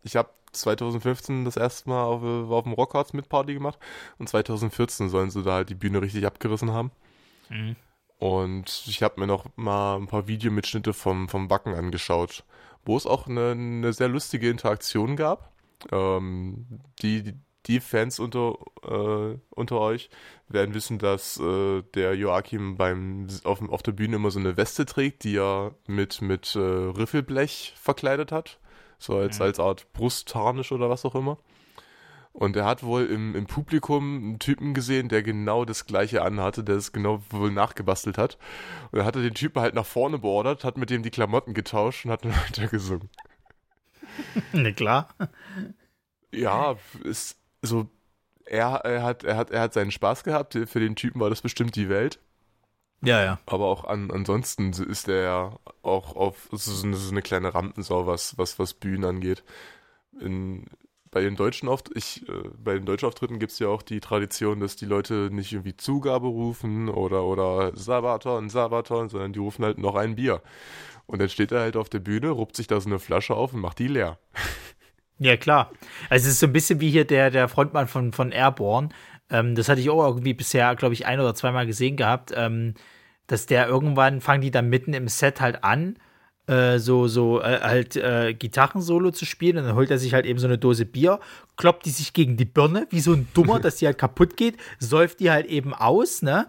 ich 0.03 0.15
habe 0.15 0.29
2015 0.61 1.45
das 1.45 1.57
erste 1.57 1.89
Mal 1.89 2.03
auf, 2.03 2.23
auf 2.23 2.63
dem 2.63 2.73
Rockharts 2.73 3.13
mit 3.13 3.29
Party 3.29 3.53
gemacht 3.53 3.79
und 4.17 4.29
2014 4.29 5.09
sollen 5.09 5.29
sie 5.29 5.43
da 5.43 5.53
halt 5.53 5.69
die 5.69 5.75
Bühne 5.75 6.01
richtig 6.01 6.25
abgerissen 6.25 6.71
haben. 6.71 6.91
Mhm. 7.49 7.75
Und 8.17 8.83
ich 8.87 9.03
habe 9.03 9.19
mir 9.19 9.27
noch 9.27 9.45
mal 9.55 9.97
ein 9.97 10.07
paar 10.07 10.27
Videomitschnitte 10.27 10.93
vom, 10.93 11.27
vom 11.27 11.47
Backen 11.47 11.73
angeschaut, 11.73 12.43
wo 12.85 12.95
es 12.95 13.05
auch 13.05 13.27
eine, 13.27 13.51
eine 13.51 13.93
sehr 13.93 14.07
lustige 14.07 14.49
Interaktion 14.49 15.15
gab. 15.15 15.51
Ähm, 15.91 16.65
die, 17.01 17.33
die 17.65 17.79
Fans 17.79 18.19
unter, 18.19 18.55
äh, 18.83 19.37
unter 19.49 19.79
euch 19.79 20.09
werden 20.47 20.73
wissen, 20.73 20.97
dass 20.97 21.39
äh, 21.39 21.81
der 21.93 22.15
Joachim 22.15 22.77
beim 22.77 23.27
auf, 23.43 23.61
auf 23.69 23.83
der 23.83 23.91
Bühne 23.91 24.15
immer 24.15 24.31
so 24.31 24.39
eine 24.39 24.55
Weste 24.57 24.85
trägt, 24.85 25.23
die 25.23 25.37
er 25.37 25.75
mit, 25.87 26.21
mit 26.21 26.55
äh, 26.55 26.59
Riffelblech 26.59 27.73
verkleidet 27.75 28.31
hat. 28.31 28.59
So 28.97 29.17
als, 29.17 29.39
mhm. 29.39 29.45
als 29.45 29.59
Art 29.59 29.91
Brustharnisch 29.93 30.71
oder 30.71 30.89
was 30.89 31.05
auch 31.05 31.15
immer. 31.15 31.37
Und 32.35 32.57
er 32.57 32.65
hat 32.65 32.83
wohl 32.83 33.05
im, 33.05 33.33
im 33.33 33.45
Publikum 33.45 34.17
einen 34.17 34.39
Typen 34.39 34.73
gesehen, 34.73 35.07
der 35.07 35.23
genau 35.23 35.63
das 35.63 35.85
gleiche 35.85 36.21
anhatte, 36.21 36.65
der 36.65 36.75
es 36.75 36.91
genau 36.91 37.21
wohl 37.29 37.49
nachgebastelt 37.49 38.17
hat. 38.17 38.37
Und 38.91 38.99
er 38.99 39.05
hatte 39.05 39.21
den 39.21 39.33
Typen 39.33 39.61
halt 39.61 39.73
nach 39.73 39.85
vorne 39.85 40.19
beordert, 40.19 40.65
hat 40.65 40.77
mit 40.77 40.89
dem 40.89 41.01
die 41.01 41.11
Klamotten 41.11 41.53
getauscht 41.53 42.03
und 42.03 42.11
hat 42.11 42.25
dann 42.25 42.33
weiter 42.47 42.67
gesungen. 42.67 43.09
Na 44.51 44.71
klar. 44.71 45.07
Ja, 46.31 46.75
ist 47.05 47.37
so, 47.61 47.87
er, 48.45 48.81
er, 48.83 49.03
hat, 49.03 49.23
er, 49.23 49.37
hat, 49.37 49.51
er 49.51 49.61
hat 49.61 49.73
seinen 49.73 49.91
Spaß 49.91 50.25
gehabt, 50.25 50.59
für 50.65 50.79
den 50.79 50.97
Typen 50.97 51.21
war 51.21 51.29
das 51.29 51.41
bestimmt 51.41 51.77
die 51.77 51.87
Welt. 51.87 52.19
Ja, 53.01 53.23
ja. 53.23 53.39
Aber 53.45 53.65
auch 53.65 53.83
an, 53.83 54.09
ansonsten 54.11 54.71
ist 54.71 55.07
er 55.07 55.21
ja 55.21 55.59
auch 55.83 56.15
auf, 56.15 56.49
so 56.51 56.85
eine, 56.85 56.95
so 56.95 57.11
eine 57.11 57.21
kleine 57.21 57.53
Rampensau, 57.53 58.07
was, 58.07 58.37
was, 58.37 58.57
was 58.57 58.73
Bühnen 58.73 59.05
angeht. 59.05 59.43
In, 60.19 60.65
bei 61.11 61.21
den 61.21 61.35
deutschen 61.35 61.69
Auft 61.69 61.91
ich, 61.95 62.27
äh, 62.27 62.49
bei 62.57 62.73
den 62.73 62.85
deutschen 62.85 63.07
Auftritten 63.07 63.39
gibt 63.39 63.51
es 63.51 63.59
ja 63.59 63.67
auch 63.67 63.83
die 63.83 63.99
Tradition, 64.01 64.59
dass 64.59 64.75
die 64.75 64.85
Leute 64.85 65.29
nicht 65.31 65.53
irgendwie 65.53 65.77
Zugabe 65.77 66.27
rufen 66.27 66.89
oder, 66.89 67.23
oder 67.23 67.75
Sabaton, 67.75 68.49
Sabaton, 68.49 69.09
sondern 69.09 69.33
die 69.33 69.39
rufen 69.39 69.63
halt 69.63 69.77
noch 69.77 69.95
ein 69.95 70.15
Bier. 70.15 70.41
Und 71.05 71.21
dann 71.21 71.29
steht 71.29 71.51
er 71.51 71.61
halt 71.61 71.77
auf 71.77 71.89
der 71.89 71.99
Bühne, 71.99 72.31
ruppt 72.31 72.55
sich 72.55 72.67
da 72.67 72.81
so 72.81 72.89
eine 72.89 72.99
Flasche 72.99 73.35
auf 73.35 73.53
und 73.53 73.61
macht 73.61 73.79
die 73.79 73.87
leer. 73.87 74.17
Ja, 75.17 75.37
klar. 75.37 75.71
Also 76.09 76.27
es 76.27 76.33
ist 76.33 76.39
so 76.41 76.47
ein 76.47 76.51
bisschen 76.53 76.81
wie 76.81 76.89
hier 76.89 77.05
der, 77.05 77.31
der 77.31 77.47
Frontmann 77.47 77.87
von, 77.87 78.11
von 78.11 78.33
Airborne. 78.33 78.89
Ähm, 79.29 79.55
das 79.55 79.69
hatte 79.69 79.81
ich 79.81 79.89
auch 79.89 80.05
irgendwie 80.05 80.33
bisher, 80.33 80.75
glaube 80.75 80.93
ich, 80.93 81.05
ein 81.05 81.19
oder 81.19 81.35
zweimal 81.35 81.65
gesehen 81.65 81.97
gehabt. 81.97 82.31
Ähm, 82.35 82.75
dass 83.27 83.45
der 83.45 83.67
irgendwann 83.67 84.21
fangen 84.21 84.41
die 84.41 84.51
dann 84.51 84.69
mitten 84.69 84.93
im 84.93 85.07
Set 85.07 85.41
halt 85.41 85.63
an, 85.63 85.97
äh, 86.47 86.77
so, 86.77 87.07
so 87.07 87.41
äh, 87.41 87.59
halt 87.61 87.95
äh, 87.95 88.33
Gitarrensolo 88.33 89.11
zu 89.11 89.25
spielen 89.25 89.57
und 89.57 89.63
dann 89.63 89.75
holt 89.75 89.89
er 89.89 89.97
sich 89.97 90.13
halt 90.13 90.25
eben 90.25 90.39
so 90.39 90.47
eine 90.47 90.57
Dose 90.57 90.85
Bier, 90.85 91.19
kloppt 91.57 91.85
die 91.85 91.91
sich 91.91 92.13
gegen 92.13 92.37
die 92.37 92.45
Birne, 92.45 92.87
wie 92.91 92.99
so 92.99 93.13
ein 93.13 93.27
Dummer, 93.33 93.59
dass 93.61 93.77
die 93.77 93.87
halt 93.87 93.97
kaputt 93.97 94.37
geht, 94.37 94.57
säuft 94.79 95.19
die 95.19 95.31
halt 95.31 95.47
eben 95.47 95.73
aus, 95.73 96.21
ne? 96.21 96.47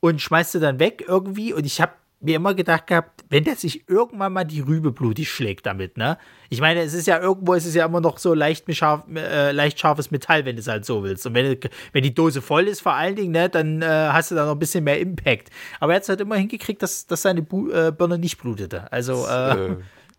Und 0.00 0.20
schmeißt 0.20 0.52
sie 0.52 0.60
dann 0.60 0.78
weg 0.78 1.04
irgendwie 1.08 1.52
und 1.52 1.64
ich 1.66 1.80
habe 1.80 1.92
mir 2.20 2.36
immer 2.36 2.54
gedacht 2.54 2.88
gehabt, 2.88 3.24
wenn 3.28 3.44
der 3.44 3.54
sich 3.54 3.88
irgendwann 3.88 4.32
mal 4.32 4.44
die 4.44 4.60
Rübe 4.60 4.90
blutig 4.90 5.30
schlägt 5.30 5.66
damit, 5.66 5.96
ne? 5.96 6.18
Ich 6.50 6.60
meine, 6.60 6.80
es 6.80 6.94
ist 6.94 7.06
ja 7.06 7.20
irgendwo, 7.20 7.54
es 7.54 7.64
ist 7.64 7.74
ja 7.74 7.86
immer 7.86 8.00
noch 8.00 8.18
so 8.18 8.34
leicht, 8.34 8.74
scharf, 8.74 9.04
äh, 9.14 9.52
leicht 9.52 9.78
scharfes 9.78 10.10
Metall, 10.10 10.44
wenn 10.44 10.56
du 10.56 10.60
es 10.60 10.66
halt 10.66 10.84
so 10.84 11.04
willst. 11.04 11.26
Und 11.26 11.34
wenn, 11.34 11.58
wenn 11.92 12.02
die 12.02 12.14
Dose 12.14 12.42
voll 12.42 12.66
ist, 12.66 12.80
vor 12.80 12.94
allen 12.94 13.14
Dingen, 13.14 13.32
ne, 13.32 13.48
dann 13.48 13.82
äh, 13.82 13.86
hast 13.86 14.30
du 14.30 14.34
da 14.34 14.46
noch 14.46 14.52
ein 14.52 14.58
bisschen 14.58 14.84
mehr 14.84 14.98
Impact. 14.98 15.50
Aber 15.78 15.92
er 15.92 15.96
hat 15.96 16.02
es 16.02 16.08
halt 16.08 16.20
immer 16.20 16.36
hingekriegt, 16.36 16.82
dass, 16.82 17.06
dass 17.06 17.22
seine 17.22 17.42
Bu 17.42 17.70
äh, 17.70 17.92
Birne 17.96 18.18
nicht 18.18 18.38
blutete. 18.38 18.90
Also, 18.92 19.26
äh, 19.26 19.66
äh 19.66 19.76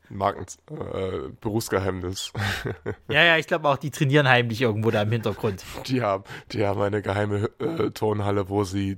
Marken, 0.10 0.45
äh, 0.72 1.30
Berufsgeheimnis. 1.39 2.34
ja, 3.10 3.24
ja, 3.24 3.38
ich 3.38 3.45
glaube 3.45 3.70
auch, 3.70 3.78
die 3.78 3.91
trainieren 3.91 4.28
heimlich 4.28 4.62
irgendwo 4.62 4.89
da 4.89 5.04
im 5.04 5.12
Hintergrund. 5.12 5.64
Die 5.86 6.02
haben, 6.02 6.24
die 6.52 6.66
haben 6.66 6.82
eine 6.82 7.02
geheime 7.02 7.50
äh, 7.60 7.91
Turnhalle, 7.91 8.50
wo 8.50 8.64
sie 8.64 8.97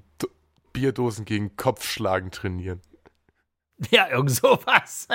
Bierdosen 0.72 1.26
gegen 1.26 1.58
Kopfschlagen 1.58 2.32
trainieren. 2.32 2.82
Ja, 3.89 4.09
irgend 4.09 4.32
sowas. 4.32 5.07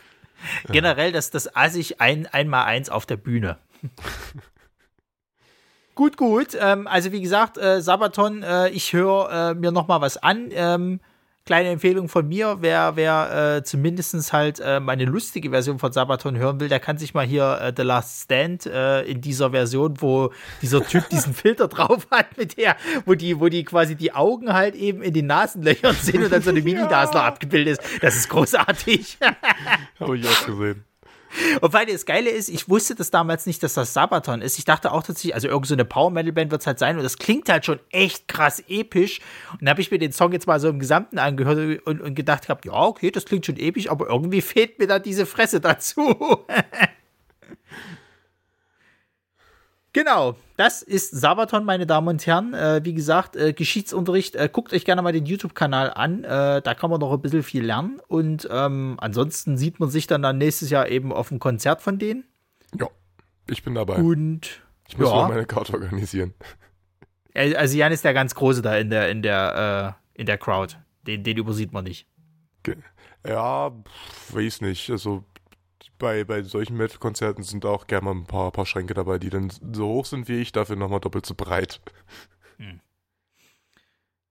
Generell 0.68 1.12
das, 1.12 1.30
das 1.30 1.54
assig 1.54 2.00
ein, 2.00 2.26
einmal 2.26 2.64
eins 2.64 2.88
auf 2.88 3.04
der 3.04 3.18
Bühne. 3.18 3.58
gut, 5.94 6.16
gut. 6.16 6.56
Ähm, 6.58 6.86
also 6.86 7.12
wie 7.12 7.20
gesagt, 7.20 7.58
äh, 7.58 7.82
Sabaton, 7.82 8.42
äh, 8.42 8.70
ich 8.70 8.94
höre 8.94 9.50
äh, 9.50 9.54
mir 9.54 9.70
noch 9.70 9.86
mal 9.86 10.00
was 10.00 10.16
an. 10.16 10.48
Ähm, 10.52 11.00
kleine 11.50 11.70
Empfehlung 11.70 12.08
von 12.08 12.28
mir, 12.28 12.58
wer, 12.60 12.94
wer 12.94 13.56
äh, 13.56 13.64
zumindest 13.64 14.32
halt 14.32 14.60
äh, 14.60 14.78
meine 14.78 15.04
lustige 15.04 15.50
Version 15.50 15.80
von 15.80 15.90
Sabaton 15.90 16.38
hören 16.38 16.60
will, 16.60 16.68
der 16.68 16.78
kann 16.78 16.96
sich 16.96 17.12
mal 17.12 17.26
hier 17.26 17.58
äh, 17.60 17.72
The 17.76 17.82
Last 17.82 18.22
Stand 18.22 18.66
äh, 18.66 19.02
in 19.02 19.20
dieser 19.20 19.50
Version, 19.50 20.00
wo 20.00 20.32
dieser 20.62 20.86
Typ 20.86 21.08
diesen 21.10 21.34
Filter 21.34 21.66
drauf 21.66 22.06
hat, 22.12 22.38
mit 22.38 22.56
der, 22.56 22.76
wo 23.04 23.14
die, 23.14 23.40
wo 23.40 23.48
die 23.48 23.64
quasi 23.64 23.96
die 23.96 24.12
Augen 24.12 24.52
halt 24.52 24.76
eben 24.76 25.02
in 25.02 25.12
den 25.12 25.26
Nasenlöchern 25.26 25.96
sind 25.96 26.22
und 26.22 26.32
dann 26.32 26.42
so 26.42 26.50
eine 26.50 26.60
Mini-Nase 26.62 27.14
noch 27.14 27.24
abgebildet 27.24 27.80
ist. 27.80 28.00
Das 28.00 28.14
ist 28.14 28.28
großartig. 28.28 29.18
Habe 29.98 30.18
ich 30.18 30.28
auch 30.28 30.46
gesehen. 30.46 30.84
Und 31.60 31.72
weil 31.72 31.86
das 31.86 32.06
Geile 32.06 32.30
ist, 32.30 32.48
ich 32.48 32.68
wusste 32.68 32.94
das 32.94 33.10
damals 33.10 33.46
nicht, 33.46 33.62
dass 33.62 33.74
das 33.74 33.92
Sabaton 33.92 34.42
ist. 34.42 34.58
Ich 34.58 34.64
dachte 34.64 34.92
auch 34.92 35.02
tatsächlich, 35.02 35.34
also 35.34 35.48
irgendeine 35.48 35.68
so 35.68 35.74
eine 35.74 35.84
Power-Metal-Band 35.84 36.50
wird 36.50 36.60
es 36.60 36.66
halt 36.66 36.78
sein 36.78 36.96
und 36.96 37.02
das 37.02 37.18
klingt 37.18 37.48
halt 37.48 37.64
schon 37.64 37.80
echt 37.90 38.28
krass 38.28 38.62
episch. 38.68 39.20
Und 39.52 39.62
dann 39.62 39.70
habe 39.70 39.80
ich 39.80 39.90
mir 39.90 39.98
den 39.98 40.12
Song 40.12 40.32
jetzt 40.32 40.46
mal 40.46 40.60
so 40.60 40.68
im 40.68 40.78
Gesamten 40.78 41.18
angehört 41.18 41.86
und, 41.86 42.00
und 42.00 42.14
gedacht 42.14 42.46
gehabt, 42.46 42.64
ja, 42.64 42.72
okay, 42.72 43.10
das 43.10 43.24
klingt 43.24 43.46
schon 43.46 43.56
episch, 43.56 43.90
aber 43.90 44.08
irgendwie 44.08 44.40
fehlt 44.40 44.78
mir 44.78 44.86
da 44.86 44.98
diese 44.98 45.26
Fresse 45.26 45.60
dazu. 45.60 46.14
Genau, 49.92 50.36
das 50.56 50.82
ist 50.82 51.10
Sabaton, 51.10 51.64
meine 51.64 51.84
Damen 51.84 52.06
und 52.06 52.24
Herren. 52.24 52.54
Äh, 52.54 52.80
wie 52.84 52.94
gesagt, 52.94 53.34
äh, 53.34 53.52
Geschichtsunterricht, 53.52 54.36
äh, 54.36 54.48
guckt 54.52 54.72
euch 54.72 54.84
gerne 54.84 55.02
mal 55.02 55.12
den 55.12 55.26
YouTube-Kanal 55.26 55.90
an. 55.92 56.22
Äh, 56.22 56.62
da 56.62 56.74
kann 56.74 56.90
man 56.90 57.00
noch 57.00 57.12
ein 57.12 57.20
bisschen 57.20 57.42
viel 57.42 57.64
lernen. 57.64 58.00
Und 58.06 58.48
ähm, 58.52 58.96
ansonsten 59.00 59.58
sieht 59.58 59.80
man 59.80 59.90
sich 59.90 60.06
dann, 60.06 60.22
dann 60.22 60.38
nächstes 60.38 60.70
Jahr 60.70 60.88
eben 60.88 61.12
auf 61.12 61.30
dem 61.30 61.40
Konzert 61.40 61.82
von 61.82 61.98
denen. 61.98 62.24
Ja, 62.78 62.86
ich 63.48 63.64
bin 63.64 63.74
dabei. 63.74 63.96
Und 63.96 64.62
ich 64.88 64.96
muss 64.96 65.08
ja. 65.08 65.14
noch 65.14 65.28
meine 65.28 65.46
Karte 65.46 65.72
organisieren. 65.74 66.34
Äh, 67.34 67.56
also 67.56 67.76
Jan 67.76 67.90
ist 67.90 68.04
der 68.04 68.14
ganz 68.14 68.36
Große 68.36 68.62
da 68.62 68.76
in 68.76 68.90
der, 68.90 69.10
in 69.10 69.22
der, 69.22 69.96
äh, 70.14 70.20
in 70.20 70.26
der 70.26 70.38
Crowd. 70.38 70.76
Den, 71.04 71.24
den 71.24 71.36
übersieht 71.36 71.72
man 71.72 71.82
nicht. 71.82 72.06
Ja, 73.26 73.70
pff, 73.70 74.34
weiß 74.34 74.60
nicht. 74.60 74.88
Also 74.90 75.24
bei, 76.00 76.24
bei 76.24 76.42
solchen 76.42 76.76
Metal-Konzerten 76.76 77.44
sind 77.44 77.64
auch 77.64 77.86
gerne 77.86 78.06
mal 78.06 78.14
ein 78.14 78.24
paar, 78.24 78.50
paar 78.50 78.66
Schränke 78.66 78.94
dabei, 78.94 79.20
die 79.20 79.30
dann 79.30 79.52
so 79.72 79.86
hoch 79.86 80.06
sind 80.06 80.26
wie 80.26 80.40
ich, 80.40 80.50
dafür 80.50 80.74
nochmal 80.74 80.98
doppelt 80.98 81.24
so 81.24 81.34
breit. 81.36 81.80
Hm. 82.56 82.80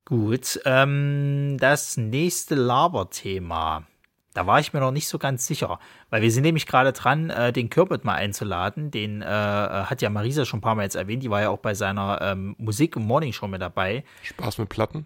Gut, 0.04 0.60
ähm, 0.66 1.56
das 1.60 1.96
nächste 1.96 2.56
Laberthema. 2.56 3.88
Da 4.34 4.46
war 4.46 4.60
ich 4.60 4.74
mir 4.74 4.80
noch 4.80 4.92
nicht 4.92 5.08
so 5.08 5.18
ganz 5.18 5.48
sicher, 5.48 5.80
weil 6.10 6.22
wir 6.22 6.32
sind 6.32 6.44
nämlich 6.44 6.66
gerade 6.66 6.94
dran, 6.94 7.30
äh, 7.30 7.52
den 7.52 7.70
Kürbit 7.70 8.06
mal 8.06 8.16
einzuladen. 8.16 8.92
Den 8.92 9.22
äh, 9.22 9.26
hat 9.26 10.02
ja 10.02 10.10
Marisa 10.10 10.46
schon 10.46 10.60
ein 10.60 10.62
paar 10.62 10.76
Mal 10.76 10.84
jetzt 10.84 10.96
erwähnt. 10.96 11.24
Die 11.24 11.30
war 11.30 11.42
ja 11.42 11.50
auch 11.50 11.60
bei 11.60 11.74
seiner 11.74 12.20
ähm, 12.22 12.56
Musik- 12.58 12.96
und 12.96 13.06
Morningshow 13.06 13.48
mit 13.48 13.62
dabei. 13.62 14.04
Spaß 14.24 14.60
mit 14.60 14.70
Platten? 14.70 15.06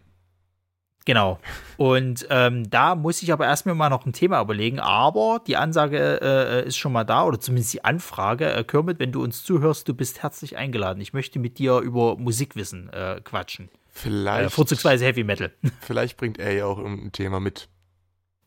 Genau. 1.06 1.39
Und 1.78 2.26
ähm, 2.30 2.70
da 2.70 2.95
muss 2.95 3.22
ich 3.24 3.34
aber 3.34 3.45
erstmal 3.45 3.76
mal 3.76 3.89
noch 3.89 4.06
ein 4.06 4.14
Thema 4.14 4.41
überlegen. 4.41 4.80
Aber 4.80 5.41
die 5.45 5.58
Ansage 5.58 6.22
äh, 6.22 6.66
ist 6.68 6.78
schon 6.78 6.93
mal 6.93 7.04
da, 7.04 7.26
oder 7.26 7.39
zumindest 7.39 7.74
die 7.74 7.84
Anfrage. 7.84 8.51
Äh, 8.54 8.64
Kermit, 8.64 8.99
wenn 8.99 9.12
du 9.12 9.22
uns 9.22 9.43
zuhörst, 9.43 9.88
du 9.89 9.93
bist 9.93 10.24
herzlich 10.24 10.56
eingeladen. 10.56 11.01
Ich 11.01 11.12
möchte 11.14 11.39
mit 11.39 11.58
dir 11.60 11.80
über 11.80 12.16
Musikwissen 12.18 12.89
äh, 12.93 13.20
quatschen. 13.24 13.70
Vielleicht. 13.89 14.45
Äh, 14.45 14.49
vorzugsweise 14.49 15.06
Heavy 15.06 15.24
Metal. 15.24 15.51
Vielleicht 15.82 16.16
bringt 16.18 16.39
er 16.39 16.54
ja 16.54 16.66
auch 16.66 16.78
irgendein 16.78 17.12
Thema 17.12 17.39
mit. 17.39 17.68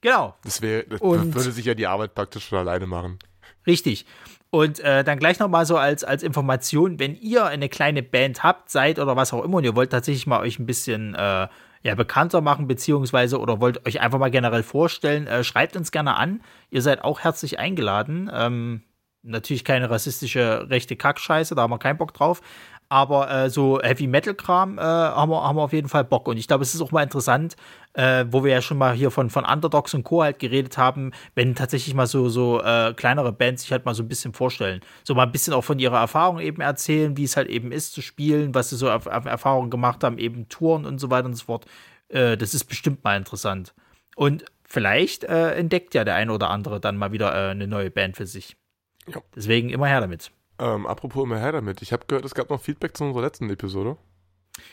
Genau. 0.01 0.35
Das, 0.43 0.63
wär, 0.63 0.85
das 0.85 1.01
Und- 1.01 1.35
würde 1.35 1.53
sich 1.53 1.65
ja 1.67 1.75
die 1.75 1.87
Arbeit 1.87 2.15
praktisch 2.15 2.47
schon 2.49 2.59
alleine 2.59 2.87
machen. 2.87 3.19
Richtig. 3.67 4.07
Und 4.51 4.81
äh, 4.81 5.05
dann 5.05 5.19
gleich 5.19 5.39
noch 5.41 5.49
mal 5.49 5.67
so 5.67 5.77
als, 5.77 6.05
als 6.05 6.23
Information, 6.23 6.99
wenn 6.99 7.15
ihr 7.17 7.45
eine 7.45 7.69
kleine 7.69 8.03
Band 8.03 8.43
habt, 8.43 8.71
seid 8.71 8.99
oder 8.99 9.17
was 9.17 9.33
auch 9.33 9.45
immer 9.45 9.59
und 9.59 9.65
ihr 9.65 9.75
wollt 9.77 9.91
tatsächlich 9.91 10.27
mal 10.27 10.41
euch 10.41 10.59
ein 10.59 10.67
bisschen 10.67 11.15
äh, 11.15 11.49
ja, 11.87 11.95
bekannter 11.95 12.41
machen, 12.41 12.67
beziehungsweise 12.67 13.39
oder 13.39 13.61
wollt 13.61 13.87
euch 13.87 14.01
einfach 14.01 14.19
mal 14.19 14.31
generell 14.31 14.65
vorstellen, 14.65 15.29
äh, 15.29 15.45
schreibt 15.45 15.77
uns 15.77 15.93
gerne 15.93 16.17
an. 16.17 16.43
Ihr 16.69 16.83
seid 16.83 17.05
auch 17.05 17.21
herzlich 17.21 17.61
eingeladen. 17.61 18.29
Ähm, 18.35 18.83
natürlich 19.23 19.65
keine 19.65 19.89
rassistische 19.89 20.69
rechte 20.69 20.97
Kackscheiße, 20.97 21.55
da 21.55 21.63
haben 21.63 21.71
wir 21.71 21.79
keinen 21.79 21.97
Bock 21.97 22.13
drauf. 22.13 22.43
Aber 22.89 23.31
äh, 23.31 23.51
so 23.51 23.81
Heavy 23.83 24.07
Metal 24.07 24.35
Kram 24.35 24.79
äh, 24.79 24.83
haben, 24.83 25.31
wir, 25.31 25.43
haben 25.43 25.57
wir 25.57 25.63
auf 25.63 25.73
jeden 25.73 25.89
Fall 25.89 26.05
Bock. 26.05 26.29
Und 26.29 26.37
ich 26.37 26.47
glaube, 26.47 26.63
es 26.63 26.75
ist 26.75 26.81
auch 26.81 26.93
mal 26.93 27.03
interessant, 27.03 27.57
äh, 27.95 28.25
wo 28.31 28.45
wir 28.45 28.53
ja 28.53 28.63
schon 28.63 28.79
mal 28.79 28.95
hier 28.95 29.11
von, 29.11 29.29
von 29.31 29.45
Underdogs 29.45 29.95
und 29.95 30.05
Co. 30.05 30.23
halt 30.23 30.39
geredet 30.39 30.79
haben, 30.79 31.13
wenn 31.35 31.55
tatsächlich 31.55 31.95
mal 31.95 32.07
so, 32.07 32.29
so 32.29 32.63
äh, 32.63 32.95
kleinere 32.95 33.33
Bands 33.33 33.63
sich 33.63 33.73
halt 33.73 33.85
mal 33.85 33.95
so 33.95 34.03
ein 34.03 34.09
bisschen 34.09 34.33
vorstellen. 34.33 34.81
So 35.03 35.15
mal 35.15 35.25
ein 35.25 35.33
bisschen 35.33 35.53
auch 35.53 35.65
von 35.65 35.79
ihrer 35.79 35.99
Erfahrung 35.99 36.39
eben 36.39 36.61
erzählen, 36.61 37.17
wie 37.17 37.25
es 37.25 37.37
halt 37.37 37.49
eben 37.49 37.73
ist 37.73 37.93
zu 37.93 38.03
spielen, 38.03 38.55
was 38.55 38.71
sie 38.71 38.77
so 38.77 38.91
auf, 38.91 39.07
auf 39.07 39.25
Erfahrungen 39.25 39.71
gemacht 39.71 40.05
haben, 40.05 40.19
eben 40.19 40.49
Touren 40.49 40.85
und 40.85 41.01
so 41.01 41.11
weiter 41.11 41.27
und 41.27 41.35
so 41.35 41.47
fort. 41.47 41.67
Äh, 42.09 42.37
das 42.37 42.55
ist 42.55 42.65
bestimmt 42.65 43.03
mal 43.03 43.17
interessant. 43.17 43.75
Und 44.15 44.45
vielleicht 44.65 45.25
äh, 45.25 45.55
entdeckt 45.55 45.95
ja 45.95 46.05
der 46.05 46.15
eine 46.15 46.33
oder 46.33 46.51
andere 46.51 46.81
dann 46.81 46.97
mal 46.97 47.13
wieder 47.13 47.33
eine 47.33 47.67
neue 47.67 47.91
Band 47.91 48.17
für 48.17 48.27
sich. 48.27 48.57
Ja. 49.09 49.21
Deswegen 49.35 49.71
immer 49.71 49.87
her 49.87 50.01
damit. 50.01 50.31
Ähm, 50.59 50.87
apropos 50.87 51.25
immer 51.25 51.39
her 51.39 51.53
damit. 51.53 51.83
Ich 51.83 51.93
habe 51.93 52.05
gehört, 52.07 52.25
es 52.25 52.35
gab 52.35 52.51
noch 52.51 52.61
Feedback 52.61 52.97
zu 52.97 53.05
unserer 53.05 53.23
letzten 53.23 53.51
Episode. 53.51 53.97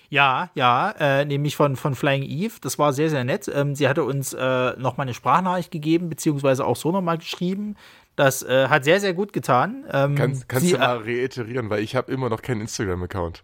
Ja, 0.10 0.50
ja, 0.54 0.92
äh, 0.92 1.26
nämlich 1.26 1.56
von, 1.56 1.76
von 1.76 1.96
Flying 1.96 2.24
Eve. 2.24 2.54
Das 2.62 2.80
war 2.80 2.94
sehr, 2.94 3.10
sehr 3.10 3.24
nett. 3.24 3.52
Ähm, 3.54 3.76
sie 3.76 3.88
hatte 3.88 4.04
uns 4.04 4.34
äh, 4.34 4.74
nochmal 4.78 5.06
eine 5.06 5.14
Sprachnachricht 5.14 5.72
gegeben, 5.72 6.10
beziehungsweise 6.10 6.66
auch 6.66 6.78
so 6.78 6.92
nochmal 6.92 7.18
geschrieben. 7.18 7.76
Das 8.16 8.44
äh, 8.44 8.68
hat 8.68 8.84
sehr, 8.84 9.00
sehr 9.00 9.14
gut 9.14 9.34
getan. 9.34 9.86
Ähm, 9.92 10.16
Kannst, 10.16 10.48
kannst 10.48 10.68
sie, 10.68 10.74
du 10.74 10.80
mal 10.80 11.00
reiterieren, 11.00 11.70
weil 11.70 11.82
ich 11.82 11.96
habe 11.96 12.12
immer 12.12 12.30
noch 12.30 12.42
keinen 12.42 12.62
Instagram-Account. 12.62 13.44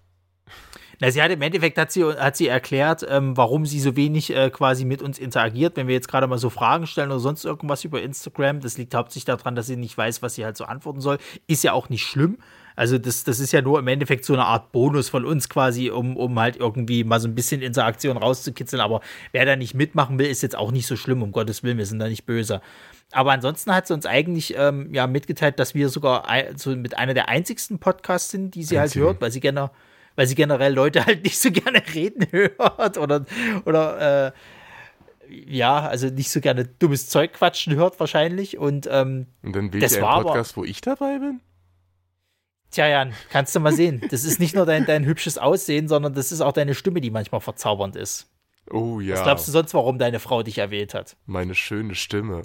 Na, 1.02 1.10
sie 1.12 1.22
hat 1.22 1.32
im 1.32 1.42
Endeffekt 1.42 1.78
hat 1.78 1.92
sie, 1.92 2.04
hat 2.04 2.36
sie 2.36 2.48
erklärt, 2.48 3.06
ähm, 3.10 3.38
warum 3.38 3.66
sie 3.66 3.80
so 3.80 3.96
wenig 3.96 4.36
äh, 4.36 4.50
quasi 4.50 4.84
mit 4.84 5.02
uns 5.02 5.18
interagiert, 5.18 5.78
wenn 5.78 5.88
wir 5.88 5.96
jetzt 5.96 6.10
gerade 6.10 6.28
mal 6.28 6.38
so 6.38 6.50
Fragen 6.50 6.88
stellen 6.88 7.10
oder 7.10 7.20
sonst 7.20 7.46
irgendwas 7.46 7.86
über 7.86 8.02
Instagram. 8.02 8.60
Das 8.60 8.78
liegt 8.78 8.94
hauptsächlich 8.94 9.26
daran, 9.26 9.56
dass 9.56 9.68
sie 9.68 9.78
nicht 9.78 9.98
weiß, 9.98 10.22
was 10.22 10.36
sie 10.36 10.44
halt 10.44 10.58
so 10.58 10.66
antworten 10.66 11.00
soll. 11.00 11.18
Ist 11.48 11.64
ja 11.64 11.72
auch 11.72 11.88
nicht 11.88 12.04
schlimm. 12.04 12.38
Also 12.76 12.98
das, 12.98 13.24
das 13.24 13.40
ist 13.40 13.52
ja 13.52 13.62
nur 13.62 13.80
im 13.80 13.88
Endeffekt 13.88 14.26
so 14.26 14.34
eine 14.34 14.46
Art 14.46 14.72
Bonus 14.72 15.10
von 15.10 15.26
uns 15.26 15.50
quasi, 15.50 15.90
um, 15.90 16.16
um 16.16 16.38
halt 16.40 16.58
irgendwie 16.58 17.04
mal 17.04 17.20
so 17.20 17.28
ein 17.28 17.36
bisschen 17.36 17.62
Interaktion 17.62 18.18
rauszukitzeln. 18.18 18.82
Aber 18.82 19.02
wer 19.32 19.46
da 19.46 19.56
nicht 19.56 19.74
mitmachen 19.74 20.20
will, 20.20 20.28
ist 20.28 20.44
jetzt 20.44 20.58
auch 20.58 20.72
nicht 20.72 20.88
so 20.88 20.96
schlimm, 20.96 21.22
um 21.22 21.32
Gottes 21.32 21.64
Willen, 21.64 21.78
wir 21.78 21.86
sind 21.86 22.00
da 22.00 22.08
nicht 22.08 22.26
böse. 22.26 22.62
Aber 23.12 23.32
ansonsten 23.32 23.74
hat 23.74 23.88
sie 23.88 23.94
uns 23.94 24.06
eigentlich 24.06 24.56
ähm, 24.58 24.94
ja 24.94 25.08
mitgeteilt, 25.08 25.60
dass 25.60 25.76
wir 25.76 25.90
sogar 25.90 26.30
ein, 26.30 26.58
so 26.58 26.76
mit 26.76 26.98
einer 26.98 27.14
der 27.14 27.28
einzigsten 27.28 27.80
Podcasts 27.80 28.32
sind, 28.32 28.56
die 28.56 28.64
sie 28.64 28.78
Einzigen. 28.78 29.04
halt 29.04 29.14
hört, 29.14 29.22
weil 29.22 29.32
sie 29.32 29.40
gerne 29.40 29.72
weil 30.20 30.28
sie 30.28 30.36
generell 30.36 30.74
Leute 30.74 31.06
halt 31.06 31.24
nicht 31.24 31.40
so 31.40 31.50
gerne 31.50 31.82
reden 31.94 32.28
hört 32.32 32.98
oder, 32.98 33.26
oder 33.64 34.28
äh, 34.28 34.32
ja, 35.30 35.80
also 35.88 36.08
nicht 36.08 36.30
so 36.30 36.42
gerne 36.42 36.66
dummes 36.66 37.08
Zeug 37.08 37.32
quatschen 37.32 37.74
hört 37.76 37.98
wahrscheinlich. 38.02 38.58
Und 38.58 38.86
ähm, 38.92 39.28
Und 39.44 39.56
dann 39.56 39.72
wählt 39.72 39.82
Das 39.82 40.02
war 40.02 40.10
einen 40.10 40.20
aber- 40.20 40.24
Podcast, 40.32 40.58
wo 40.58 40.66
ich 40.66 40.82
dabei 40.82 41.20
bin? 41.20 41.40
tja, 42.72 42.86
Jan, 42.88 43.14
kannst 43.30 43.56
du 43.56 43.62
mal 43.62 43.72
sehen. 43.72 44.02
Das 44.12 44.26
ist 44.26 44.42
nicht 44.42 44.56
nur 44.56 44.66
dein, 44.66 44.86
dein 44.86 45.06
hübsches 45.06 45.38
Aussehen, 45.38 45.88
sondern 45.88 46.14
das 46.14 46.34
ist 46.34 46.42
auch 46.42 46.52
deine 46.52 46.76
Stimme, 46.76 47.00
die 47.00 47.12
manchmal 47.12 47.40
verzaubernd 47.42 47.96
ist. 47.96 48.28
Oh 48.70 49.00
ja, 49.00 49.16
Was 49.16 49.24
glaubst 49.24 49.48
du 49.48 49.52
sonst, 49.54 49.74
warum 49.74 49.98
deine 50.00 50.20
Frau 50.20 50.44
dich 50.44 50.58
erwählt 50.58 50.94
hat? 50.94 51.16
meine 51.26 51.56
schöne 51.56 51.96
Stimme. 51.96 52.42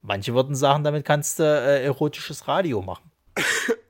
Manche 0.00 0.34
würden 0.34 0.54
sagen, 0.54 0.84
damit 0.84 1.04
kannst 1.04 1.38
du 1.38 1.42
äh, 1.44 1.84
erotisches 1.84 2.48
Radio 2.48 2.80
machen. 2.80 3.10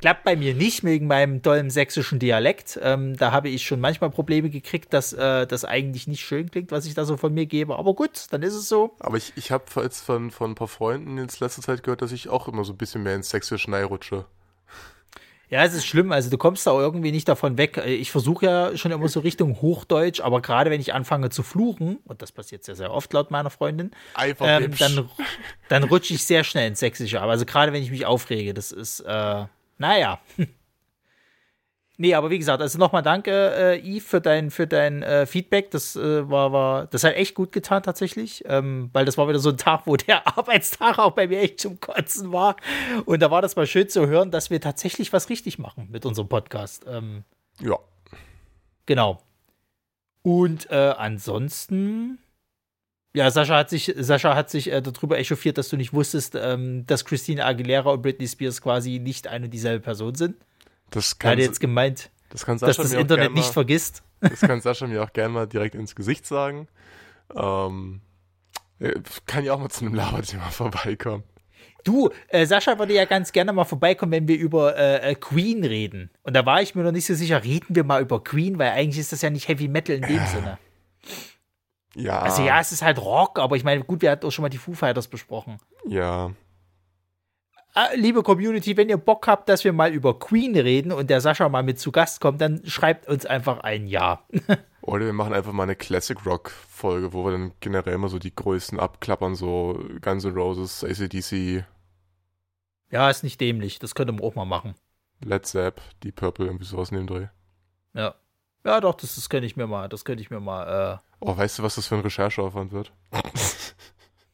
Klappt 0.00 0.24
bei 0.24 0.34
mir 0.34 0.54
nicht 0.54 0.82
wegen 0.82 1.06
meinem 1.06 1.42
tollen 1.42 1.68
sächsischen 1.68 2.18
Dialekt. 2.18 2.78
Ähm, 2.82 3.16
da 3.16 3.32
habe 3.32 3.50
ich 3.50 3.66
schon 3.66 3.80
manchmal 3.80 4.08
Probleme 4.10 4.48
gekriegt, 4.48 4.94
dass 4.94 5.12
äh, 5.12 5.46
das 5.46 5.66
eigentlich 5.66 6.06
nicht 6.06 6.24
schön 6.24 6.50
klingt, 6.50 6.72
was 6.72 6.86
ich 6.86 6.94
da 6.94 7.04
so 7.04 7.18
von 7.18 7.34
mir 7.34 7.44
gebe. 7.44 7.76
Aber 7.78 7.92
gut, 7.92 8.26
dann 8.30 8.42
ist 8.42 8.54
es 8.54 8.68
so. 8.68 8.94
Aber 8.98 9.18
ich, 9.18 9.34
ich 9.36 9.50
habe 9.50 9.64
jetzt 9.82 10.00
von, 10.00 10.30
von 10.30 10.52
ein 10.52 10.54
paar 10.54 10.68
Freunden 10.68 11.18
in 11.18 11.28
letzter 11.38 11.60
Zeit 11.60 11.82
gehört, 11.82 12.00
dass 12.00 12.12
ich 12.12 12.30
auch 12.30 12.48
immer 12.48 12.64
so 12.64 12.72
ein 12.72 12.78
bisschen 12.78 13.02
mehr 13.02 13.14
ins 13.14 13.28
Sächsische 13.28 13.70
rutsche. 13.84 14.24
Ja, 15.50 15.64
es 15.64 15.74
ist 15.74 15.84
schlimm. 15.84 16.12
Also 16.12 16.30
du 16.30 16.38
kommst 16.38 16.66
da 16.66 16.70
irgendwie 16.70 17.10
nicht 17.12 17.28
davon 17.28 17.58
weg. 17.58 17.76
Äh, 17.76 17.94
Ich 17.96 18.10
versuche 18.10 18.46
ja 18.46 18.76
schon 18.78 18.92
immer 18.92 19.08
so 19.08 19.20
Richtung 19.20 19.60
Hochdeutsch, 19.60 20.20
aber 20.20 20.40
gerade 20.40 20.70
wenn 20.70 20.80
ich 20.80 20.94
anfange 20.94 21.28
zu 21.28 21.42
fluchen, 21.42 21.98
und 22.06 22.22
das 22.22 22.32
passiert 22.32 22.64
sehr, 22.64 22.76
sehr 22.76 22.90
oft 22.90 23.12
laut 23.12 23.30
meiner 23.30 23.50
Freundin, 23.50 23.90
Einfach 24.14 24.46
ähm, 24.48 24.72
dann, 24.78 25.10
dann 25.68 25.82
rutsche 25.84 26.14
ich 26.14 26.24
sehr 26.24 26.44
schnell 26.44 26.68
ins 26.68 26.80
Sächsische. 26.80 27.20
Aber 27.20 27.32
also 27.32 27.44
gerade 27.44 27.72
wenn 27.72 27.82
ich 27.82 27.90
mich 27.90 28.06
aufrege, 28.06 28.54
das 28.54 28.70
ist, 28.72 29.00
äh, 29.00 29.44
naja. 29.80 30.20
Nee, 31.96 32.14
aber 32.14 32.30
wie 32.30 32.38
gesagt, 32.38 32.62
also 32.62 32.78
nochmal 32.78 33.02
danke, 33.02 33.30
äh, 33.30 33.78
Yves, 33.78 34.06
für 34.06 34.20
dein, 34.22 34.50
für 34.50 34.66
dein 34.66 35.02
äh, 35.02 35.26
Feedback. 35.26 35.70
Das 35.70 35.96
äh, 35.96 36.30
war, 36.30 36.50
war, 36.50 36.86
das 36.86 37.04
hat 37.04 37.14
echt 37.14 37.34
gut 37.34 37.52
getan 37.52 37.82
tatsächlich, 37.82 38.42
ähm, 38.46 38.88
weil 38.94 39.04
das 39.04 39.18
war 39.18 39.28
wieder 39.28 39.38
so 39.38 39.50
ein 39.50 39.58
Tag, 39.58 39.82
wo 39.84 39.96
der 39.96 40.26
Arbeitstag 40.38 40.98
auch 40.98 41.12
bei 41.12 41.28
mir 41.28 41.40
echt 41.40 41.60
zum 41.60 41.78
Kotzen 41.78 42.32
war. 42.32 42.56
Und 43.04 43.20
da 43.20 43.30
war 43.30 43.42
das 43.42 43.54
mal 43.56 43.66
schön 43.66 43.88
zu 43.88 44.06
hören, 44.06 44.30
dass 44.30 44.48
wir 44.48 44.62
tatsächlich 44.62 45.12
was 45.12 45.28
richtig 45.28 45.58
machen 45.58 45.88
mit 45.90 46.06
unserem 46.06 46.28
Podcast. 46.28 46.86
Ähm, 46.88 47.24
ja. 47.60 47.78
Genau. 48.86 49.22
Und 50.22 50.70
äh, 50.70 50.94
ansonsten, 50.96 52.18
ja, 53.14 53.30
Sascha 53.30 53.56
hat 53.56 53.70
sich, 53.70 53.92
Sascha 53.96 54.34
hat 54.34 54.50
sich 54.50 54.70
äh, 54.70 54.80
darüber 54.80 55.18
echauffiert, 55.18 55.58
dass 55.58 55.68
du 55.68 55.76
nicht 55.76 55.92
wusstest, 55.92 56.36
ähm, 56.40 56.86
dass 56.86 57.04
Christina 57.04 57.46
Aguilera 57.46 57.90
und 57.90 58.02
Britney 58.02 58.28
Spears 58.28 58.60
quasi 58.62 58.98
nicht 58.98 59.26
eine 59.26 59.46
und 59.46 59.50
dieselbe 59.50 59.82
Person 59.82 60.14
sind. 60.14 60.36
Das 60.90 61.12
Er 61.12 61.18
kann, 61.18 61.30
hat 61.32 61.38
jetzt 61.38 61.60
gemeint, 61.60 62.10
das 62.30 62.46
kann 62.46 62.58
dass 62.58 62.76
das 62.76 62.92
Internet 62.92 63.32
nicht 63.32 63.46
mal, 63.48 63.52
vergisst. 63.52 64.02
Das 64.20 64.40
kann 64.40 64.60
Sascha 64.60 64.86
mir 64.86 65.02
auch 65.02 65.12
gerne 65.12 65.34
mal 65.34 65.46
direkt 65.46 65.74
ins 65.74 65.94
Gesicht 65.94 66.26
sagen. 66.26 66.68
Ähm, 67.34 68.00
äh, 68.78 68.94
kann 69.26 69.44
ja 69.44 69.54
auch 69.54 69.58
mal 69.58 69.70
zu 69.70 69.84
einem 69.84 69.94
Laberthema 69.94 70.44
vorbeikommen. 70.50 71.24
Du, 71.84 72.10
äh, 72.28 72.46
Sascha 72.46 72.78
würde 72.78 72.94
ja 72.94 73.06
ganz 73.06 73.32
gerne 73.32 73.52
mal 73.52 73.64
vorbeikommen, 73.64 74.12
wenn 74.12 74.28
wir 74.28 74.38
über 74.38 74.76
äh, 74.76 75.12
äh, 75.12 75.14
Queen 75.14 75.64
reden. 75.64 76.10
Und 76.22 76.36
da 76.36 76.44
war 76.44 76.60
ich 76.60 76.74
mir 76.74 76.82
noch 76.82 76.92
nicht 76.92 77.06
so 77.06 77.14
sicher, 77.14 77.42
reden 77.42 77.74
wir 77.74 77.84
mal 77.84 78.02
über 78.02 78.22
Queen, 78.22 78.58
weil 78.58 78.70
eigentlich 78.70 78.98
ist 78.98 79.12
das 79.12 79.22
ja 79.22 79.30
nicht 79.30 79.48
Heavy 79.48 79.68
Metal 79.68 79.96
in 79.96 80.02
dem 80.02 80.26
Sinne. 80.26 80.58
Ja. 82.00 82.20
Also 82.20 82.42
ja, 82.42 82.60
es 82.60 82.72
ist 82.72 82.82
halt 82.82 82.98
Rock, 82.98 83.38
aber 83.38 83.56
ich 83.56 83.64
meine, 83.64 83.84
gut, 83.84 84.02
wir 84.02 84.10
hatten 84.10 84.26
auch 84.26 84.30
schon 84.30 84.42
mal 84.42 84.48
die 84.48 84.58
Foo 84.58 84.72
Fighters 84.72 85.08
besprochen. 85.08 85.58
Ja. 85.86 86.30
Ah, 87.74 87.88
liebe 87.94 88.22
Community, 88.22 88.76
wenn 88.76 88.88
ihr 88.88 88.96
Bock 88.96 89.28
habt, 89.28 89.48
dass 89.48 89.62
wir 89.62 89.72
mal 89.72 89.92
über 89.92 90.18
Queen 90.18 90.56
reden 90.56 90.90
und 90.90 91.08
der 91.08 91.20
Sascha 91.20 91.48
mal 91.48 91.62
mit 91.62 91.78
zu 91.78 91.92
Gast 91.92 92.20
kommt, 92.20 92.40
dann 92.40 92.62
schreibt 92.64 93.06
uns 93.08 93.26
einfach 93.26 93.60
ein 93.60 93.86
Ja. 93.86 94.24
Oder 94.82 95.04
wir 95.04 95.12
machen 95.12 95.34
einfach 95.34 95.52
mal 95.52 95.64
eine 95.64 95.76
Classic 95.76 96.24
Rock 96.26 96.50
Folge, 96.50 97.12
wo 97.12 97.24
wir 97.24 97.32
dann 97.32 97.52
generell 97.60 97.98
mal 97.98 98.08
so 98.08 98.18
die 98.18 98.34
Größen 98.34 98.80
abklappern, 98.80 99.34
so 99.36 99.78
Guns 100.00 100.24
N' 100.24 100.34
Roses, 100.34 100.82
ACDC. 100.82 101.64
Ja, 102.90 103.08
ist 103.08 103.22
nicht 103.22 103.40
dämlich. 103.40 103.78
Das 103.78 103.94
könnte 103.94 104.12
man 104.12 104.24
auch 104.24 104.34
mal 104.34 104.46
machen. 104.46 104.74
Led 105.22 105.46
Zepp, 105.46 105.80
die 106.02 106.12
Purple, 106.12 106.46
irgendwie 106.46 106.64
sowas 106.64 106.90
in 106.90 106.96
dem 106.96 107.06
Dreh. 107.06 107.26
Ja. 107.94 108.14
Ja, 108.64 108.80
doch, 108.80 108.94
das, 108.94 109.14
das 109.14 109.28
könnte 109.28 109.46
ich 109.46 109.56
mir 109.56 109.66
mal, 109.66 109.88
das 109.88 110.04
könnte 110.04 110.22
ich 110.22 110.30
mir 110.30 110.40
mal, 110.40 111.00
äh 111.02 111.09
Oh, 111.20 111.36
weißt 111.36 111.58
du, 111.58 111.62
was 111.62 111.74
das 111.74 111.86
für 111.86 111.96
ein 111.96 112.00
Rechercheaufwand 112.00 112.72
wird? 112.72 112.92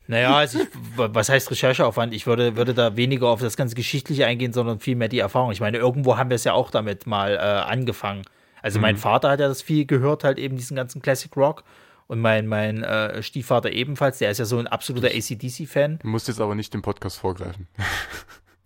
Naja, 0.08 0.36
also 0.36 0.60
ich, 0.60 0.68
was 0.96 1.28
heißt 1.28 1.50
Rechercheaufwand? 1.50 2.14
Ich 2.14 2.28
würde, 2.28 2.56
würde 2.56 2.74
da 2.74 2.96
weniger 2.96 3.26
auf 3.28 3.40
das 3.40 3.56
ganze 3.56 3.74
Geschichtliche 3.74 4.24
eingehen, 4.26 4.52
sondern 4.52 4.78
vielmehr 4.78 5.08
die 5.08 5.18
Erfahrung. 5.18 5.50
Ich 5.50 5.60
meine, 5.60 5.78
irgendwo 5.78 6.16
haben 6.16 6.30
wir 6.30 6.36
es 6.36 6.44
ja 6.44 6.52
auch 6.52 6.70
damit 6.70 7.06
mal 7.06 7.34
äh, 7.34 7.38
angefangen. 7.38 8.22
Also 8.62 8.78
mhm. 8.78 8.82
mein 8.82 8.96
Vater 8.96 9.30
hat 9.30 9.40
ja 9.40 9.48
das 9.48 9.62
viel 9.62 9.84
gehört, 9.84 10.22
halt 10.22 10.38
eben 10.38 10.56
diesen 10.56 10.76
ganzen 10.76 11.02
Classic 11.02 11.36
Rock. 11.36 11.64
Und 12.06 12.20
mein, 12.20 12.46
mein 12.46 12.84
äh, 12.84 13.20
Stiefvater 13.20 13.72
ebenfalls, 13.72 14.18
der 14.18 14.30
ist 14.30 14.38
ja 14.38 14.44
so 14.44 14.58
ein 14.58 14.68
absoluter 14.68 15.08
ACDC-Fan. 15.08 15.98
Du 15.98 16.08
musst 16.08 16.28
jetzt 16.28 16.40
aber 16.40 16.54
nicht 16.54 16.72
den 16.72 16.82
Podcast 16.82 17.18
vorgreifen. 17.18 17.66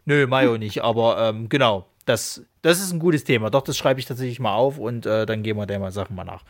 Nö, 0.04 0.26
Mayo 0.26 0.58
nicht, 0.58 0.82
aber 0.82 1.30
ähm, 1.30 1.48
genau, 1.48 1.86
das, 2.04 2.42
das 2.62 2.80
ist 2.80 2.92
ein 2.92 2.98
gutes 2.98 3.24
Thema. 3.24 3.50
Doch, 3.50 3.62
das 3.62 3.76
schreibe 3.76 4.00
ich 4.00 4.06
tatsächlich 4.06 4.40
mal 4.40 4.54
auf 4.54 4.78
und 4.78 5.06
äh, 5.06 5.26
dann 5.26 5.42
gehen 5.42 5.56
wir 5.56 5.66
da 5.66 5.78
mal 5.78 5.92
Sachen 5.92 6.16
mal 6.16 6.24
nach. 6.24 6.44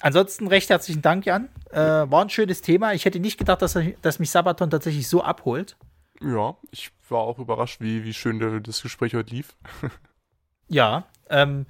Ansonsten 0.00 0.46
recht 0.46 0.70
herzlichen 0.70 1.02
Dank, 1.02 1.26
Jan. 1.26 1.48
Äh, 1.70 1.78
war 1.78 2.22
ein 2.22 2.30
schönes 2.30 2.62
Thema. 2.62 2.92
Ich 2.92 3.04
hätte 3.04 3.20
nicht 3.20 3.38
gedacht, 3.38 3.62
dass, 3.62 3.78
dass 4.02 4.18
mich 4.18 4.30
Sabaton 4.30 4.70
tatsächlich 4.70 5.08
so 5.08 5.22
abholt. 5.22 5.76
Ja, 6.22 6.56
ich 6.70 6.90
war 7.08 7.20
auch 7.20 7.38
überrascht, 7.38 7.80
wie, 7.80 8.04
wie 8.04 8.14
schön 8.14 8.62
das 8.62 8.82
Gespräch 8.82 9.14
heute 9.14 9.34
lief. 9.34 9.56
ja, 10.68 11.04
ähm, 11.28 11.66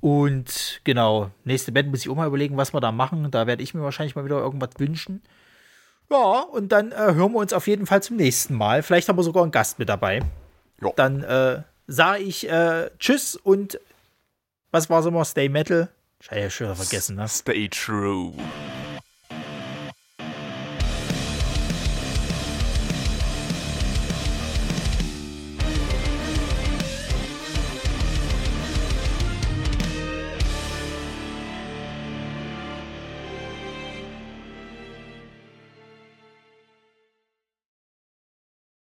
und 0.00 0.80
genau, 0.84 1.30
nächste 1.44 1.72
Band 1.72 1.90
muss 1.90 2.00
ich 2.00 2.08
auch 2.10 2.16
mal 2.16 2.26
überlegen, 2.26 2.56
was 2.56 2.72
wir 2.72 2.80
da 2.80 2.92
machen. 2.92 3.30
Da 3.30 3.46
werde 3.46 3.62
ich 3.62 3.74
mir 3.74 3.82
wahrscheinlich 3.82 4.16
mal 4.16 4.24
wieder 4.24 4.38
irgendwas 4.38 4.70
wünschen. 4.78 5.22
Ja, 6.10 6.40
und 6.40 6.72
dann 6.72 6.92
äh, 6.92 7.14
hören 7.14 7.32
wir 7.32 7.38
uns 7.38 7.52
auf 7.52 7.66
jeden 7.66 7.86
Fall 7.86 8.02
zum 8.02 8.16
nächsten 8.16 8.54
Mal. 8.54 8.82
Vielleicht 8.82 9.08
haben 9.08 9.16
wir 9.16 9.22
sogar 9.22 9.42
einen 9.42 9.52
Gast 9.52 9.78
mit 9.78 9.88
dabei. 9.88 10.20
Jo. 10.80 10.92
Dann 10.96 11.22
äh, 11.22 11.62
sage 11.90 12.22
ich 12.22 12.48
äh, 12.48 12.90
Tschüss 12.98 13.36
und 13.36 13.78
was 14.70 14.88
war 14.88 15.00
es 15.00 15.06
immer? 15.06 15.24
Stay 15.24 15.48
Metal. 15.48 15.88
Ich 16.20 16.30
habe 16.30 16.40
ja 16.40 16.50
schon 16.50 16.74
vergessen, 16.76 17.16
ne? 17.16 17.26
Stay 17.28 17.68
true. 17.68 18.32